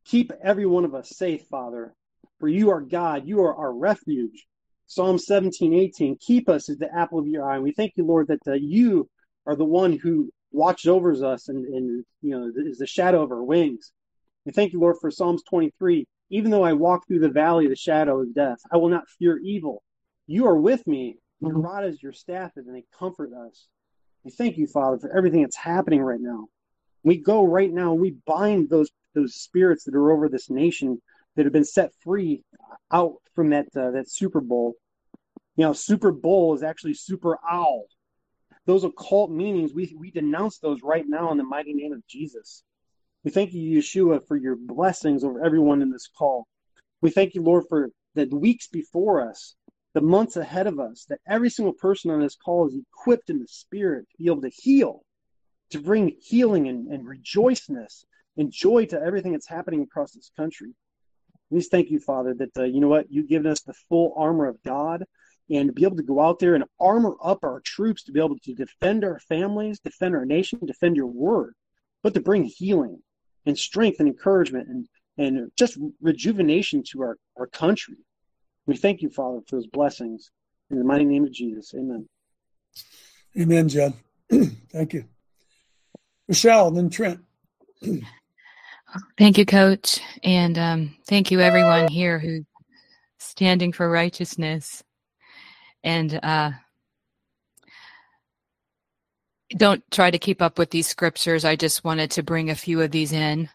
[0.04, 1.92] keep every one of us safe, Father,
[2.38, 4.46] for you are God, you are our refuge.
[4.86, 7.56] Psalm 17:18, keep us as the apple of your eye.
[7.56, 9.10] And we thank you, Lord, that uh, you
[9.44, 13.32] are the one who watches over us and, and you know is the shadow of
[13.32, 13.92] our wings.
[14.46, 16.06] We thank you, Lord, for Psalms 23.
[16.30, 19.08] Even though I walk through the valley of the shadow of death, I will not
[19.18, 19.82] fear evil.
[20.26, 21.16] You are with me.
[21.40, 23.66] Your rod is your staff, and they comfort us.
[24.22, 26.46] We thank you, Father, for everything that's happening right now.
[27.02, 27.92] We go right now.
[27.92, 31.00] We bind those those spirits that are over this nation
[31.36, 32.42] that have been set free
[32.90, 34.74] out from that uh, that Super Bowl.
[35.56, 37.86] You know, Super Bowl is actually Super Owl.
[38.66, 42.62] Those occult meanings, we we denounce those right now in the mighty name of Jesus.
[43.22, 46.46] We thank you, Yeshua, for your blessings over everyone in this call.
[47.00, 49.54] We thank you, Lord, for the weeks before us,
[49.92, 53.40] the months ahead of us, that every single person on this call is equipped in
[53.40, 55.04] the Spirit to be able to heal,
[55.70, 58.04] to bring healing and, and rejoiceness
[58.36, 60.72] and joy to everything that's happening across this country.
[61.50, 64.14] We just thank you, Father, that uh, you know what you've given us the full
[64.16, 65.04] armor of God,
[65.50, 68.20] and to be able to go out there and armor up our troops to be
[68.20, 71.54] able to defend our families, defend our nation, defend your word,
[72.02, 73.02] but to bring healing
[73.46, 77.96] and strength and encouragement and and just rejuvenation to our, our country.
[78.66, 80.30] We thank you, Father, for those blessings.
[80.70, 81.72] In the mighty name of Jesus.
[81.74, 82.08] Amen.
[83.38, 83.94] Amen, Jed.
[84.72, 85.04] Thank you.
[86.26, 87.20] Michelle, then Trent.
[89.18, 92.44] Thank you, Coach, and um, thank you everyone here who's
[93.18, 94.82] standing for righteousness.
[95.84, 96.52] And uh,
[99.56, 101.44] don't try to keep up with these scriptures.
[101.44, 103.48] I just wanted to bring a few of these in.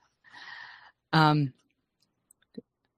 [1.11, 1.53] Um,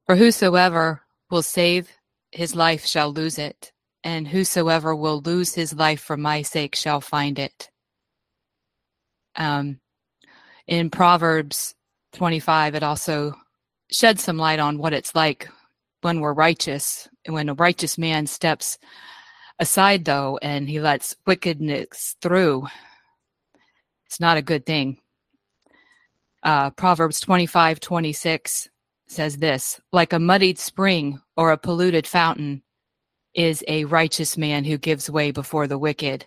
[0.06, 1.90] for whosoever will save
[2.32, 3.72] his life shall lose it,
[4.03, 7.70] and whosoever will lose his life for my sake shall find it.
[9.36, 9.80] Um,
[10.68, 11.74] in Proverbs
[12.14, 13.34] 25, it also
[13.91, 15.49] sheds some light on what it's like
[16.02, 17.08] when we're righteous.
[17.28, 18.78] When a righteous man steps
[19.60, 22.68] aside, though, and he lets wickedness through,
[24.06, 24.98] it's not a good thing.
[26.44, 28.69] Uh, Proverbs 25 26
[29.07, 32.64] says this like a muddied spring or a polluted fountain
[33.34, 36.26] is a righteous man who gives way before the wicked.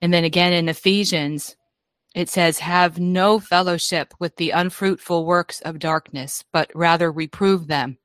[0.00, 1.56] And then again in Ephesians,
[2.14, 7.98] it says, Have no fellowship with the unfruitful works of darkness, but rather reprove them.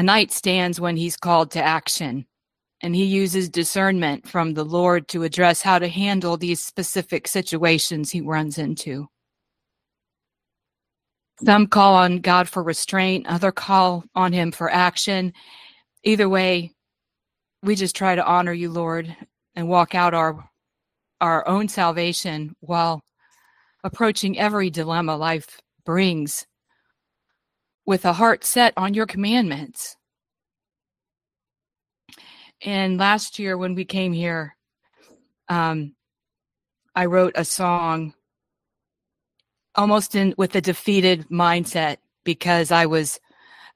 [0.00, 2.24] A knight stands when he's called to action,
[2.80, 8.10] and he uses discernment from the Lord to address how to handle these specific situations
[8.10, 9.08] he runs into.
[11.44, 15.34] Some call on God for restraint, other call on him for action.
[16.02, 16.72] Either way,
[17.62, 19.14] we just try to honor you, Lord,
[19.54, 20.48] and walk out our
[21.20, 23.02] our own salvation while
[23.84, 26.46] approaching every dilemma life brings
[27.90, 29.96] with a heart set on your commandments.
[32.64, 34.56] And last year, when we came here,
[35.48, 35.96] um,
[36.94, 38.14] I wrote a song
[39.74, 43.18] almost in with a defeated mindset because I was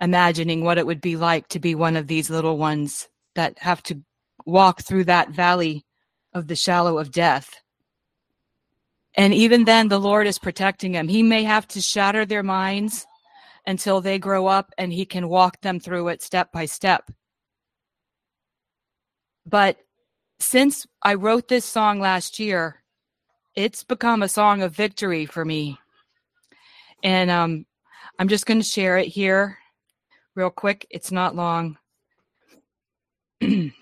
[0.00, 3.82] imagining what it would be like to be one of these little ones that have
[3.82, 4.00] to
[4.46, 5.84] walk through that valley
[6.32, 7.50] of the shallow of death.
[9.16, 11.08] And even then, the Lord is protecting them.
[11.08, 13.08] He may have to shatter their minds
[13.66, 17.10] until they grow up and He can walk them through it step by step.
[19.46, 19.78] But
[20.38, 22.82] since I wrote this song last year,
[23.54, 25.78] it's become a song of victory for me.
[27.02, 27.66] And um,
[28.18, 29.58] I'm just going to share it here
[30.34, 30.86] real quick.
[30.90, 31.78] It's not long.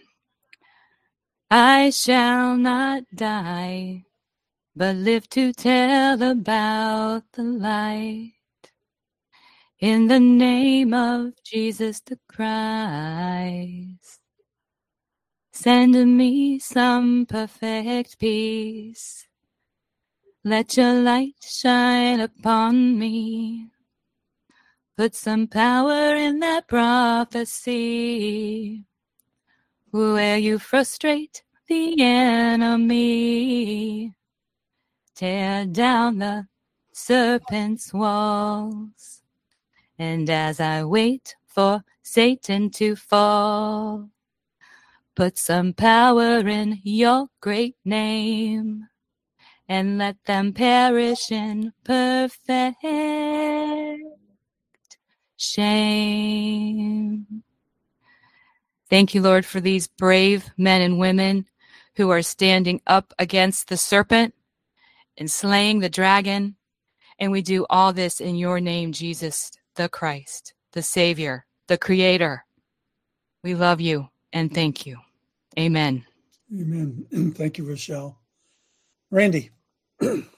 [1.51, 4.05] I shall not die,
[4.75, 8.33] but live to tell about the light.
[9.83, 14.21] In the name of Jesus the Christ,
[15.53, 19.27] send me some perfect peace.
[20.45, 23.71] Let your light shine upon me.
[24.97, 27.65] Put some power in that prophecy
[29.91, 34.15] where you frustrate the enemy.
[35.17, 36.47] Tear down the
[36.93, 39.22] serpent's walls.
[40.03, 44.11] And as I wait for Satan to fall,
[45.15, 48.89] Put some power in your great name
[49.69, 52.83] and let them perish in perfect
[55.37, 57.27] shame.
[58.89, 61.45] Thank you, Lord, for these brave men and women
[61.97, 64.35] who are standing up against the serpent
[65.19, 66.57] and slaying the dragon.
[67.19, 72.45] And we do all this in your name, Jesus, the Christ, the Savior, the Creator.
[73.45, 74.99] We love you and thank you.
[75.59, 76.05] Amen.
[76.53, 77.07] Amen.
[77.37, 78.19] Thank you, Rochelle.
[79.11, 79.51] Randy.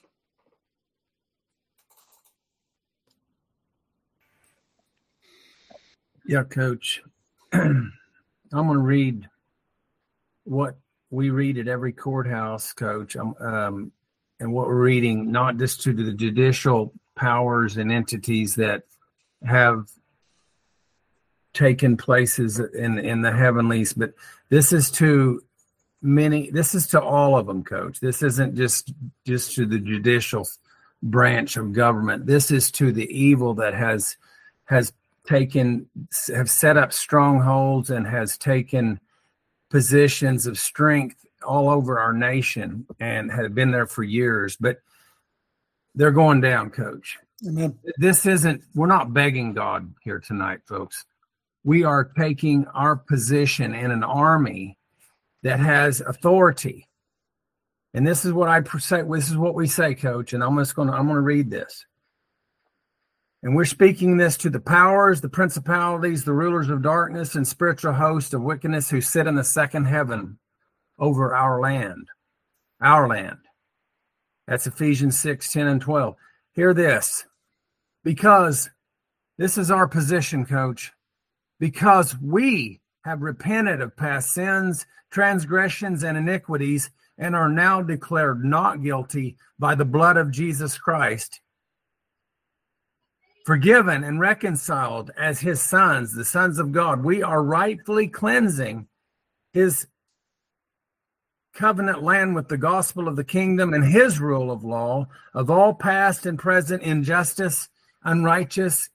[6.27, 7.03] Yeah, Coach.
[7.53, 7.91] I'm
[8.51, 9.29] going to read
[10.43, 10.77] what
[11.11, 13.91] we read at every courthouse, Coach, um, um,
[14.39, 18.83] and what we're reading, not just to the judicial powers and entities that
[19.45, 19.89] have
[21.53, 24.13] taken places in in the heavenlies, but
[24.49, 25.41] this is to
[26.01, 26.49] many.
[26.51, 27.99] This is to all of them, Coach.
[27.99, 28.93] This isn't just
[29.25, 30.47] just to the judicial
[31.01, 32.25] branch of government.
[32.25, 34.17] This is to the evil that has
[34.65, 34.93] has
[35.25, 35.87] taken
[36.33, 38.99] have set up strongholds and has taken
[39.69, 44.77] positions of strength all over our nation and have been there for years but
[45.95, 47.17] they're going down coach
[47.47, 47.77] Amen.
[47.97, 51.05] this isn't we're not begging god here tonight folks
[51.63, 54.77] we are taking our position in an army
[55.43, 56.87] that has authority
[57.93, 60.75] and this is what i say this is what we say coach and i'm just
[60.75, 61.85] going to i'm going to read this
[63.45, 67.93] and we're speaking this to the powers, the principalities, the rulers of darkness, and spiritual
[67.93, 70.39] hosts of wickedness who sit in the second heaven
[70.97, 72.07] over our land.
[72.81, 73.37] Our land.
[74.47, 76.15] That's Ephesians 6, 10, and 12.
[76.55, 77.25] Hear this.
[78.03, 78.69] Because
[79.37, 80.91] this is our position, coach.
[81.59, 88.83] Because we have repented of past sins, transgressions, and iniquities, and are now declared not
[88.83, 91.39] guilty by the blood of Jesus Christ
[93.45, 97.03] forgiven and reconciled as his sons, the sons of God.
[97.03, 98.87] We are rightfully cleansing
[99.53, 99.87] his
[101.55, 105.73] covenant land with the gospel of the kingdom and his rule of law of all
[105.73, 107.69] past and present injustice,
[108.03, 108.89] unrighteous,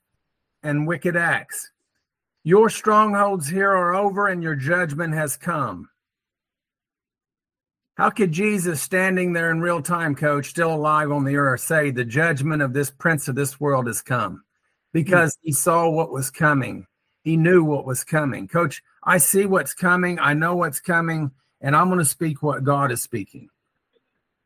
[0.63, 1.71] and wicked acts.
[2.45, 5.89] Your strongholds here are over and your judgment has come.
[7.97, 11.91] How could Jesus, standing there in real time, coach, still alive on the earth, say,
[11.91, 14.43] The judgment of this prince of this world has come?
[14.93, 16.87] Because he saw what was coming.
[17.23, 18.49] He knew what was coming.
[18.49, 20.19] Coach, I see what's coming.
[20.19, 21.31] I know what's coming.
[21.61, 23.49] And I'm going to speak what God is speaking.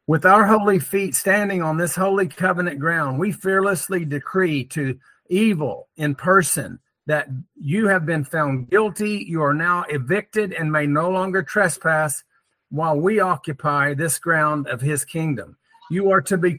[0.06, 5.88] With our holy feet standing on this holy covenant ground, we fearlessly decree to evil
[5.96, 9.24] in person that you have been found guilty.
[9.26, 12.22] You are now evicted and may no longer trespass
[12.70, 15.56] while we occupy this ground of his kingdom.
[15.90, 16.58] You are to be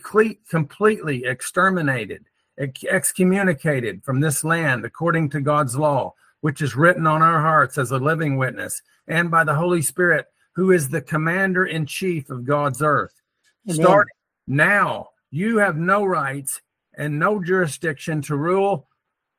[0.49, 2.26] completely exterminated,
[2.57, 7.77] ex- excommunicated from this land according to God's law, which is written on our hearts
[7.77, 12.30] as a living witness, and by the Holy Spirit, who is the commander in chief
[12.30, 13.22] of God's earth.
[13.68, 13.82] Amen.
[13.82, 14.14] Starting
[14.48, 16.61] now, you have no rights
[16.98, 18.88] and no jurisdiction to rule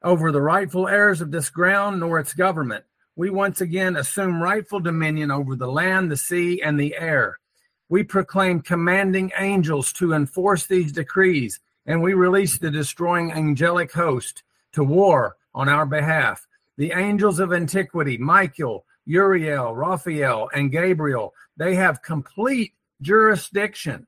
[0.02, 2.84] over the rightful heirs of this ground nor its government
[3.16, 7.38] we once again assume rightful dominion over the land, the sea, and the air.
[7.88, 14.42] We proclaim commanding angels to enforce these decrees, and we release the destroying angelic host
[14.72, 16.46] to war on our behalf.
[16.76, 24.06] The angels of antiquity, Michael, Uriel, Raphael, and Gabriel, they have complete jurisdiction.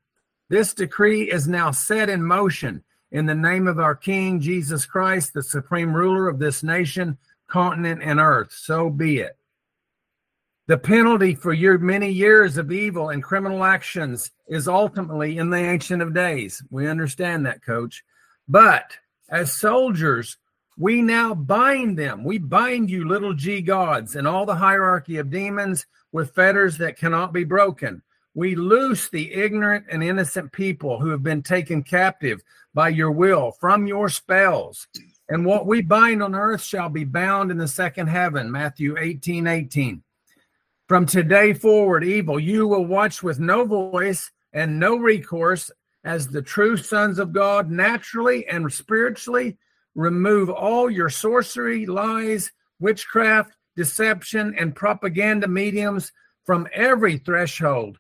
[0.51, 5.33] This decree is now set in motion in the name of our King Jesus Christ,
[5.33, 7.17] the supreme ruler of this nation
[7.49, 8.53] continent, and earth.
[8.53, 9.37] So be it.
[10.67, 15.57] The penalty for your many years of evil and criminal actions is ultimately in the
[15.57, 16.63] Ancient of Days.
[16.71, 18.05] We understand that, coach.
[18.47, 18.99] But
[19.31, 20.37] as soldiers,
[20.79, 22.25] we now bind them.
[22.25, 26.97] We bind you, little g gods, and all the hierarchy of demons with fetters that
[26.97, 28.03] cannot be broken.
[28.35, 32.41] We loose the ignorant and innocent people who have been taken captive
[32.73, 34.87] by your will from your spells
[35.29, 38.51] and what we bind on earth shall be bound in the second heaven.
[38.51, 40.03] Matthew 18 18.
[40.89, 45.71] From today forward, evil, you will watch with no voice and no recourse
[46.03, 49.59] as the true sons of God, naturally and spiritually,
[49.99, 56.13] remove all your sorcery, lies, witchcraft, deception, and propaganda mediums
[56.47, 57.99] from every threshold,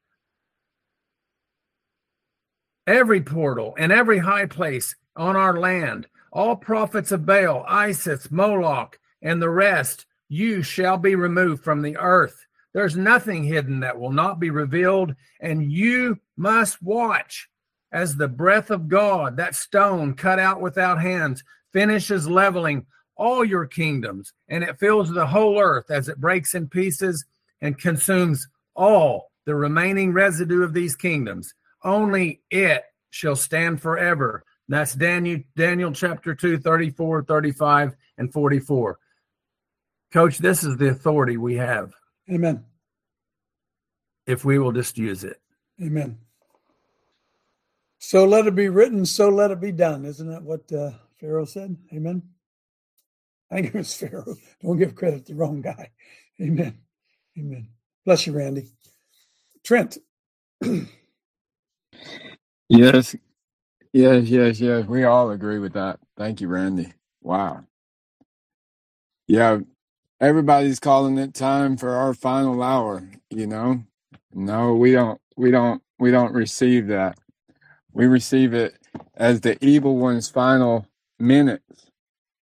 [2.87, 8.99] every portal, and every high place on our land all prophets of Baal, Isis, Moloch,
[9.23, 12.47] and the rest, you shall be removed from the earth.
[12.75, 17.49] There's nothing hidden that will not be revealed, and you must watch
[17.91, 21.43] as the breath of God, that stone cut out without hands,
[21.73, 22.87] finishes leveling
[23.17, 27.25] all your kingdoms, and it fills the whole earth as it breaks in pieces
[27.61, 31.55] and consumes all the remaining residue of these kingdoms.
[31.83, 34.45] Only it shall stand forever.
[34.69, 38.99] That's Daniel, Daniel chapter 2, 34, 35, and 44.
[40.13, 41.93] Coach, this is the authority we have.
[42.31, 42.65] Amen.
[44.27, 45.41] If we will just use it.
[45.83, 46.19] Amen.
[47.99, 50.05] So let it be written, so let it be done.
[50.05, 51.77] Isn't that what uh, Pharaoh said?
[51.93, 52.23] Amen.
[53.51, 54.37] Think it was Pharaoh.
[54.63, 55.91] Don't give credit to the wrong guy.
[56.43, 56.79] Amen.
[57.39, 57.69] Amen.
[58.05, 58.69] Bless you, Randy.
[59.65, 59.99] Trent.
[62.69, 63.17] yes.
[63.93, 64.87] Yes, yes, yes.
[64.87, 66.01] We all agree with that.
[66.17, 66.93] Thank you, Randy.
[67.23, 67.65] Wow.
[69.27, 69.61] Yeah,
[70.21, 73.85] everybody's calling it time for our final hour, you know?
[74.35, 77.19] No, we don't we don't we don't receive that.
[77.93, 78.77] We receive it
[79.17, 80.87] as the evil one's final
[81.19, 81.91] minutes,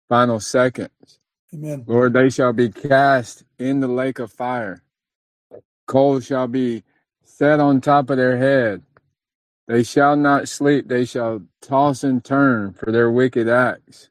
[0.08, 1.20] final seconds.
[1.54, 1.84] Amen.
[1.86, 4.82] Lord, they shall be cast in the lake of fire.
[5.86, 6.84] Coals shall be
[7.24, 8.82] set on top of their head.
[9.68, 10.88] They shall not sleep.
[10.88, 14.10] They shall toss and turn for their wicked acts.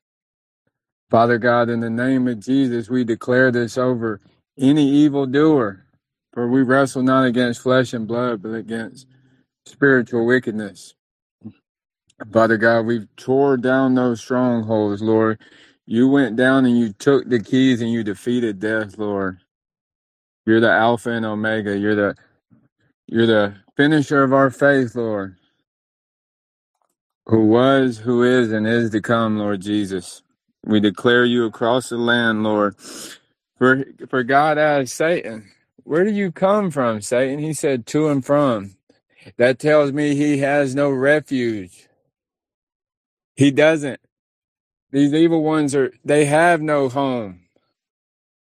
[1.09, 4.19] Father God, in the name of Jesus, we declare this over
[4.59, 5.85] any evildoer,
[6.33, 9.07] for we wrestle not against flesh and blood, but against
[9.67, 10.94] spiritual wickedness.
[12.31, 15.39] Father God, we've tore down those strongholds, Lord.
[15.85, 19.39] You went down and you took the keys and you defeated death, Lord.
[20.45, 21.77] You're the Alpha and Omega.
[21.77, 22.15] You're the
[23.07, 25.37] you're the finisher of our faith, Lord.
[27.27, 30.23] Who was, who is, and is to come, Lord Jesus.
[30.65, 32.75] We declare you across the land, Lord.
[33.57, 35.51] For for God asked Satan,
[35.83, 37.39] Where do you come from, Satan?
[37.39, 38.77] He said, To and from.
[39.37, 41.87] That tells me he has no refuge.
[43.35, 43.99] He doesn't.
[44.91, 47.41] These evil ones are they have no home.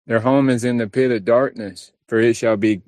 [0.07, 2.83] Their home is in the pit of darkness, for it shall be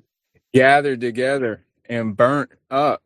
[0.53, 3.03] gathered together and burnt up.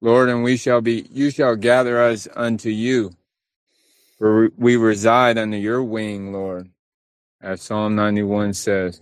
[0.00, 3.12] Lord, and we shall be you shall gather us unto you.
[4.18, 6.70] For we reside under your wing, Lord,
[7.40, 9.00] as Psalm 91 says.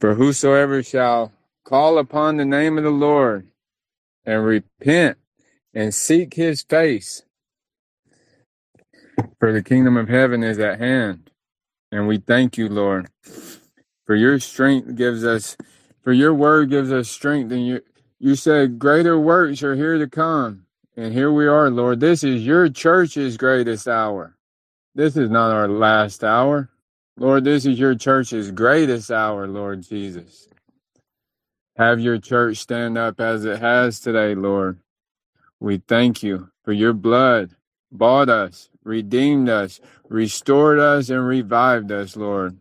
[0.00, 1.32] For whosoever shall
[1.64, 3.46] call upon the name of the Lord
[4.24, 5.18] and repent
[5.74, 7.22] and seek his face,
[9.38, 11.30] for the kingdom of heaven is at hand.
[11.92, 13.08] And we thank you, Lord,
[14.04, 15.56] for your strength gives us,
[16.02, 17.52] for your word gives us strength.
[17.52, 17.80] And you,
[18.18, 20.66] you said, greater works are here to come.
[20.96, 22.00] And here we are, Lord.
[22.00, 24.36] This is your church's greatest hour.
[24.94, 26.68] This is not our last hour.
[27.16, 30.48] Lord, this is your church's greatest hour, Lord Jesus.
[31.76, 34.78] Have your church stand up as it has today, Lord.
[35.60, 37.56] We thank you for your blood
[37.92, 42.58] bought us, redeemed us, restored us, and revived us, Lord.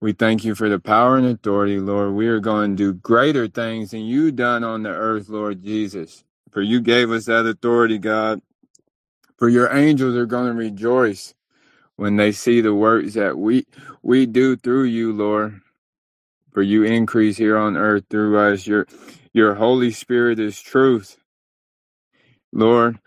[0.00, 2.14] We thank you for the power and authority, Lord.
[2.14, 6.24] We are going to do greater things than you done on the earth, Lord Jesus.
[6.50, 8.40] For you gave us that authority, God.
[9.38, 11.34] For your angels are going to rejoice
[11.96, 13.66] when they see the works that we
[14.02, 15.60] we do through you, Lord.
[16.52, 18.66] For you increase here on earth through us.
[18.66, 18.86] Your
[19.32, 21.18] your Holy Spirit is truth.
[22.52, 22.98] Lord,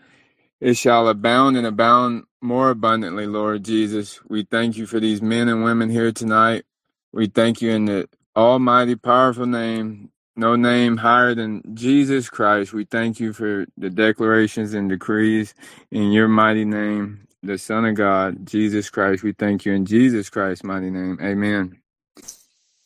[0.64, 4.18] it shall abound and abound more abundantly, Lord Jesus.
[4.30, 6.64] We thank you for these men and women here tonight.
[7.12, 12.72] We thank you in the almighty, powerful name, no name higher than Jesus Christ.
[12.72, 15.54] We thank you for the declarations and decrees
[15.90, 19.22] in your mighty name, the Son of God, Jesus Christ.
[19.22, 21.18] We thank you in Jesus Christ's mighty name.
[21.20, 21.78] Amen.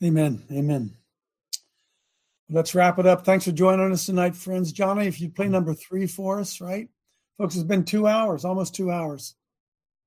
[0.03, 0.43] Amen.
[0.51, 0.97] Amen.
[2.51, 3.25] Let's wrap it up.
[3.25, 4.73] Thanks for joining us tonight, friends.
[4.73, 6.89] Johnny, if you play number three for us, right?
[7.39, 9.37] Folks, it's been two hours, almost two hours.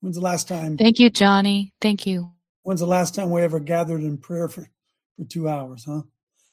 [0.02, 0.78] When's the last time?
[0.78, 1.74] Thank you, Johnny.
[1.80, 2.32] Thank you.
[2.64, 4.70] When's the last time we ever gathered in prayer for,
[5.18, 6.02] for two hours, huh?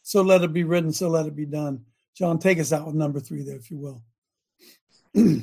[0.03, 1.85] So let it be written, so let it be done.
[2.17, 4.03] John, take us out with number three there, if you will.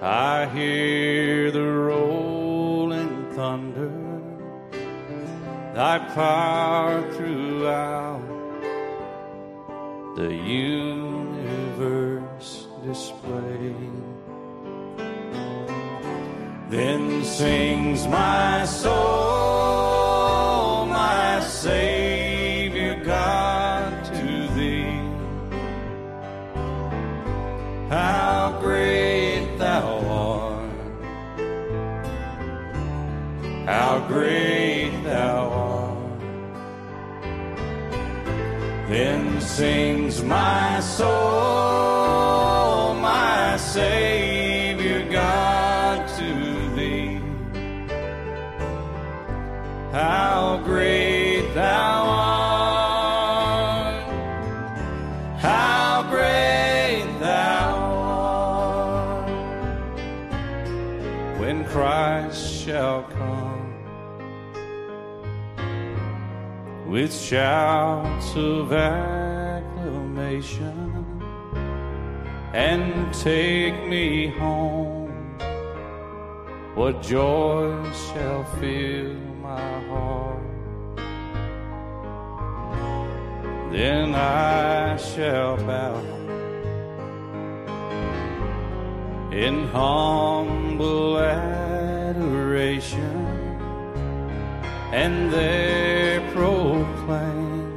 [0.00, 3.90] I hear the rolling thunder,
[5.74, 8.22] thy power throughout
[10.14, 11.88] the universe
[12.84, 13.74] display.
[16.70, 19.57] Then sings my soul,
[34.08, 36.20] great thou art!
[38.88, 41.04] Then sings my soul,
[42.94, 44.07] my Savior
[66.98, 69.86] with shouts of acclamation
[72.52, 75.12] and take me home,
[76.74, 80.42] what joy shall fill my heart?
[83.70, 86.02] Then I shall bow
[89.30, 93.17] in humble adoration
[94.92, 97.76] and there proclaim,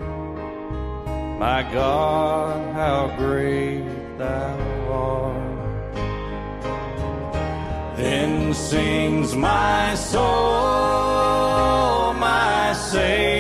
[1.40, 3.84] My God, how great
[4.18, 4.58] thou
[4.90, 5.96] art.
[7.98, 10.24] Then sings my soul,
[12.14, 13.31] my Savior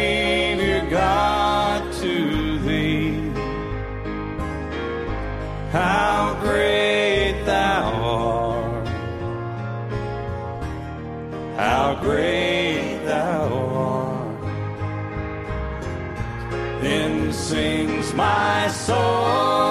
[17.51, 19.70] sings my soul,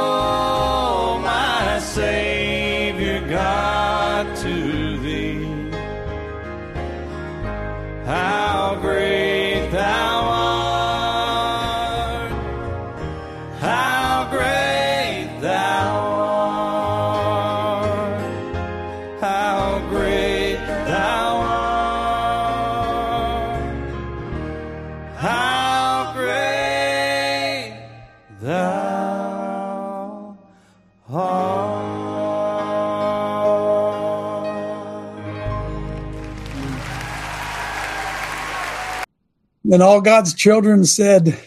[39.71, 41.39] Then all God's children said,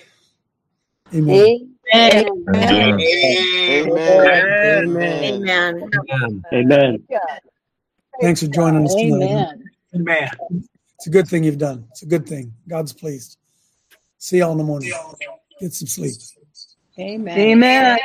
[1.14, 1.76] Amen.
[1.94, 2.30] Amen.
[2.56, 2.98] Amen.
[4.64, 6.44] Amen.
[6.54, 7.08] Amen.
[8.22, 9.24] Thanks for joining us tonight.
[9.26, 9.70] Amen.
[9.94, 10.30] Amen.
[10.96, 11.86] It's a good thing you've done.
[11.92, 12.54] It's a good thing.
[12.66, 13.38] God's pleased.
[14.20, 14.90] See y'all in the morning.
[15.60, 16.14] Get some sleep.
[16.98, 17.38] Amen.
[17.38, 17.98] Amen.